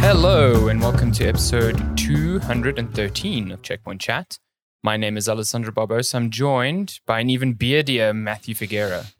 [0.00, 4.38] Hello, and welcome to episode 213 of Checkpoint Chat.
[4.82, 6.14] My name is Alessandro Barbosa.
[6.14, 9.12] I'm joined by an even beardier Matthew Figuera.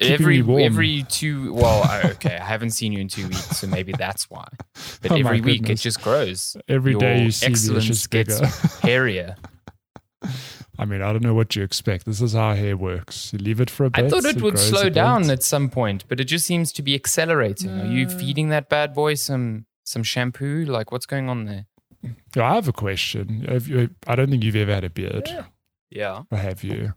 [0.00, 4.28] Every every two well okay I haven't seen you in two weeks so maybe that's
[4.30, 4.46] why.
[5.02, 6.56] But Oh every week it just grows.
[6.68, 8.38] Every Your day you see excellence just gets
[8.80, 9.36] hairier.
[10.78, 12.06] I mean, I don't know what you expect.
[12.06, 13.32] This is how hair works.
[13.32, 14.04] You leave it for a bit.
[14.04, 16.94] I thought it would slow down at some point but it just seems to be
[16.94, 17.70] accelerating.
[17.80, 20.64] Are you feeding that bad boy some some shampoo?
[20.64, 21.66] Like what's going on there?
[22.34, 23.44] Yeah, I have a question.
[23.48, 25.28] Have you, I don't think you've ever had a beard,
[25.90, 26.22] yeah.
[26.30, 26.94] Or have you?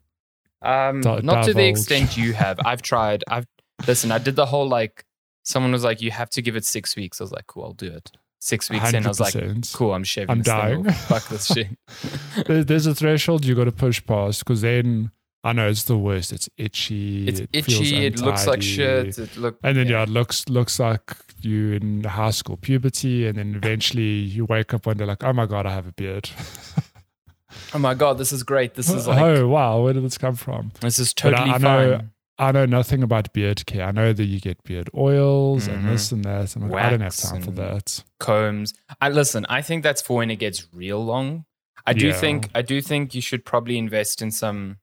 [0.63, 2.59] Um, not to the extent you have.
[2.65, 3.23] I've tried.
[3.27, 3.45] I've
[3.87, 4.11] listen.
[4.11, 5.05] I did the whole like.
[5.43, 7.73] Someone was like, "You have to give it six weeks." I was like, "Cool, I'll
[7.73, 9.35] do it." Six weeks in, I was like,
[9.73, 10.83] "Cool, I'm shaving." I'm this dying.
[10.89, 11.67] Fuck this shit.
[12.47, 15.11] There- There's a threshold you got to push past because then
[15.43, 16.31] I know it's the worst.
[16.31, 17.27] It's itchy.
[17.27, 18.05] It's it feels itchy.
[18.05, 19.17] It looks like shit.
[19.17, 19.59] It look.
[19.63, 20.03] And then yeah.
[20.03, 24.85] it looks looks like you in high school puberty, and then eventually you wake up
[24.85, 26.29] one day like, oh my god, I have a beard.
[27.73, 28.73] Oh my god, this is great.
[28.75, 29.19] This is like.
[29.21, 30.71] oh wow, where did this come from?
[30.81, 32.09] This is But I- totally I know- fine.
[32.39, 33.85] I know nothing about beard care.
[33.85, 35.73] I know that you get beard oils Mhm.
[35.73, 36.55] and this and that.
[36.55, 38.03] I'm like, I don't have time for and- that.
[38.19, 38.73] Combs.
[38.99, 39.45] I listen.
[39.49, 41.45] I think that's for when it gets real long.
[41.85, 42.13] I do Yeah.
[42.13, 42.49] think.
[42.55, 44.77] I do think you should probably invest in some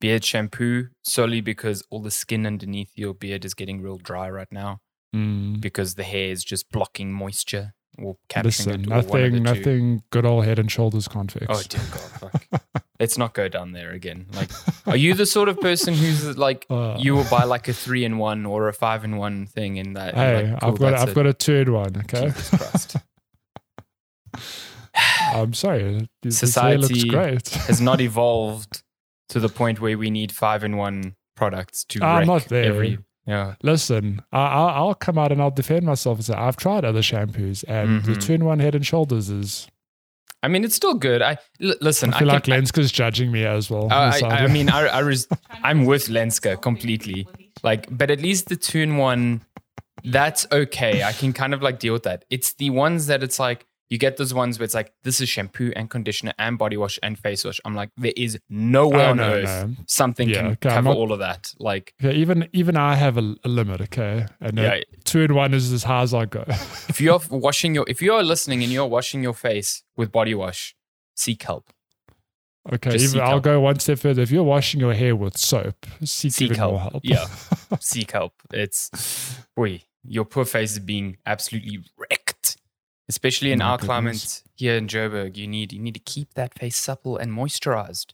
[0.00, 4.50] beard shampoo solely because all the skin underneath your beard is getting real dry right
[4.50, 4.80] now.
[5.16, 5.62] Mm.
[5.62, 8.86] because the hair is just blocking moisture or capturing Listen, it.
[8.86, 9.40] Or one of nothing, two.
[9.40, 11.46] nothing good old head and shoulders can't fix.
[11.48, 12.40] Oh dear God!
[12.50, 12.84] Fuck.
[13.00, 14.26] Let's not go down there again.
[14.34, 14.50] Like,
[14.86, 18.04] are you the sort of person who's like Uh, you will buy like a three
[18.04, 20.14] in one or a five in one thing in that?
[20.14, 21.14] Hey, like, cool, I've got, I've it.
[21.14, 21.96] got a third one.
[21.98, 22.32] Okay,
[25.32, 26.08] I'm sorry.
[26.22, 27.48] This this hair looks Society great.
[27.50, 28.82] Has not evolved
[29.28, 32.02] to the point where we need five in one products to.
[32.02, 32.64] I'm wreck not there.
[32.64, 33.54] Every, yeah.
[33.62, 37.00] Listen, I, I'll, I'll come out and I'll defend myself and say I've tried other
[37.02, 38.20] shampoos, and the Mhm.
[38.22, 39.68] two in one Head and Shoulders is.
[40.42, 41.20] I mean, it's still good.
[41.20, 42.14] I l- listen.
[42.14, 43.86] I feel can, like Lenska's judging me as well.
[43.92, 44.44] Uh, I.
[44.44, 45.26] I mean, I, I res-
[45.62, 47.26] I'm with Lenska completely.
[47.64, 49.40] Like, but at least the tune one,
[50.04, 51.02] that's okay.
[51.02, 52.24] I can kind of like deal with that.
[52.30, 55.28] It's the ones that it's like you get those ones where it's like this is
[55.28, 57.58] shampoo and conditioner and body wash and face wash.
[57.64, 59.74] I'm like, there is nowhere Oh, on no, earth no.
[59.86, 61.54] something Yeah, can okay, cover not- all of that.
[61.58, 64.26] Like, Okay, even even I have a, a limit, okay?
[64.40, 64.80] And Yeah.
[65.04, 66.44] two in one is as high as I go.
[66.88, 70.76] if you're washing your, if you're listening and you're washing your face with body wash,
[71.16, 71.70] seek help.
[72.70, 73.44] Okay, Just even, I'll help.
[73.44, 74.20] go one step further.
[74.20, 76.78] If you're washing your hair with soap, seek, Seek help.
[76.80, 77.00] help.
[77.02, 77.24] Yeah.
[77.80, 78.34] seek help.
[78.52, 78.90] It's,
[79.56, 79.84] we.
[80.04, 81.78] your poor face is being absolutely.
[83.08, 86.58] Especially in My our climate here in Joburg, you need you need to keep that
[86.58, 88.12] face supple and moisturized.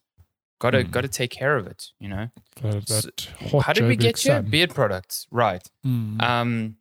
[0.61, 0.91] Got to Hmm.
[0.91, 1.91] got to take care of it.
[1.99, 2.29] You know.
[2.87, 3.11] So,
[3.61, 4.35] How did we get here?
[4.37, 4.51] sun.
[4.51, 5.67] Beard products, right?
[5.85, 6.23] Mm.
[6.23, 6.77] Um,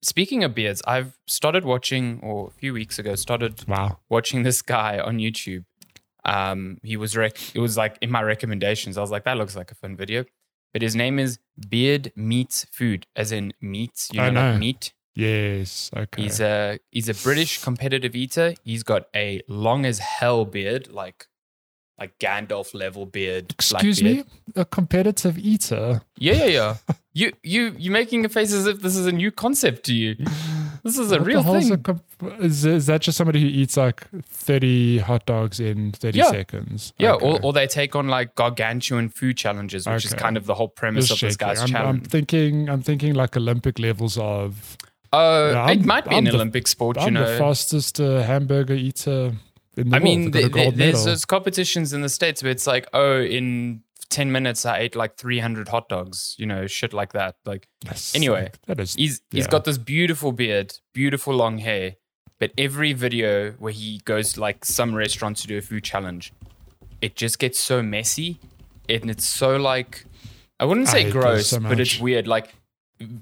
[0.00, 3.98] speaking of beards, I've started watching, or a few weeks ago, started wow.
[4.08, 5.64] watching this guy on YouTube.
[6.24, 8.96] Um, he was rec- it was like in my recommendations.
[8.96, 10.24] I was like, that looks like a fun video.
[10.72, 11.38] But his name is
[11.68, 14.58] Beard Meats Food, as in meat, you know, I like know.
[14.58, 14.94] meat.
[15.14, 15.90] Yes.
[15.96, 16.22] Okay.
[16.22, 18.54] He's a he's a British competitive eater.
[18.64, 21.26] He's got a long as hell beard, like
[21.98, 23.50] like Gandalf level beard.
[23.52, 24.26] Excuse beard.
[24.26, 26.02] me, a competitive eater.
[26.16, 26.76] Yeah, yeah, yeah.
[27.12, 30.16] you you you making a face as if this is a new concept to you.
[30.82, 31.70] This is a What real thing.
[31.72, 32.02] a comp-
[32.40, 36.30] is, is that just somebody who eats like thirty hot dogs in thirty Yeah.
[36.30, 36.92] seconds?
[36.98, 37.26] Yeah, Okay.
[37.26, 40.68] or, or they take on like gargantuan food challenges, which is kind of the whole
[40.68, 42.68] premise Just of this guy's I'm, I'm thinking.
[42.70, 44.76] I'm thinking like Olympic levels of.
[45.12, 47.30] Uh, Yeah, it might be I'm an the- Olympic sport, you I'm know.
[47.32, 49.34] the fastest uh, hamburger eater
[49.76, 50.02] in the I world.
[50.02, 53.20] mean, I got th- a there's those competitions in the states where it's like, oh,
[53.20, 57.36] in ten minutes I ate like 300 hot dogs, you know, shit like that.
[57.46, 58.58] Like That's anyway, sick.
[58.66, 58.94] that is.
[58.94, 59.50] he's he's Yeah.
[59.50, 61.96] got this beautiful beard, beautiful long hair,
[62.38, 66.32] but every video where he goes to like some restaurant to do a food challenge,
[67.00, 68.38] it just gets so messy,
[68.88, 70.04] and it's so like
[70.60, 72.28] I wouldn't say those gross, so but it's weird.
[72.28, 72.54] Like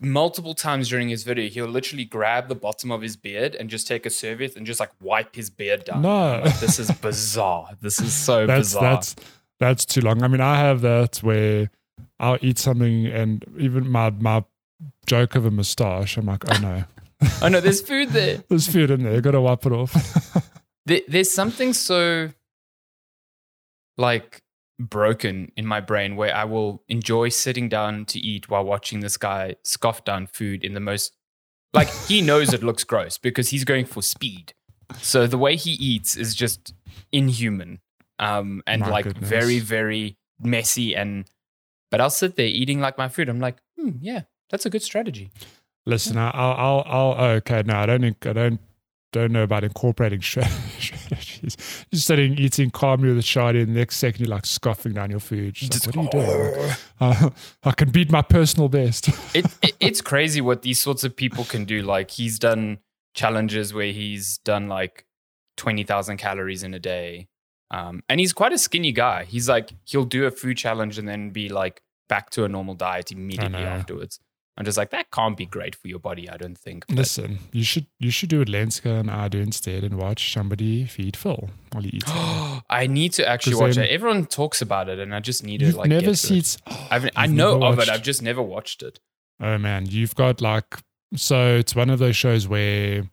[0.00, 3.86] multiple times during his video, he'll literally grab the bottom of his beard and just
[3.86, 6.02] take a serviette and just like wipe his beard down.
[6.02, 6.42] No.
[6.44, 7.70] Like, this is bizarre.
[7.80, 8.82] This is so that's bizarre.
[8.82, 9.16] that's
[9.58, 10.22] that's too long.
[10.22, 11.70] I mean, I have that where
[12.18, 14.44] I'll eat something and even my my
[15.06, 16.16] joke of a moustache.
[16.16, 16.84] I'm like, oh no,
[17.42, 18.42] oh no, there's food there.
[18.48, 19.20] there's food in there.
[19.20, 19.92] Got to wipe it off.
[20.86, 21.00] there.
[21.08, 22.30] There's something so
[23.96, 24.42] like
[24.80, 29.16] broken in my brain where I will enjoy sitting down to eat while watching this
[29.16, 31.12] guy scoff down food in the most
[31.74, 34.54] like he knows it looks gross because he's going for speed.
[35.02, 36.74] So the way he eats is just
[37.12, 37.80] inhuman
[38.18, 39.28] um, and My like goodness.
[39.28, 40.96] very, very messy.
[40.96, 41.26] And
[41.90, 43.28] but I'll sit there eating like my food.
[43.28, 45.30] I'm like, hmm, yeah, that's a good strategy.
[45.86, 46.84] Listen, I- I'll, I'll,
[47.16, 47.30] I'll.
[47.36, 48.00] okay, no, I don't.
[48.00, 48.60] think- I don't.
[49.12, 50.48] Don't know about incorporating stra-
[50.78, 51.56] strategies.
[51.90, 55.10] You're sitting eating calmly with a shawty, and the next second you're like scoffing down
[55.10, 55.54] your food.
[55.54, 56.70] Just like, what are you doing?
[57.00, 57.30] Uh,
[57.64, 59.08] I can beat my personal best.
[59.34, 61.82] it, it it's crazy what these sorts of people can do.
[61.82, 62.78] Like he's done
[63.14, 65.06] challenges where he's done like
[65.56, 67.26] twenty thousand calories in a day,
[67.72, 69.24] um, and he's quite a skinny guy.
[69.24, 72.74] He's like he'll do a food challenge and then be like back to a normal
[72.74, 74.20] diet immediately afterwards.
[74.60, 76.28] I'm just like that can't be great for your body.
[76.28, 76.86] I don't think.
[76.86, 80.34] But Listen, you should you should do what Lenska and I do instead, and watch
[80.34, 82.04] somebody feed Phil while he eats.
[82.70, 83.90] I need to actually watch it.
[83.90, 85.88] Everyone talks about it, and I just need to like.
[85.88, 86.40] never seen.
[86.40, 86.58] it.
[86.90, 87.88] I've, I know of it.
[87.88, 89.00] I've just never watched it.
[89.40, 90.76] Oh man, you've got like
[91.16, 93.08] so it's one of those shows where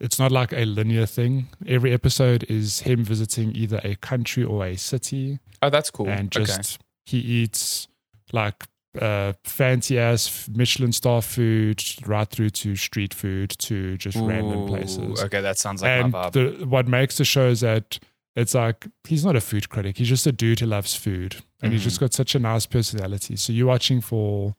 [0.00, 1.48] it's not like a linear thing.
[1.66, 6.08] Every episode is him visiting either a country or a city Oh, that's cool.
[6.08, 6.84] and just okay.
[7.04, 7.88] he eats
[8.32, 8.64] like
[9.00, 15.22] uh, fancy ass Michelin star food right through to street food to just random places.
[15.22, 16.32] Okay, that sounds like and my vibe.
[16.32, 17.98] the, what makes the show is that
[18.36, 19.96] it's like he's not a food critic.
[19.98, 21.84] He's just a dude who loves food, and he's Mhm.
[21.84, 23.36] just got such a nice personality.
[23.36, 24.54] So you're watching for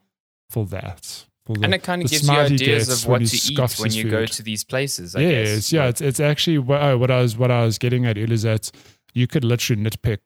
[0.50, 1.26] for that.
[1.46, 4.08] For the, and it kind of gives you ideas of what to eat when you
[4.10, 5.14] go to these places.
[5.14, 5.72] I yes, guess.
[5.72, 8.32] yeah, it's, it's actually what, oh, what I was what I was getting at earlier
[8.32, 8.70] is that
[9.12, 10.20] you could literally nitpick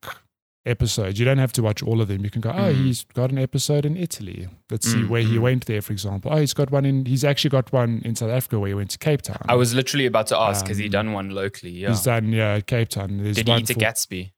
[0.66, 1.18] episodes.
[1.18, 2.24] You don't have to watch all of them.
[2.24, 2.84] You can go, oh, Mhm.
[2.84, 4.48] he's got an episode in Italy.
[4.70, 5.40] Let's see Mm, where he mm.
[5.42, 6.30] went there, for example.
[6.32, 7.06] Oh, he's got one in.
[7.06, 9.38] He's actually got one in South Africa where he went to Cape Town.
[9.48, 11.70] I was literally about to ask because he Um, done one locally.
[11.72, 11.88] Yeah.
[11.90, 13.18] He's done yeah, Cape Town.
[13.22, 14.32] There's Did he eat a for- Gatsby?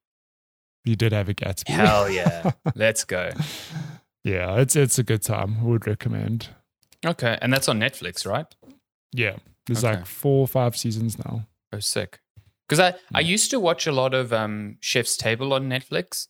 [0.85, 1.69] He did have a Gatsby.
[1.69, 2.53] Hell yeah.
[2.75, 3.31] Let's go.
[4.25, 5.63] yeah, it's it's a good time.
[5.65, 6.49] Would recommend.
[7.05, 8.47] Okay, and that's on Netflix, right?
[9.13, 9.97] Yeah, there's Okay.
[9.97, 11.47] like four or five seasons now.
[11.73, 12.21] Oh, sick.
[12.71, 16.29] Because I, I used to watch a lot of um, Chef's Table on Netflix,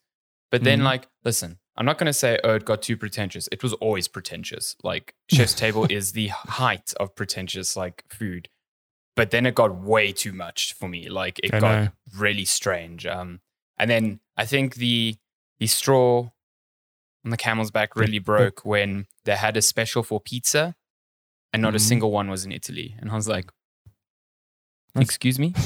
[0.51, 0.85] but then, Mhm.
[0.85, 3.47] like, listen, I'm not going to say, oh, it got too pretentious.
[3.53, 4.75] It was always pretentious.
[4.83, 8.49] Like, Chef's Table is the height of pretentious, like, food.
[9.17, 11.11] But then it got way too much for me.
[11.11, 11.89] Like, it I got know.
[12.17, 13.05] really strange.
[13.05, 13.43] Um,
[13.77, 15.17] and then I think the
[15.59, 16.31] the straw
[17.23, 20.75] on the camel's back really broke when they had a special for pizza
[21.53, 21.81] and not a Mhm.
[21.89, 22.95] single one was in Italy.
[22.99, 23.51] And I was like,
[24.97, 25.53] excuse me?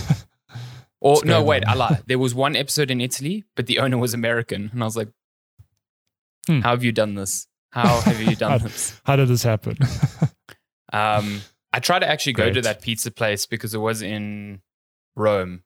[1.04, 1.64] Or no, wait?
[1.66, 2.02] I lied.
[2.06, 4.70] There was one episode in Italy, but the owner was American.
[4.72, 5.10] And I was like,
[6.46, 6.60] Hmm.
[6.60, 7.46] how have you done this?
[7.70, 9.00] How have you done How- this?
[9.04, 9.76] How did this happen?
[10.92, 11.42] Um,
[11.72, 14.60] I tried to actually go to that pizza place because it was in
[15.16, 15.64] Rome,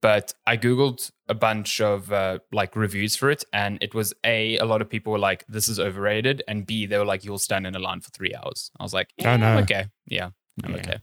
[0.00, 3.42] but I Googled a bunch of uh, like reviews for it.
[3.52, 6.44] And it was A, a lot of people were like, this is overrated.
[6.46, 8.70] And B, they were like, you'll stand in a line for three hours.
[8.78, 9.58] I was like, I yeah, I'm know.
[9.62, 9.86] okay.
[10.06, 10.28] Yeah,
[10.62, 10.76] I'm Yeah.
[10.80, 10.98] okay.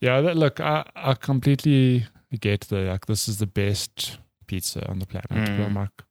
[0.00, 2.06] yeah, that, look, I I completely
[2.38, 5.28] get the like this is the best pizza on the planet.
[5.30, 5.76] But I'm Mm.
[5.76, 6.02] like,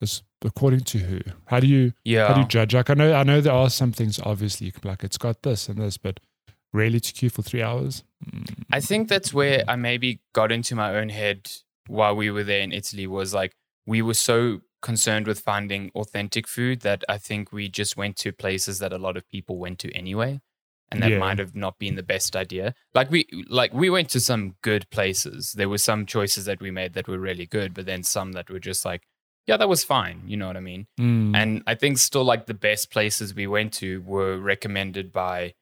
[0.00, 1.20] this according to who?
[1.46, 2.28] How do you Yeah.
[2.28, 2.74] how do you judge?
[2.74, 5.42] Like I know I know there are some things obviously you can like it's got
[5.42, 6.20] this and this, but
[6.72, 8.04] really to queue for three hours.
[8.24, 8.64] Mm.
[8.72, 11.50] I think that's where I maybe got into my own head
[11.88, 13.52] while we were there in Italy was like
[13.86, 18.32] we were so concerned with finding authentic food that I think we just went to
[18.32, 20.40] places that a lot of people went to anyway.
[20.92, 21.18] And that Yeah.
[21.18, 22.74] might have not been the best idea.
[22.94, 25.52] Like we like we went to some good places.
[25.56, 28.50] There were some choices that we made that were really good, but then some that
[28.50, 29.02] were just like,
[29.46, 30.22] yeah, that was fine.
[30.26, 30.86] You know what I mean?
[31.00, 31.36] Mm.
[31.36, 35.54] And I think still like the best places we went to were recommended by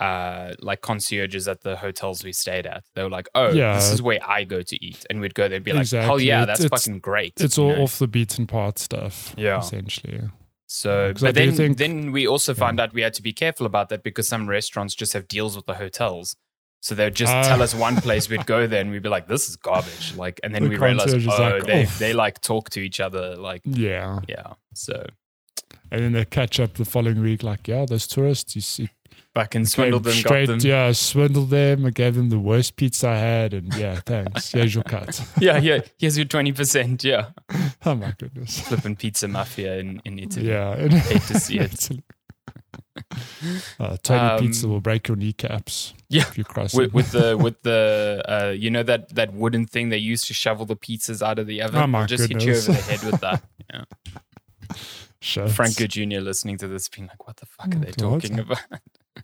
[0.00, 2.84] uh like concierges at the hotels we stayed at.
[2.94, 3.74] They were like, Oh, Yeah.
[3.74, 5.04] this is where I go to eat.
[5.10, 6.24] And we'd go there and be like, Hell Exactly.
[6.26, 7.34] yeah, that's it's- fucking great.
[7.40, 7.82] it's all know?
[7.82, 9.34] off the beaten path stuff.
[9.36, 9.58] Yeah.
[9.58, 10.20] essentially.
[10.70, 12.58] So but then think- then we also Yeah.
[12.58, 15.56] found out we had to be careful about that because some restaurants just have deals
[15.56, 16.36] with the hotels.
[16.80, 17.42] So they'd just Ah.
[17.42, 20.14] tell us one place, we'd go there and we'd be like, This is garbage.
[20.14, 23.00] Like and then The we realized oh like, they "Oof." they like talk to each
[23.00, 24.52] other like Yeah, yeah.
[24.74, 25.06] So
[25.90, 27.42] and then they catch up the following week.
[27.42, 28.90] Like, yeah, those tourists, you see,
[29.38, 30.46] fucking swindled them, straight.
[30.46, 30.58] them.
[30.60, 31.86] Yeah, I swindled them.
[31.86, 34.50] I gave them the worst pizza I had, and yeah, thanks.
[34.56, 35.22] Here's your cut.
[35.40, 35.80] yeah, yeah.
[35.96, 37.04] Here's your twenty percent.
[37.04, 37.26] Yeah,
[37.86, 38.60] oh my goodness.
[38.60, 40.48] flipping pizza mafia in in Italy.
[40.48, 41.88] Yeah, Hate to see it.
[43.78, 45.94] Uh, Tony Um, Pizza will break your kneecaps.
[46.08, 46.92] Yeah, if you cross With, it.
[46.94, 50.66] with the with the uh, you know that that wooden thing they used to shovel
[50.66, 51.80] the pizzas out of the oven.
[51.80, 53.42] Oh, my They'll just hit you over the head with that.
[53.72, 53.84] Yeah.
[55.20, 55.50] Shit.
[55.50, 56.20] Franco Jr.
[56.20, 58.58] listening to this, being like, "What the fuck are they Oh, talking about?"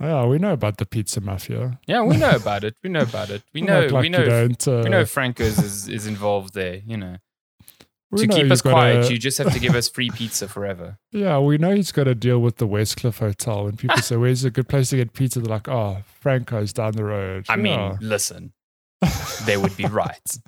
[0.01, 1.79] Yeah, we know about the pizza mafia.
[1.87, 2.75] yeah, we know about it.
[2.83, 3.43] We know about it.
[3.53, 3.87] We know.
[3.87, 4.25] like we know.
[4.67, 6.81] uh, we know Franco's is, is involved there.
[6.87, 7.17] You know,
[8.17, 10.99] to know keep us quiet, a- you just have to give us free pizza forever.
[11.13, 13.65] Yeah, we know he's got to deal with the Westcliff Hotel.
[13.65, 16.93] When people say, "Where's a good place to get pizza?" They're like, "Oh, Franco's down
[16.93, 17.63] the road." I Yeah.
[17.63, 18.53] mean, listen,
[19.47, 20.39] they would be right.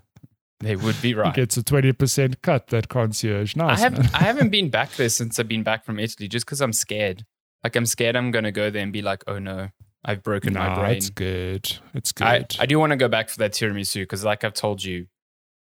[0.61, 1.35] They would be right.
[1.35, 2.69] Gets a twenty percent cut.
[2.69, 3.55] That concierge.
[3.55, 3.79] Nice.
[3.79, 4.11] I have man.
[4.15, 7.25] I haven't been back there since I've been back from Italy, just because I'm scared.
[7.65, 9.69] Like I'm scared I'm gonna go there and be like, oh no,
[10.05, 10.97] I've broken my Nah, brain.
[10.97, 11.79] it's good.
[11.95, 12.27] It's good.
[12.27, 15.07] I, I do want to go back for that tiramisu because, like I've told you,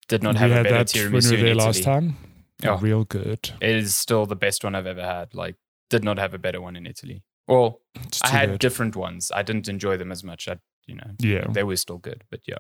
[0.09, 1.65] did not we have a had better that when tiramisu we were in there Italy.
[1.67, 2.17] last time.
[2.65, 2.79] Oh.
[2.79, 3.51] Real good.
[3.61, 5.35] It is still the best one I've ever had.
[5.35, 5.57] Like,
[5.91, 7.23] did not have a better one in Italy.
[7.47, 7.81] Well,
[8.23, 8.61] I had good.
[8.61, 9.31] different ones.
[9.35, 10.49] I didn't enjoy them as much.
[10.49, 12.57] I, you know, yeah, they were still good, but yeah.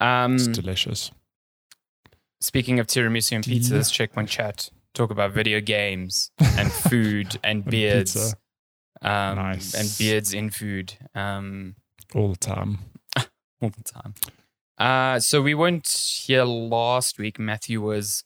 [0.00, 1.10] Um, it's delicious.
[2.40, 4.70] speaking of tiramisu and pizza, let's check one chat.
[4.98, 8.14] Talk about video games and food and And beards.
[8.14, 8.36] pizza.
[9.00, 9.74] Um, Nice.
[9.74, 10.94] And beards in food.
[11.14, 11.76] Um,
[12.16, 12.78] all the time.
[13.16, 14.14] all the time.
[14.76, 15.86] Uh, so we weren't
[16.26, 17.38] here last week.
[17.38, 18.24] Matthew was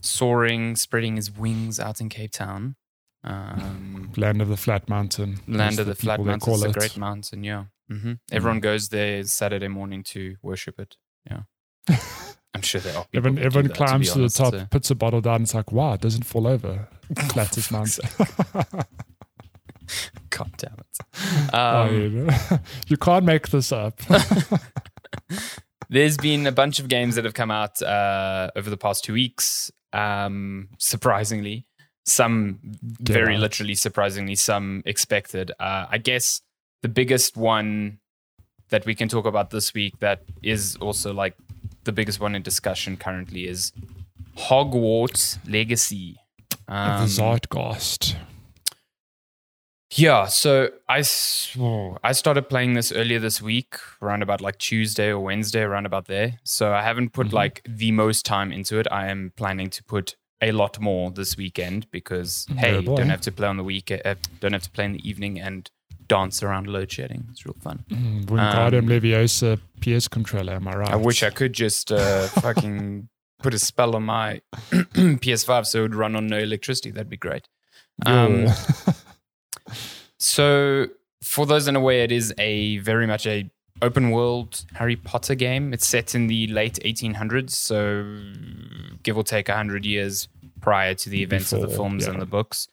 [0.00, 2.76] soaring, spreading his wings out in Cape Town.
[3.24, 5.40] Um, Land of the flat mountain.
[5.48, 6.52] land of the, flat mountain.
[6.54, 7.64] It's a great mountain, yeah.
[7.88, 10.96] hmm Everyone goes there Saturday morning to worship it.
[11.28, 11.42] Yeah.
[12.54, 13.06] I'm sure there are.
[13.14, 15.42] Everyone, everyone that, climbs be to, the top, Uh, puts a bottle down.
[15.42, 16.88] It's like, wow, it doesn't fall over.
[17.30, 18.08] Flattest mountain.
[20.30, 21.50] God damn it.
[21.52, 22.58] Oh, Um, yeah.
[22.88, 24.00] you can't make this up.
[25.88, 29.12] There's been a bunch of games that have come out uh, over the past two
[29.12, 29.70] weeks.
[29.92, 31.66] Um, surprisingly,
[32.06, 35.52] some very literally surprisingly, some expected.
[35.60, 36.40] Uh, I guess
[36.80, 37.98] the biggest one
[38.70, 41.36] that we can talk about this week that is also like
[41.84, 43.72] the biggest one in discussion currently is
[44.36, 46.16] Hogwarts Legacy.
[46.68, 48.16] the Um, Zeitgeist.
[49.94, 51.02] yeah, so I
[51.58, 55.84] oh, I started playing this earlier this week, around about like Tuesday or Wednesday, around
[55.86, 56.38] about there.
[56.44, 57.32] So I haven't put Mhm.
[57.32, 58.86] like the most time into it.
[58.90, 62.96] I am planning to put a lot more this weekend because Oh, hey, boy.
[62.96, 65.38] don't have to play on the week, uh, don't have to play in the evening
[65.40, 65.70] and
[66.12, 67.26] dance around load shedding.
[67.30, 67.84] It's real fun.
[67.88, 70.90] Mm, Wingardium um, Leviosa PS controller, am I right?
[70.90, 73.08] I wish I could just uh, fucking
[73.42, 74.40] put a spell on my
[74.70, 76.90] PS5 so it would run on no electricity.
[76.90, 77.48] That'd be great.
[78.04, 78.48] Um,
[80.22, 80.86] So,
[81.20, 83.50] for those unaware, it is a very much a
[83.82, 85.74] open world Harry Potter game.
[85.74, 88.22] It's set in the late 1800s, so
[89.02, 90.28] give or take 100 years
[90.60, 92.12] prior to the events of the films yeah.
[92.12, 92.68] and the books.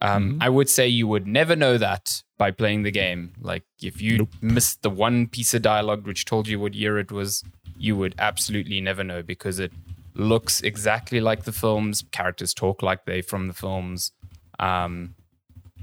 [0.00, 0.42] Um, Mhm.
[0.42, 3.32] I would say you would never know that by playing the game.
[3.40, 4.30] Like, if you Nope.
[4.40, 7.42] missed the one piece of dialogue which told you what year it was,
[7.76, 9.72] you would absolutely never know because it
[10.14, 12.04] looks exactly like the films.
[12.12, 14.12] Characters talk like they from the films.
[14.60, 15.14] Um,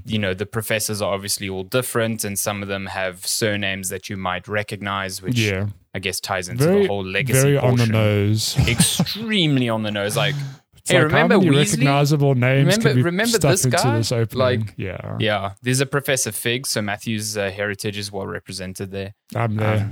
[0.04, 4.08] you know, the professors are obviously all different, and some of them have surnames that
[4.08, 7.76] you might recognize, which yeah, I guess ties into very, the whole legacy very on
[7.76, 8.56] the nose.
[8.68, 10.16] Extremely on the nose.
[10.16, 10.36] Like,
[10.86, 11.58] It's Hey, like remember how many Weasley?
[11.70, 13.96] recognizable names Remember- can be remember stuck this into guy?
[13.98, 14.38] this opening?
[14.38, 19.14] Like, yeah, yeah, there's a Professor Fig, so Matthew's uh, heritage is well represented there.
[19.34, 19.90] I'm the, um,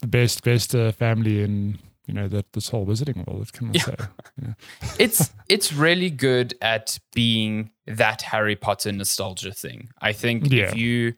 [0.00, 3.52] the best best uh, family in you know that this whole wizarding world.
[3.52, 3.82] Can I Yeah.
[3.82, 3.94] say?
[4.40, 4.54] Yeah.
[5.00, 9.88] it's it's really good at being that Harry Potter nostalgia thing.
[10.00, 10.66] I think Yeah.
[10.68, 11.14] if you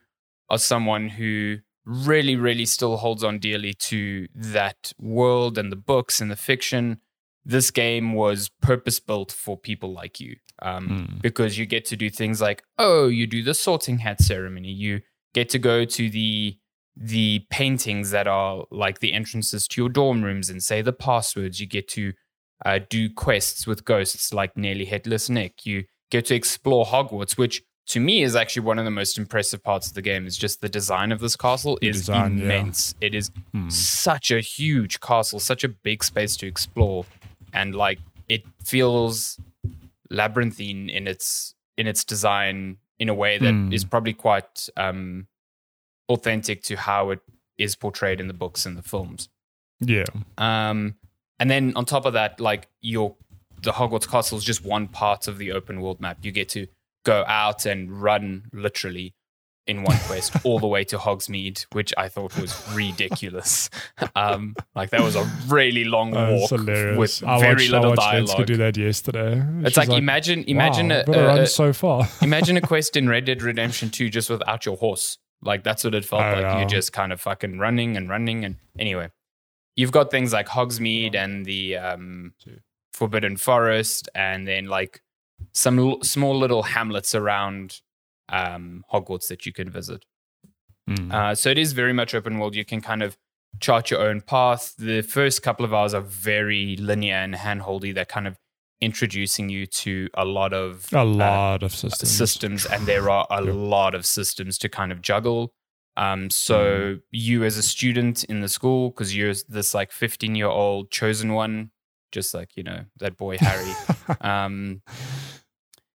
[0.49, 6.21] are someone who really, really still holds on dearly to that world and the books
[6.21, 7.01] and the fiction,
[7.45, 10.37] this game was purpose built for people like you.
[10.63, 11.23] Um, Mm.
[11.23, 14.71] because you get to do things like, oh, you do the sorting hat ceremony.
[14.71, 15.01] You
[15.33, 16.57] get to go to the
[16.97, 21.61] the paintings that are like the entrances to your dorm rooms and say the passwords.
[21.61, 22.13] You get to
[22.67, 25.65] uh, do quests with ghosts like Nearly Headless Nick.
[25.65, 29.63] You get to explore Hogwarts, which to me is actually one of the most impressive
[29.63, 30.27] parts of the game.
[30.27, 32.45] Is just the design of this castle The is design, yeah.
[32.45, 32.95] immense.
[33.01, 33.71] It is Hmm.
[33.71, 37.07] such a huge castle, such a big space to explore,
[37.53, 39.39] and like it feels
[40.11, 43.89] labyrinthine in its in its design in a way that is Hmm.
[43.89, 45.27] probably quite um,
[46.09, 47.21] authentic to how it
[47.57, 49.29] is portrayed in the books and the films.
[49.81, 50.05] Yeah,
[50.37, 50.97] Um,
[51.39, 53.17] and then on top of that, like your
[53.63, 56.19] the Hogwarts Castle is just one part of the open world map.
[56.23, 56.67] You get to
[57.05, 59.15] go out and run literally
[59.71, 63.71] in one quest all the way to Hogsmeade, which I thought was ridiculous.
[64.15, 68.01] um, like that was a really long walk with I very watched, little I watched
[68.01, 68.47] Lenska dialogue.
[68.47, 69.43] do that yesterday.
[69.61, 72.09] It's She's like, imagine imagine wow, a, a- run so far.
[72.23, 75.19] imagine a quest in Red Dead Redemption 2 just without your horse.
[75.43, 76.59] Like that's what it felt Oh, like.
[76.59, 78.45] You're just kind of fucking running and running.
[78.45, 79.09] And anyway,
[79.77, 82.35] you've got things like Hogsmeade and the um,
[82.93, 85.01] Forbidden Forest, and then like
[85.55, 87.81] some l- small little hamlets around
[88.31, 90.05] um, Hogwarts that you can visit.
[90.89, 91.13] Mm.
[91.13, 92.55] Uh, so it is very much open world.
[92.55, 93.17] You can kind of
[93.61, 94.75] chart your own path.
[94.79, 97.95] The first couple of hours are very linear and handholdy.
[97.95, 98.37] They're kind of
[98.81, 102.11] introducing you to a lot of a uh, lot of systems.
[102.11, 103.55] systems, and there are a Yep.
[103.55, 105.53] lot of systems to kind of juggle.
[105.97, 110.47] Um, so you as a student in the school, because you're this like 15 year
[110.47, 111.73] old chosen one,
[112.11, 113.73] just like you know that boy Harry.
[114.23, 114.81] um,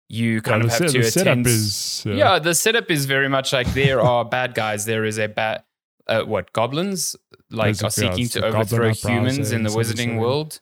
[0.08, 1.46] you kind Well, of have se- to the attend.
[1.46, 4.84] is, uh, yeah, the setup is very much like there are bad guys.
[4.84, 5.64] There is a bad,
[6.06, 7.16] uh, what goblins
[7.50, 10.60] like are seeking to overthrow humans in the wizarding world.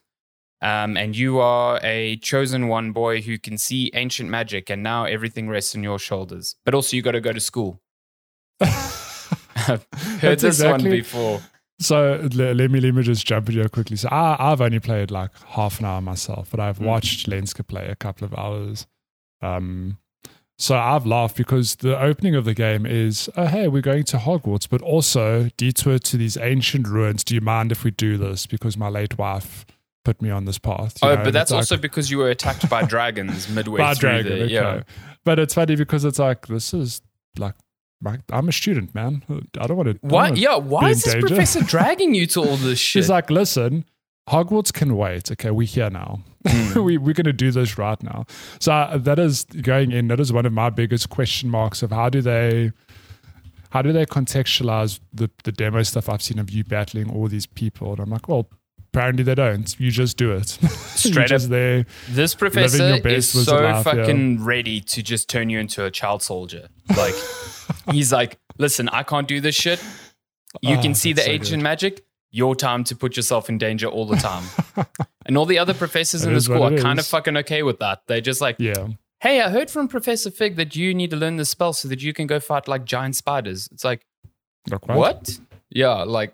[0.61, 5.03] Um, and you are a chosen one boy who can see ancient magic, and now
[5.03, 6.55] everything rests on your shoulders.
[6.63, 7.81] But also, you got to go to school.
[8.61, 9.85] I've
[10.21, 11.41] heard That's this one before.
[11.79, 13.97] So le- let me let me just jump in here quickly.
[13.97, 16.85] So I, I've only played like half an hour myself, but I've Mm.
[16.85, 18.87] watched Lenska play a couple of hours.
[19.43, 19.97] Um,
[20.57, 24.17] so I've laughed because the opening of the game is, oh hey, we're going to
[24.17, 27.23] Hogwarts, but also detour to these ancient ruins.
[27.23, 28.45] Do you mind if we do this?
[28.45, 29.65] Because my late wife
[30.05, 30.97] put me on this path.
[31.01, 34.09] Oh, know, but that's like- also because you were attacked by dragons midway by through
[34.09, 34.39] dragon.
[34.39, 34.53] the okay.
[34.53, 34.83] yeah.
[35.25, 37.01] But it's funny because it's like this is
[37.37, 37.55] like.
[38.33, 39.23] I'm a student, man.
[39.57, 39.97] I don't want to.
[40.05, 40.35] What?
[40.35, 40.57] Yeah.
[40.57, 41.27] Why is this danger.
[41.27, 43.03] professor dragging you to all this shit?
[43.03, 43.85] She's like, listen,
[44.29, 45.31] Hogwarts can wait.
[45.31, 46.21] Okay, we're here now.
[46.45, 46.83] Mm.
[46.85, 48.25] we, we're going to do this right now.
[48.59, 50.07] So uh, that is going in.
[50.07, 52.71] That is one of my biggest question marks of how do they,
[53.71, 57.45] how do they contextualize the the demo stuff I've seen of you battling all these
[57.45, 57.91] people?
[57.91, 58.47] And I'm like, well,
[58.93, 59.77] apparently they don't.
[59.79, 60.47] You just do it.
[60.49, 61.85] Straight up there.
[62.09, 63.83] This professor is so life, yeah.
[63.83, 66.69] fucking ready to just turn you into a child soldier.
[66.95, 67.15] Like
[67.91, 69.83] he's like, listen, I can't do this shit.
[70.61, 72.05] You Oh, can see the so ancient magic.
[72.35, 74.43] Your time to put yourself in danger all the time.
[75.27, 78.01] and all the other professors in the school are kind of fucking okay with that.
[78.07, 78.87] They're just like, Yeah.
[79.21, 82.01] hey, I heard from Professor Fig that you need to learn this spell so that
[82.01, 83.69] you can go fight like giant spiders.
[83.71, 84.07] It's like,
[84.87, 85.39] what?
[85.69, 86.33] Yeah, like,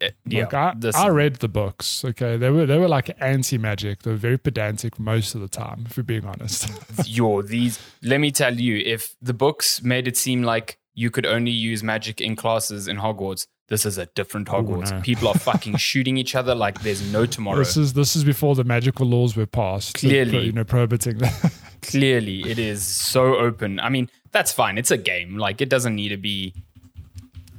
[0.00, 0.44] eh, yeah.
[0.44, 2.04] Like I, I read the books.
[2.04, 4.02] Okay, they were they were like anti magic.
[4.02, 6.70] They were very pedantic most of the time, if we're being honest.
[7.06, 7.78] yo, these.
[8.02, 11.84] Let me tell you, if the books made it seem like you could only use
[11.84, 14.90] magic in classes in Hogwarts, this is a different Hogwarts.
[14.90, 15.00] no.
[15.00, 17.58] People are fucking shooting each other like there's no tomorrow.
[17.58, 19.94] This is this is before the magical laws were passed.
[19.94, 20.46] Clearly.
[20.46, 21.52] you know, prohibiting that.
[21.82, 23.78] Clearly, it is so open.
[23.78, 24.76] I mean, that's fine.
[24.76, 25.38] It's a game.
[25.38, 26.52] Like it doesn't need to be,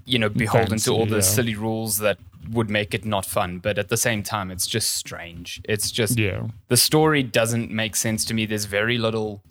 [0.04, 1.22] you know, beholden Fancy, to all the yeah.
[1.22, 2.18] silly rules that
[2.52, 3.60] would make it not fun.
[3.60, 5.62] But at the same time, it's just strange.
[5.64, 8.46] It's just yeah, the story doesn't make sense to me.
[8.46, 9.42] There's very little.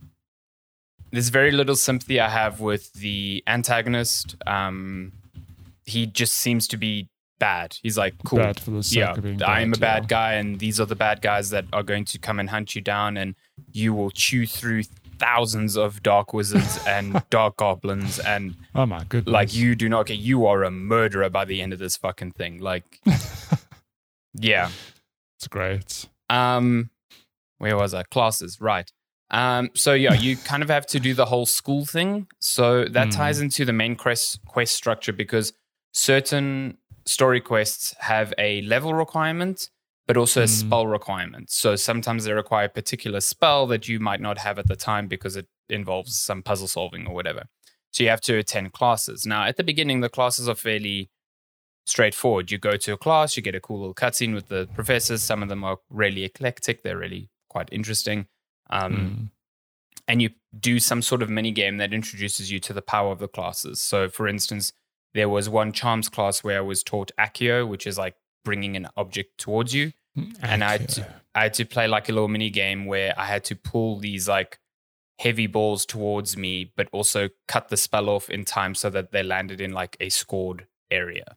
[1.10, 4.36] There's very little sympathy I have with the antagonist.
[4.46, 5.12] Um,
[5.84, 7.76] he just seems to be bad.
[7.82, 10.08] He's like, cool, bad for the sake yeah, of being I am a bad, bad
[10.08, 12.80] guy, and these are the bad guys that are going to come and hunt you
[12.80, 13.34] down, and
[13.72, 14.82] you will chew through
[15.18, 19.32] thousands of dark wizards and dark goblins, and Oh my goodness!
[19.32, 20.18] like you do not get.
[20.18, 22.58] You are a murderer by the end of this fucking thing.
[22.58, 23.00] Like,
[24.34, 24.70] yeah.
[25.38, 26.06] it's great.
[26.28, 26.90] Um,
[27.58, 28.02] where was I?
[28.04, 28.90] Classes, right?
[29.30, 32.28] Um, so yeah, you kind of have to do the whole school thing.
[32.38, 33.18] So that Hmm.
[33.20, 35.52] ties into the main quest quest structure because
[35.92, 39.70] certain story quests have a level requirement,
[40.06, 40.46] but also a Hmm.
[40.60, 41.50] spell requirement.
[41.50, 45.08] So sometimes they require a particular spell that you might not have at the time
[45.08, 47.44] because it involves some puzzle solving or whatever.
[47.90, 49.26] So you have to attend classes.
[49.26, 51.10] Now, at the beginning, the classes are fairly
[51.86, 52.50] straightforward.
[52.50, 55.22] You go to a class, you get a cool little cutscene with the professors.
[55.22, 58.26] Some of them are really eclectic, they're really quite interesting.
[58.70, 59.30] Um, Mm.
[60.10, 63.18] And you do some sort of mini game that introduces you to the power of
[63.18, 63.82] the classes.
[63.82, 64.72] So, for instance,
[65.12, 68.88] there was one charms class where I was taught Accio, which is like bringing an
[68.96, 69.92] object towards you
[70.42, 73.26] and I had, to, I had to play like a little mini game where I
[73.26, 74.58] had to pull these like
[75.18, 79.22] heavy balls towards me, but also cut the spell off in time so that they
[79.22, 81.36] landed in like a scored area.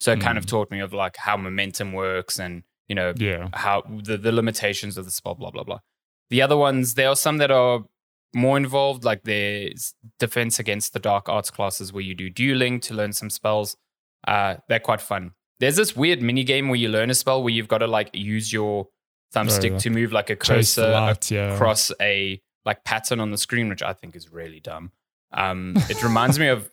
[0.00, 0.50] So it kind of Mm.
[0.50, 4.96] taught me of like how momentum works and you know yeah, how the, the limitations
[4.96, 5.80] of the spell, blah blah blah.
[6.32, 7.84] The other ones, there are some that are
[8.34, 12.94] more involved, like there's defense against the dark arts classes where you do dueling to
[12.94, 13.76] learn some spells.
[14.26, 15.32] Uh, they're quite fun.
[15.60, 18.08] There's this weird mini game where you learn a spell where you've got to like
[18.14, 18.88] use your
[19.34, 21.30] thumbstick to move like a cursor light.
[21.30, 24.90] Yeah, across a like pattern on the screen, which I think is really dumb.
[25.34, 26.70] Um, it reminds me of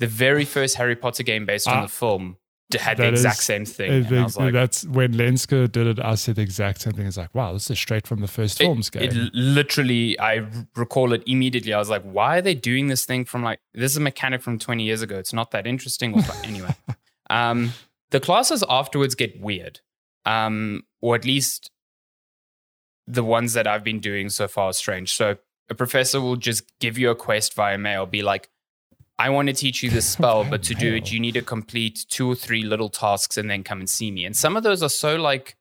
[0.00, 2.38] the very first Harry Potter game based on Ah, the film.
[2.74, 3.90] Had the exact is- same thing.
[3.90, 6.00] I And I think was like, that's when Lenska did it.
[6.00, 7.06] I said the exact same thing.
[7.06, 9.04] It's like, wow, this is straight from the first films game.
[9.04, 11.72] It literally, I recall it immediately.
[11.72, 14.42] I was like, why are they doing this thing from like, this is a mechanic
[14.42, 15.16] from 20 years ago.
[15.16, 16.18] It's not that interesting.
[16.18, 16.74] Or anyway,
[17.30, 17.72] um,
[18.10, 19.80] the classes afterwards get weird,
[20.24, 21.70] um, or at least
[23.06, 25.14] the ones that I've been doing so far are strange.
[25.14, 25.36] So
[25.68, 28.48] a professor will just give you a quest via mail, be like,
[29.18, 32.04] I want to teach you this spell, but to do it, you need to complete
[32.10, 34.24] two or three little tasks and then come and see me.
[34.26, 35.56] And some of those are so like,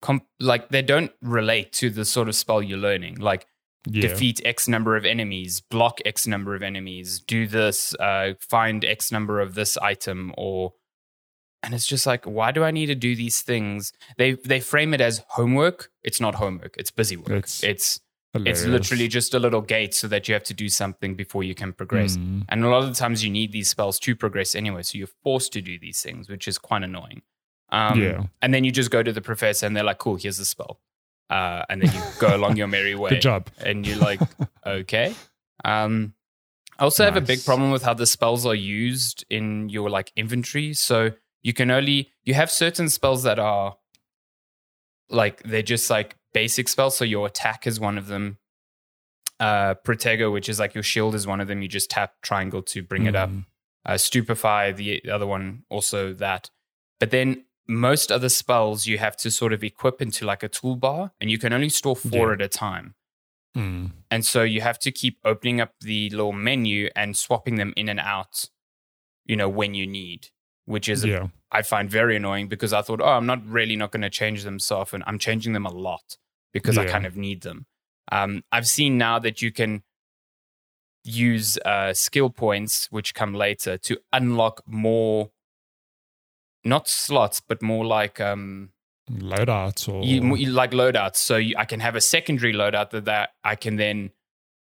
[0.00, 3.16] com- like they don't relate to the sort of spell you're learning.
[3.18, 3.46] Like
[3.86, 4.02] Yeah.
[4.02, 9.12] defeat X number of enemies, block X number of enemies, do this, uh, find X
[9.12, 10.72] number of this item, or
[11.62, 13.92] and it's just like, why do I need to do these things?
[14.16, 15.90] They they frame it as homework.
[16.02, 16.76] It's not homework.
[16.78, 17.30] It's busy work.
[17.30, 18.00] It's It's
[18.34, 18.60] Hilarious.
[18.60, 21.54] it's literally just a little gate so that you have to do something before you
[21.54, 22.16] can progress.
[22.16, 22.44] Mm.
[22.48, 25.08] And a lot of the times you need these spells to progress anyway, so you're
[25.22, 27.22] forced to do these things, which is quite annoying.
[27.70, 28.24] Um, Yeah.
[28.42, 30.80] And then you just go to the professor and they're like, "Cool, here's the spell,"
[31.30, 33.48] uh, and then you go along your merry way Good job.
[33.64, 34.20] and you're like,
[34.66, 35.14] okay.
[35.64, 36.12] Um,
[36.78, 40.12] I also have a big problem with how the spells are used in your like
[40.16, 40.74] inventory.
[40.74, 41.10] So
[41.42, 43.76] you can only you have certain spells that are
[45.10, 46.96] like they're just like basic spells.
[46.96, 48.38] So your attack is one of them.
[49.40, 51.62] Uh, Protego, which is like your shield, is one of them.
[51.62, 53.44] You just tap triangle to bring it up Mm.
[53.86, 56.50] uh, stupefy the other one also that
[57.00, 61.12] but then most other spells you have to sort of equip into like a toolbar
[61.20, 62.32] and you can only store four Yeah.
[62.34, 62.94] at a time
[63.56, 63.92] Mm.
[64.10, 67.88] and so you have to keep opening up the little menu and swapping them in
[67.88, 68.46] and out
[69.24, 70.28] you know when you need
[70.68, 71.28] which is Yeah.
[71.50, 74.44] i find very annoying because i thought oh i'm not really not going to change
[74.44, 75.02] them so often.
[75.06, 76.16] I'm changing them a lot
[76.52, 77.66] because i kind of need them.
[78.12, 79.82] Um, i've seen now that you can
[81.04, 85.30] use uh, skill points which come later to unlock more
[86.64, 88.70] not slots but more like um
[89.10, 91.16] Loadouts or you like loadouts.
[91.16, 94.10] So you, i can have a secondary loadout that, that i can then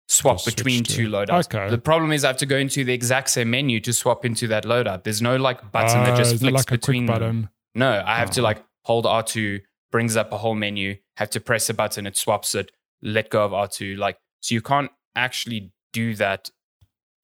[0.08, 0.92] swap Just between to.
[0.92, 1.70] two loadouts Okay.
[1.70, 4.46] the problem is i have to go into the exact same menu to swap into
[4.48, 7.48] that loadout there's no like button that Uh, just flicks like between button.
[7.74, 8.44] no i have to Oh.
[8.44, 12.54] like hold r2 brings up a whole menu have to press a button it swaps
[12.54, 16.50] it let go of r2 like so you can't actually do that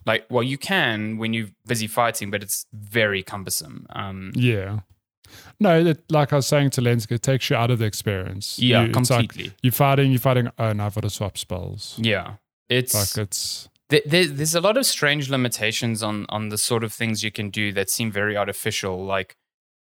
[0.07, 4.81] like well you can when you're busy fighting but it's very cumbersome um Yeah.
[5.61, 8.59] No, it, like I was saying to Lenska, it takes you out of the experience.
[8.59, 10.49] yeah You- it's like completely you're fighting, you're fighting.
[10.59, 11.95] Oh, now I've got to swap spells.
[11.99, 12.35] yeah
[12.71, 16.85] it's Like it's There, there, there's a lot of strange limitations on on the sort
[16.85, 19.05] of things you can do that seem very artificial.
[19.05, 19.37] Like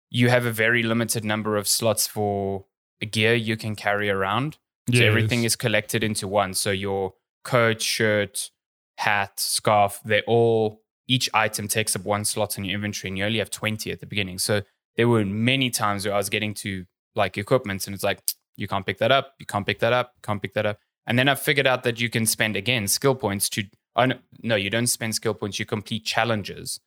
[0.10, 2.66] you have a very limited number of slots for
[3.12, 4.58] gear you can carry around.
[4.90, 5.08] So yes.
[5.08, 6.54] everything is collected into one.
[6.54, 8.52] So your coat, shirt,
[8.98, 13.26] hat, scarf, they're all each item takes up one slot in your inventory, and you
[13.26, 14.38] only have twenty at the beginning.
[14.40, 14.62] So
[14.98, 18.22] there were many times where I was getting to like equipment, and it's like
[18.58, 20.80] you can't pick that up, you can't pick that up, can't pick that up.
[21.06, 23.64] And then I figured out that you can spend again skill points to.
[23.96, 25.60] Oh no, no, you don't spend skill points.
[25.60, 26.80] You complete challenges.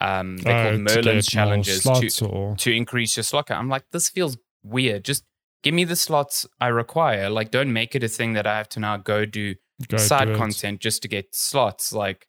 [0.00, 3.60] Um, they're Oh, called Merlin's challenges to, or to increase your slot count.
[3.60, 5.04] I'm like, this feels weird.
[5.04, 5.24] Just
[5.62, 7.30] give me the slots I require.
[7.30, 9.54] Like, don't make it a thing that I have to now go do
[9.88, 11.92] go side do content just to get slots.
[11.92, 12.26] Like,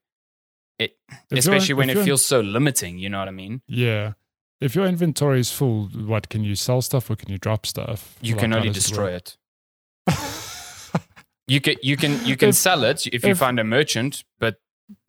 [0.80, 0.98] it,
[1.32, 2.98] If especially when it feels so limiting.
[3.00, 3.62] You know what I mean?
[3.68, 4.14] Yeah.
[4.62, 8.18] If your inventory is full, what can you sell stuff or can you drop stuff?
[8.22, 9.38] You Like, can only destroy it.
[11.48, 14.56] You can you can you can If- sell it if you find a merchant, but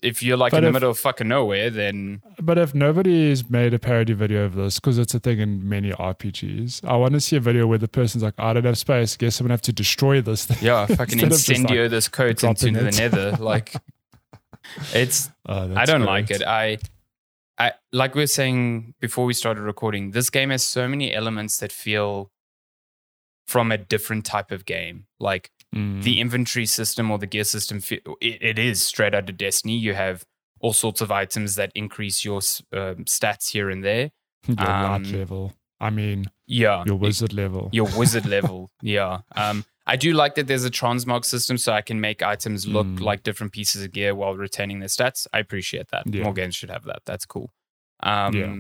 [0.03, 3.49] if you're like in the if- middle of fucking nowhere, then But if nobody has
[3.49, 7.13] made a parody video of this, because it's a thing in many RPGs, I want
[7.15, 9.17] to see a video where the person's like, I don't have space.
[9.17, 10.59] Guess I'm going to have to destroy this thing.
[10.63, 13.33] yeah, fucking just, like, this coat into dropping the nether.
[13.33, 13.75] Like,
[14.95, 16.07] it's Oh, I don't great.
[16.07, 16.43] like it.
[16.43, 16.79] I,
[17.59, 20.11] I like we were saying before we started recording.
[20.11, 22.31] This game has so many elements that feel
[23.47, 25.07] from a different type of game.
[25.21, 26.03] Like Mm.
[26.03, 29.77] the inventory system or the gear system, it, it is straight out of Destiny.
[29.77, 30.25] You have
[30.61, 32.37] all sorts of items that increase your
[32.73, 34.11] um, stats here and there.
[34.47, 35.53] your um, level.
[35.79, 37.69] I mean, Yeah, your it- wizard level.
[37.73, 38.71] your wizard level.
[38.81, 39.19] Yeah.
[39.35, 42.87] Um, I do like that there's a transmog system so I can make items look
[42.87, 43.01] Mm.
[43.01, 45.27] like different pieces of gear while retaining their stats.
[45.33, 46.05] I appreciate that.
[46.07, 46.25] Yeah.
[46.25, 47.03] More games should have that.
[47.05, 47.53] That's cool.
[48.03, 48.57] Um, Yeah.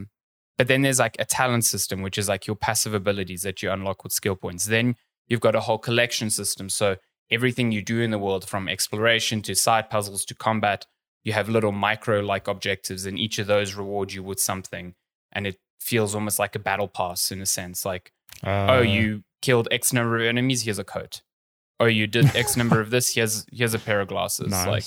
[0.58, 3.70] But then there's like a talent system, which is like your passive abilities that you
[3.70, 4.66] unlock with skill points.
[4.66, 4.96] Then
[5.28, 6.68] you've got a whole collection system.
[6.68, 6.96] So
[7.30, 10.86] everything you do in the world, from exploration to side puzzles to combat,
[11.24, 14.94] you have little micro like objectives, and each of those reward you with something.
[15.32, 17.84] And it feels almost like a battle pass in a sense.
[17.84, 18.12] Like,
[18.44, 21.22] Uh, oh, you killed X number of enemies, here's a coat.
[21.78, 24.50] Oh, you did X number of this, here's here's a pair of glasses.
[24.50, 24.84] Like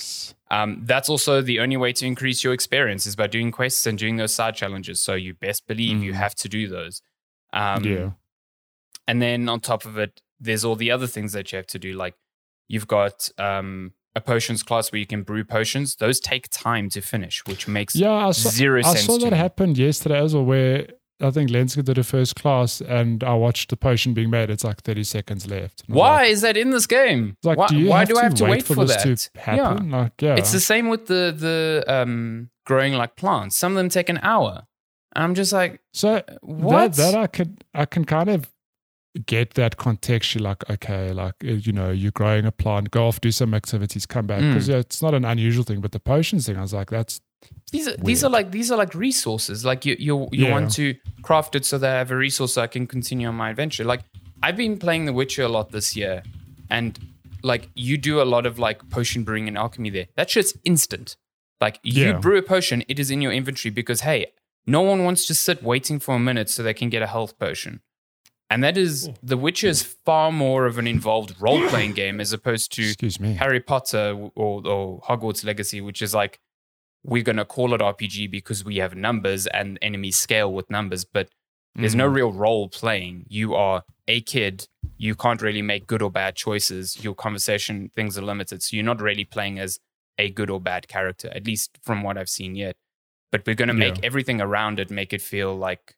[0.50, 3.96] um, that's also the only way to increase your experience is by doing quests and
[3.96, 5.00] doing those side challenges.
[5.00, 6.16] So you best believe you Mm.
[6.16, 7.00] have to do those.
[7.52, 8.10] Um, yeah.
[9.06, 11.78] And then on top of it, there's all the other things that you have to
[11.78, 11.92] do.
[11.92, 12.14] Like
[12.70, 15.96] you've got um, a potions class where you can brew potions.
[15.96, 19.32] Those take time to finish, which makes Yeah, I saw, zero I sense saw that
[19.32, 19.36] me.
[19.36, 20.86] happen yesterday as well, where
[21.20, 24.50] I think Lenska did a first class and I watched the potion being made.
[24.50, 25.82] It's like 30 seconds left.
[25.86, 27.36] And I was Why Like, is that in this game?
[27.42, 29.18] like, why do, you why have do I have to wait, for, this that?
[29.34, 29.90] to happen?
[29.90, 30.36] Like, yeah.
[30.36, 33.56] It's the same with the the um, growing like plants.
[33.56, 34.62] Some of them take an hour.
[35.16, 36.94] I'm just like, so what?
[36.94, 38.48] That, that I can I can kind of
[39.26, 43.20] get that contextually like okay like uh, you know you're growing a plant go off
[43.20, 44.72] do some activities come back because Mm.
[44.72, 47.20] yeah, it's not an unusual thing but the potions thing i was like that's
[47.72, 49.64] These are these are like these are like resources.
[49.64, 50.52] Like you you you Yeah.
[50.52, 53.34] want to craft it so that I have a resource so I can continue on
[53.34, 53.82] my adventure.
[53.92, 54.02] Like
[54.42, 56.22] I've been playing The Witcher a lot this year,
[56.68, 56.98] and
[57.42, 60.08] like you do a lot of like potion brewing and alchemy there.
[60.16, 61.16] That shit's instant.
[61.64, 62.18] Like you Yeah.
[62.24, 64.20] brew a potion, it is in your inventory because hey,
[64.66, 67.38] no one wants to sit waiting for a minute so they can get a health
[67.38, 67.80] potion.
[68.50, 72.32] And that is The Witcher is far more of an involved role playing game as
[72.32, 72.92] opposed to
[73.38, 76.40] Harry Potter or, or Hogwarts Legacy, which is like
[77.04, 81.04] we're going to call it RPG because we have numbers and enemies scale with numbers,
[81.04, 81.28] but
[81.76, 82.14] there's no Mm.
[82.16, 83.24] real role playing.
[83.28, 84.66] You are a kid.
[84.98, 87.02] You can't really make good or bad choices.
[87.02, 89.78] Your conversation things are limited, so you're not really playing as
[90.18, 92.76] a good or bad character, at least from what I've seen yet.
[93.30, 94.06] But we're going to make Yeah.
[94.06, 95.94] everything around it make it feel like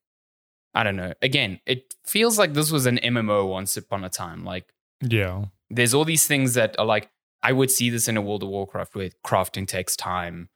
[0.74, 1.12] I don't know.
[1.20, 4.44] Again, it feels like this was an MMO once upon a time.
[4.44, 7.10] Like yeah there's all these things that are like
[7.42, 10.48] I would see this in a World of Warcraft where crafting takes time,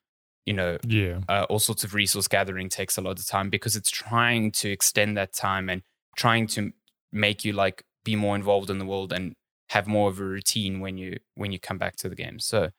[0.44, 3.76] you know, yeah uh, all sorts of resource gathering takes a lot of time because
[3.76, 5.83] it's trying to extend that time and
[6.16, 6.72] trying to
[7.12, 9.35] make you like be more involved in the world and
[9.70, 12.38] have more of a routine when you when you come back to the game.
[12.38, 12.70] So,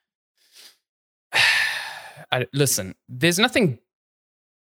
[2.32, 3.80] I, listen, there's nothing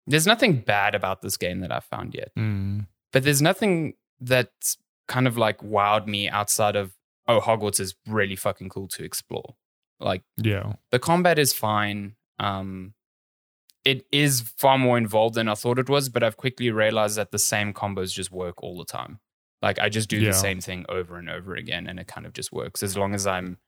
[0.09, 2.31] there's nothing bad about this game that I've found yet.
[2.37, 2.87] Mm.
[3.13, 6.93] but there's nothing that's kind of like wowed me outside of
[7.27, 9.55] oh hogwarts is really fucking cool to explore.
[10.01, 10.75] Like yeah.
[10.91, 12.15] the combat is fine.
[12.39, 12.95] Um
[13.85, 17.31] it is far more involved than i thought it was but i've quickly realized that
[17.31, 19.21] the same combos just work all the time.
[19.63, 20.31] Like i just do Yeah.
[20.31, 23.15] the same thing over and over again and it kind of just works as long
[23.15, 23.59] as i'm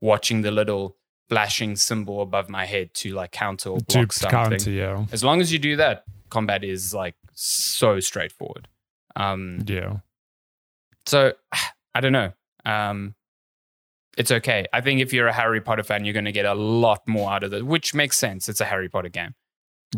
[0.00, 0.96] watching the little
[1.28, 5.24] flashing symbol above my head to like counter or to block something counter yeah as
[5.24, 8.68] long as you do that combat is like so straightforward
[9.16, 9.96] um yeah
[11.06, 11.32] so
[11.94, 12.32] I don't know.
[12.64, 13.14] Um,
[14.16, 14.66] it's okay.
[14.72, 17.30] I think if you're a Harry Potter fan, you're going to get a lot more
[17.30, 18.48] out of it, which makes sense.
[18.48, 19.34] It's a Harry Potter game.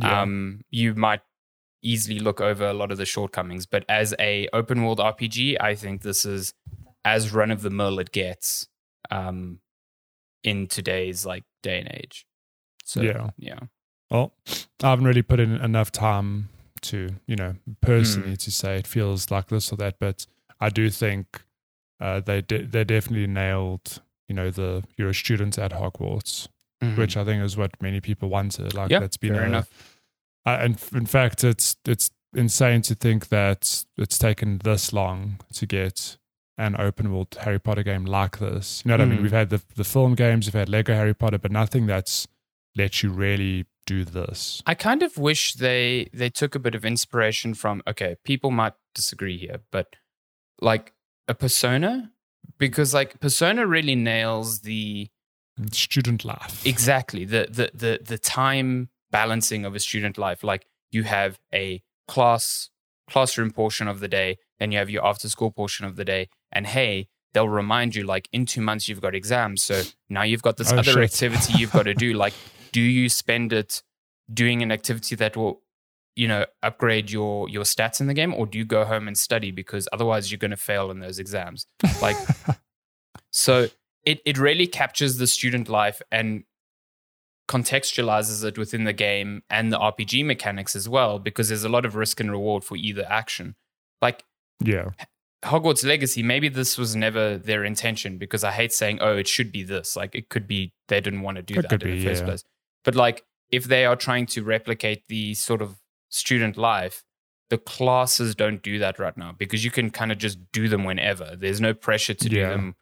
[0.01, 1.21] yeah Um, you might
[1.83, 5.75] easily look over a lot of the shortcomings, but as a open world RPG, I
[5.75, 6.53] think this is
[7.05, 8.69] as run of the mill it gets
[9.11, 9.61] um,
[10.47, 12.27] in today's like day and age.
[12.85, 13.31] So Yeah.
[13.37, 13.59] yeah,
[14.11, 14.33] Well,
[14.83, 16.49] I haven't really put in enough time
[16.83, 18.45] to, you know, personally Hmm.
[18.47, 20.27] to say it feels like this or that, but
[20.61, 21.43] I do think
[21.99, 26.47] uh, they de- they definitely nailed, you know, the you're a student at Hogwarts,
[26.83, 26.97] Mhm.
[26.99, 28.75] which I think is what many people wanted.
[28.75, 29.69] Like yeah, that's been fair a, enough.
[30.45, 35.67] I, and in fact, it's it's insane to think that it's taken this long to
[35.67, 36.19] get
[36.59, 38.83] an open world Harry Potter game like this.
[38.85, 39.19] You know what I mean?
[39.19, 39.23] Mm.
[39.23, 42.27] We've had the the film games, we've had Lego Harry Potter, but nothing that's
[42.77, 44.63] let you really do this.
[44.67, 48.75] I kind of wish they they took a bit of inspiration from okay, people might
[48.95, 49.97] disagree here, but
[50.61, 50.93] like
[51.29, 52.13] a persona
[52.59, 55.09] because like persona really nails the
[55.73, 56.67] Student life.
[56.67, 61.83] exactly the the the the time balancing of a student life like you have a
[62.07, 62.69] class
[63.09, 66.29] classroom portion of the day then you have your after school portion of the day.
[66.53, 70.43] And hey they'll remind you like in 2 months you've got exams so now you've
[70.43, 71.05] got this Oh, other shit.
[71.05, 72.13] activity you've got to do.
[72.25, 72.35] Like
[72.73, 73.83] do you spend it
[74.33, 75.63] doing an activity that will
[76.15, 78.33] you know upgrade your your stats in the game?
[78.35, 81.19] Or do you go home and study because otherwise you're going to fail in those
[81.19, 81.67] exams?
[82.01, 82.17] Like
[83.31, 83.67] so
[84.05, 86.45] it, it really captures the student life and
[87.49, 91.85] contextualizes it within the game and the RPG mechanics as well, because there's a lot
[91.85, 93.55] of risk and reward for either action.
[94.03, 94.25] Like
[94.63, 94.91] yeah.
[95.45, 99.53] Hogwarts Legacy, maybe this was never their intention because I hate saying, oh, it should
[99.53, 99.95] be this.
[99.95, 102.23] Like it could be they didn't want to do It that in be, the first
[102.23, 102.27] yeah.
[102.27, 102.45] place.
[102.85, 105.77] But like if they are trying to replicate the sort of
[106.09, 107.05] student life,
[107.49, 110.83] the classes don't do that right now because you can kind of just do them
[110.83, 111.37] whenever.
[111.37, 112.75] There's no pressure to do them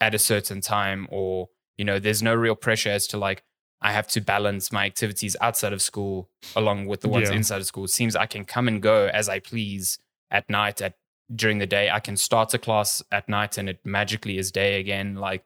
[0.00, 3.42] at a certain time or, you know, there's no real pressure as to like
[3.82, 7.36] I have to balance my activities outside of school along with the ones Yeah.
[7.36, 7.84] inside of school.
[7.84, 9.98] It seems I can come and go as I please
[10.30, 10.94] at night at
[11.34, 11.90] during the day.
[11.90, 15.16] I can start a class at night and it magically is day again.
[15.16, 15.44] Like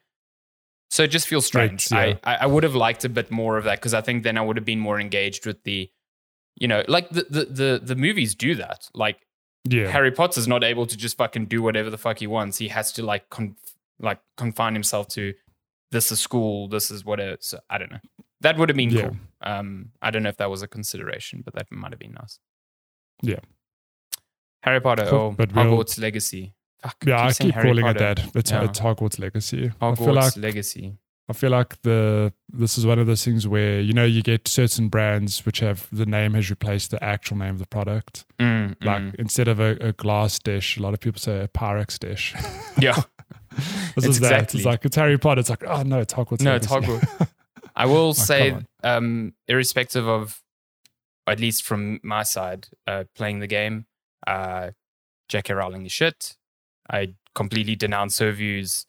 [0.91, 1.91] so it just feels strange.
[1.91, 2.15] Yeah.
[2.25, 4.43] I, I would have liked a bit more of that because I think then I
[4.43, 5.91] would have been more engaged with the
[6.59, 8.89] you know, like the the the, the movies do that.
[8.95, 9.19] Like
[9.65, 9.89] Yeah.
[9.89, 12.59] Harry Potter's not able to just fucking do whatever the fuck he wants.
[12.59, 13.57] He has to like con-
[13.99, 15.33] like confine himself to
[15.93, 17.37] this is school, this is whatever.
[17.41, 18.01] So I don't know.
[18.41, 19.03] That would have been Yeah.
[19.09, 19.17] cool.
[19.41, 22.39] Um, I don't know if that was a consideration, but that might have been nice.
[23.23, 23.41] Yeah.
[24.63, 26.55] Harry Potter Cool, or but we'll- Hogwarts Legacy.
[26.83, 28.05] Fuck, yeah, I keep Harry calling Potter.
[28.11, 28.37] it that.
[28.37, 28.65] It's, Yeah.
[28.65, 29.73] it's Hogwarts Legacy.
[29.81, 30.99] I Hogwarts feel like Legacy.
[31.29, 34.47] I feel like the this is one of those things where you know you get
[34.47, 38.25] certain brands which have the name has replaced the actual name of the product.
[38.39, 39.15] Mm, Like mm.
[39.17, 42.33] instead of a, a glass dish, a lot of people say a Pyrex dish.
[42.79, 43.03] yeah,
[43.95, 44.27] this It's is that.
[44.33, 45.41] exactly- It's like it's Harry Potter.
[45.41, 46.43] It's like oh no, it's Hogwarts.
[46.43, 47.29] no, it's Hogwarts.
[47.77, 50.41] I will say, um, irrespective of,
[51.27, 53.85] at least from my side, uh, playing the game,
[54.27, 54.71] uh,
[55.29, 55.53] J.K.
[55.53, 56.37] Rowling is shit.
[56.89, 58.87] I completely denounce her views.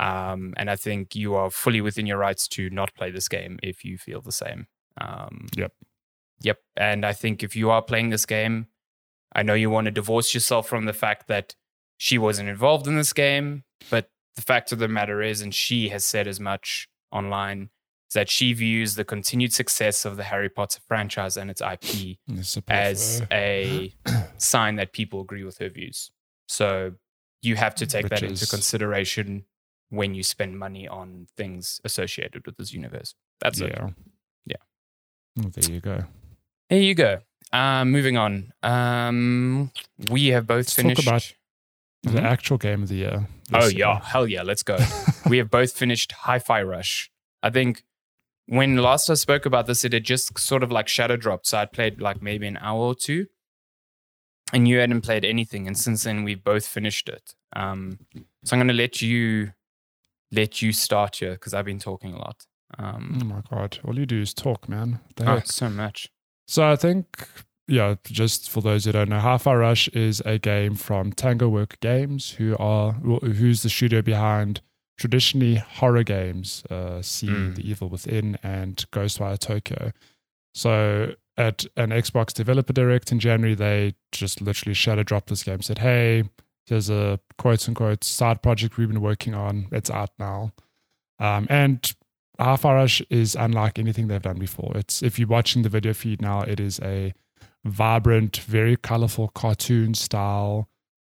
[0.00, 3.58] Um, and I think you are fully within your rights to not play this game
[3.62, 4.66] if you feel the same.
[5.00, 5.72] Um, Yep.
[6.42, 6.58] Yep.
[6.76, 8.66] And I think if you are playing this game,
[9.34, 11.54] I know you want to divorce yourself from the fact that
[11.96, 15.88] she wasn't involved in this game, but the fact of the matter is, and she
[15.90, 17.70] has said as much online,
[18.08, 22.18] is that she views the continued success of the Harry Potter franchise and its IP
[22.68, 23.92] as a
[24.38, 26.10] sign that people agree with her views.
[26.48, 26.92] So
[27.42, 29.44] you have to take Which that into is- consideration
[29.90, 33.14] when you spend money on things associated with this universe.
[33.40, 33.70] That's it.
[33.74, 33.88] yeah,
[34.46, 34.56] Yeah.
[35.44, 36.04] Oh, there you go.
[36.70, 37.18] There you go.
[37.52, 38.52] Um, moving on.
[38.64, 39.70] Um,
[40.10, 41.35] we have both Let's talk finished.
[42.06, 43.28] About The actual game of the year.
[43.52, 44.78] oh this yeah, hell yeah, let's go.
[45.28, 47.10] we have both finished Hi-Fi Rush.
[47.42, 47.82] I think
[48.46, 51.46] when last I spoke about this, it had just sort of like shadow dropped.
[51.48, 53.26] So I'd played like maybe an hour or two,
[54.52, 55.66] and you hadn't played anything.
[55.66, 57.34] And since then, we've both finished it.
[57.54, 57.98] Um,
[58.44, 59.52] so I'm going to let you
[60.32, 62.46] let you start here because I've been talking a lot.
[62.78, 63.78] Um, Oh my god!
[63.84, 65.00] All you do is talk, man.
[65.20, 66.08] Oh, so much.
[66.48, 67.28] So I think,
[67.68, 71.78] yeah, just for those who don't know, Hi-Fi Rush is a game from Tango Work
[71.80, 74.60] Games, who are who's the studio behind
[74.98, 77.54] traditionally horror games, uh, See Mm.
[77.56, 79.92] the Evil Within and Ghostwire Tokyo.
[80.54, 85.60] So at an Xbox Developer Direct in January, they just literally shadow dropped this game.
[85.60, 86.24] Said, "Hey,
[86.66, 89.66] here's a quote unquote side project we've been working on.
[89.70, 90.52] It's out now."
[91.18, 91.92] Um, and
[92.38, 94.72] Hi-Fi Rush is unlike anything they've done before.
[94.76, 97.12] It's if you're watching the video feed now, it is a
[97.66, 100.68] vibrant, very colorful cartoon style,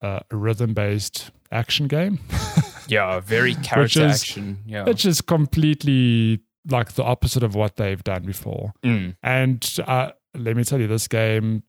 [0.01, 2.19] uh, rhythm based action game,
[2.87, 4.59] Yeah, very character is- action.
[4.65, 4.83] Yeah.
[4.85, 8.73] which is completely like the opposite of what they've done before.
[8.83, 9.15] Mm.
[9.23, 11.63] And uh, let me tell you, this game,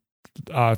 [0.52, 0.76] uh,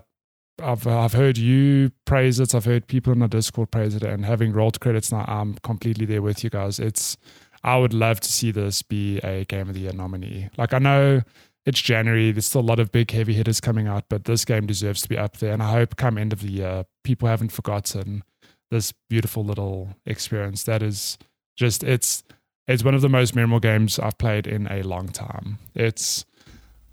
[0.62, 2.54] I've I've heard you praise it.
[2.54, 6.04] I've heard people in the Discord praise it, and having rolled credits now, I'm completely
[6.06, 6.78] there with you guys.
[6.78, 7.16] It's
[7.64, 10.48] I would love to see this be a Game of the Year nominee.
[10.58, 11.22] Like I know
[11.70, 14.66] it's January, there's still a lot of big heavy hitters coming out, but this game
[14.66, 15.52] deserves to be up there.
[15.52, 18.22] And I hope come end of the year, people haven't forgotten
[18.70, 21.16] this beautiful little experience that is
[21.56, 22.22] just it's
[22.68, 25.58] it's one of the most memorable games I've played in a long time.
[25.74, 26.24] It's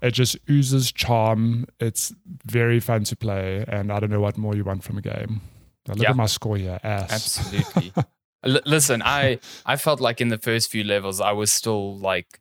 [0.02, 1.66] it just oozes charm.
[1.80, 2.14] It's
[2.46, 5.42] very fun to play, and I don't know what more you want from a game.
[5.88, 6.12] Now look Yeah.
[6.12, 7.12] at my score here, ass.
[7.12, 7.94] Absolutely.
[8.44, 12.40] L- listen, I I felt like in the first few levels I was still like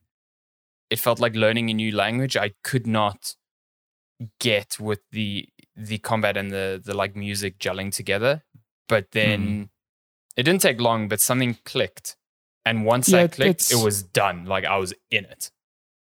[0.91, 2.37] it felt like learning a new language.
[2.37, 3.35] I could not
[4.41, 8.43] get with the the combat and the the like music gelling together.
[8.89, 9.71] But then
[10.37, 12.17] it didn't take long, but something clicked.
[12.65, 14.45] And once Yeah, I clicked, it was done.
[14.47, 15.51] Like I was in it.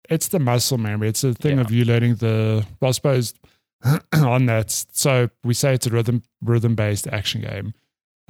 [0.08, 1.08] it's the muscle memory.
[1.08, 1.62] It's a thing Yeah.
[1.64, 2.66] of you learning the.
[2.80, 3.34] Well, I suppose
[4.14, 4.70] on that.
[4.92, 7.74] So we say it's a rhythm rhythm based action game.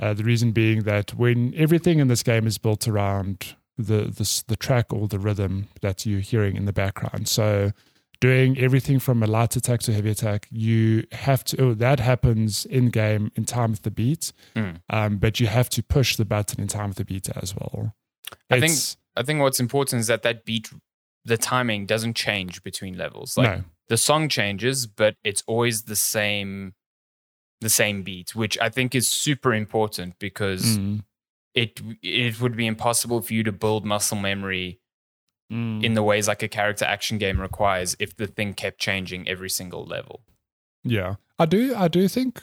[0.00, 4.42] Uh, the reason being that when everything in this game is built around the the
[4.48, 7.28] the track or the rhythm that you're hearing in the background.
[7.28, 7.72] So
[8.20, 11.62] doing everything from a light attack to heavy attack, you have to.
[11.62, 14.80] Oh, that happens in game in time with the beat, Mm.
[14.90, 17.94] um, but you have to push the button in time with the beat as well.
[18.50, 18.76] I think
[19.16, 20.68] I think what's important is that that beat
[21.24, 23.36] the timing doesn't change between levels.
[23.36, 23.64] Like no.
[23.88, 26.74] the song changes, but it's always the same
[27.60, 31.02] the same beat, which I think is super important because Mm.
[31.54, 34.80] It it would be impossible for you to build muscle memory
[35.50, 35.82] Mm.
[35.82, 39.48] in the ways like a character action game requires if the thing kept changing every
[39.48, 40.20] single level.
[40.84, 41.74] Yeah, I do.
[41.74, 42.42] I do think,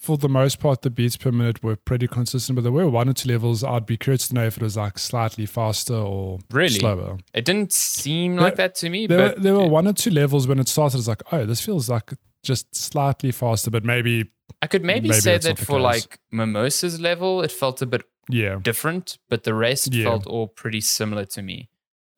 [0.00, 2.56] for the most part, the beats per minute were pretty consistent.
[2.56, 3.62] But there were one or two levels.
[3.62, 6.70] I'd be curious to know if it was like slightly faster or Really?
[6.78, 7.18] slower.
[7.34, 10.10] It didn't seem There- like that to me, There, but there were one or two
[10.10, 10.96] levels when it started.
[10.96, 14.30] It's like, oh, this feels like just slightly faster, but maybe,
[14.62, 15.82] I could maybe, maybe say that for case.
[15.82, 18.58] like Mimosa's level, it felt a bit yeah.
[18.62, 20.04] different, but the rest Yeah.
[20.04, 21.68] felt all pretty similar to me.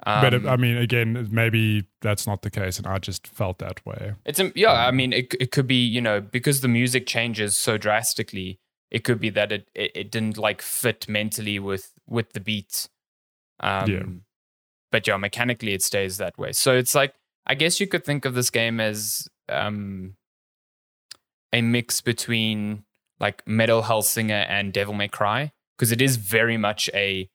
[0.05, 3.85] but Um, I mean, again, maybe that's not the case, and I just felt that
[3.85, 4.14] way.
[4.25, 4.72] It's yeah.
[4.72, 8.59] I mean, it it could be you know because the music changes so drastically.
[8.91, 12.89] It could be that it it, it didn't like fit mentally with with the beat.
[13.61, 14.03] Um, Yeah.
[14.91, 16.53] But yeah, mechanically it stays that way.
[16.53, 17.14] So it's like
[17.47, 20.14] I guess you could think of this game as um,
[21.53, 22.84] a mix between
[23.18, 27.28] like Metal Hellsinger and Devil May Cry because it is very much a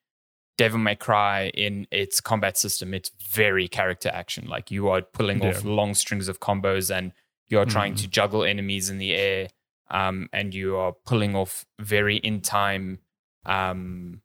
[0.58, 4.48] Devil May Cry in its combat system, it's very character action.
[4.48, 5.50] Like you are pulling Yeah.
[5.50, 7.12] off long strings of combos and
[7.48, 8.02] you are trying Mm.
[8.02, 9.50] to juggle enemies in the air.
[9.92, 13.00] Um, and you are pulling off very in time,
[13.46, 14.22] um,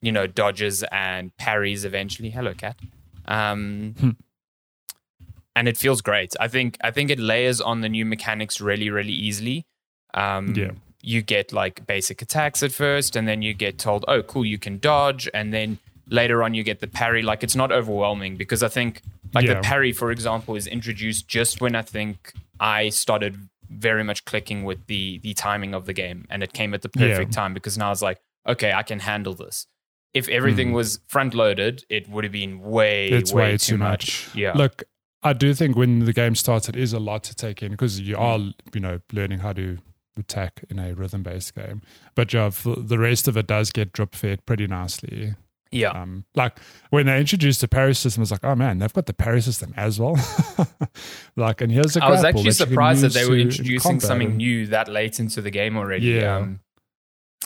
[0.00, 2.30] you know, dodges and parries eventually.
[2.30, 2.76] Hello, cat.
[3.26, 4.10] Um, Hmm.
[5.56, 6.34] And it feels great.
[6.40, 9.64] I think I think it layers on the new mechanics really, really easily.
[10.14, 10.70] Um, Yeah.
[11.02, 14.58] You get like basic attacks at first, and then you get told, "Oh, cool, you
[14.58, 15.78] can dodge," and then
[16.10, 17.22] later on you get the parry.
[17.22, 19.00] Like it's not overwhelming because I think
[19.32, 19.54] like Yeah.
[19.54, 24.64] the parry, for example, is introduced just when I think I started very much clicking
[24.64, 27.08] with the the timing of the game, and it came at the Yeah.
[27.08, 29.66] perfect time because now I was like, okay, I can handle this.
[30.12, 30.74] If everything Mm.
[30.74, 34.28] was front loaded, it would have been way, it's way, way, too, too much.
[34.34, 34.52] Yeah.
[34.54, 34.82] Look,
[35.22, 38.00] I do think when the game starts, it is a lot to take in because
[38.00, 39.78] you are, you know, learning how to
[40.18, 41.82] attack in a rhythm based game.
[42.14, 45.34] But yeah, the rest of it does get drip fed pretty nicely.
[45.70, 45.90] yeah.
[45.90, 46.58] Um, like
[46.90, 49.40] when they introduced the parry system, I was like, oh man, they've got the parry
[49.42, 50.18] system as well.
[51.36, 54.66] like, and here's a I was actually that surprised that they were introducing something new
[54.68, 56.06] that late into the game already.
[56.06, 56.36] Yeah.
[56.36, 56.60] Um,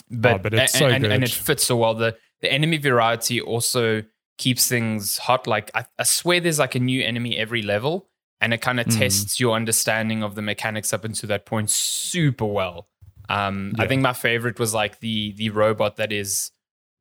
[0.09, 1.93] but, Oh, but it's and, so and, and it fits so well.
[1.93, 4.03] The the enemy variety also
[4.37, 5.47] keeps things hot.
[5.47, 8.07] Like I, I swear there's like a new enemy every level,
[8.41, 8.99] and it kind of Mm.
[8.99, 12.87] tests your understanding of the mechanics up until that point super well.
[13.29, 16.51] Um, I think my favorite was like the the robot that is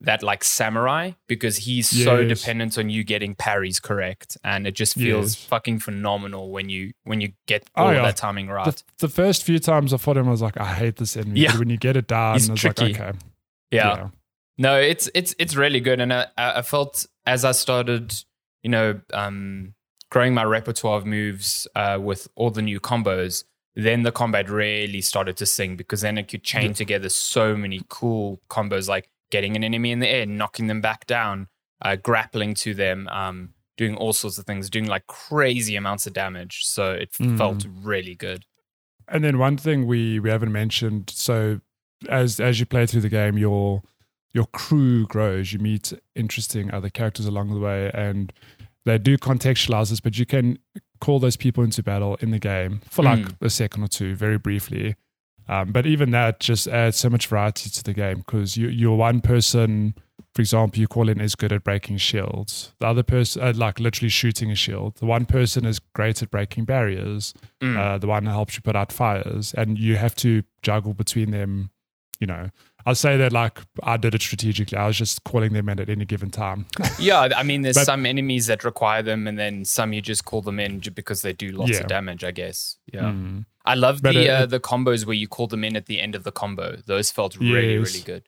[0.00, 4.94] that like samurai because he's so dependent on you getting parries correct, and it just
[4.94, 5.44] feels Yes.
[5.44, 8.02] fucking phenomenal when you when you get Oh, all of yeah.
[8.02, 8.64] that timing right.
[8.74, 11.40] The, the first few times I fought him, I was like, I hate this enemy.
[11.40, 11.52] Yeah.
[11.52, 12.92] But when you get it down, He's I was tricky.
[12.92, 13.18] like, okay.
[13.70, 14.08] yeah.
[14.58, 18.14] No, it's it's it's really good, and I I felt as I started,
[18.62, 19.74] you know, um,
[20.10, 23.44] growing my repertoire of moves uh, with all the new combos,
[23.74, 26.72] then the combat really started to sing because then it could chain Yeah.
[26.74, 31.06] together so many cool combos, like getting an enemy in the air, knocking them back
[31.06, 31.48] down,
[31.82, 36.12] uh, grappling to them, um, doing all sorts of things, doing like crazy amounts of
[36.12, 36.64] damage.
[36.64, 37.36] So it Mm.
[37.36, 38.44] felt really good.
[39.08, 41.60] And then one thing we we haven't mentioned, so
[42.08, 43.82] as as you play through the game, your
[44.34, 45.52] your crew grows.
[45.52, 48.32] You meet interesting other characters along the way, and
[48.84, 50.58] they do contextualize this, but you can
[51.00, 53.34] call those people into battle in the game for like Mm.
[53.46, 54.96] a second or two, very briefly.
[55.48, 58.96] Um, but even that just adds so much variety to the game because you, you're
[58.96, 59.94] one person,
[60.34, 62.72] for example, you call in is good at breaking shields.
[62.80, 64.96] The other person, uh, like literally shooting a shield.
[64.96, 67.76] The one person is great at breaking barriers Mm.
[67.78, 71.30] uh, the one that helps you put out fires, and you have to juggle between
[71.30, 71.70] them.
[72.20, 72.50] You know,
[72.86, 74.76] I'll say that like I did it strategically.
[74.76, 76.66] I was just calling them in at any given time.
[76.98, 80.24] Yeah, I mean, there's But- some enemies that require them, and then some you just
[80.24, 81.80] call them in because they do lots Yeah.
[81.80, 82.24] of damage.
[82.24, 82.76] I guess.
[82.92, 83.46] Yeah, Mm.
[83.64, 86.00] I love But, the uh, uh, the combos where you call them in at the
[86.00, 86.76] end of the combo.
[86.86, 87.86] Those felt really Yes.
[87.94, 88.22] really good.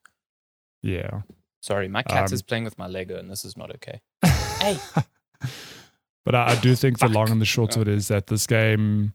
[0.83, 1.23] Yeah.
[1.61, 4.01] Sorry, my cat Um, is playing with my Lego, and this is not okay.
[4.61, 4.79] Hey.
[6.25, 8.47] But I, I do think the long and the short of it is that this
[8.47, 9.13] game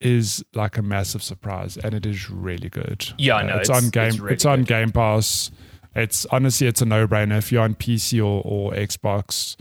[0.00, 3.12] is like a massive surprise, and it is really good.
[3.18, 4.08] Yeah, I Uh, know, it's, it's- on game.
[4.08, 4.68] it's It's, on good.
[4.68, 5.50] Game Pass.
[5.94, 7.36] It's honestly, it's a no-brainer.
[7.38, 9.56] If you're on PC or, or Xbox,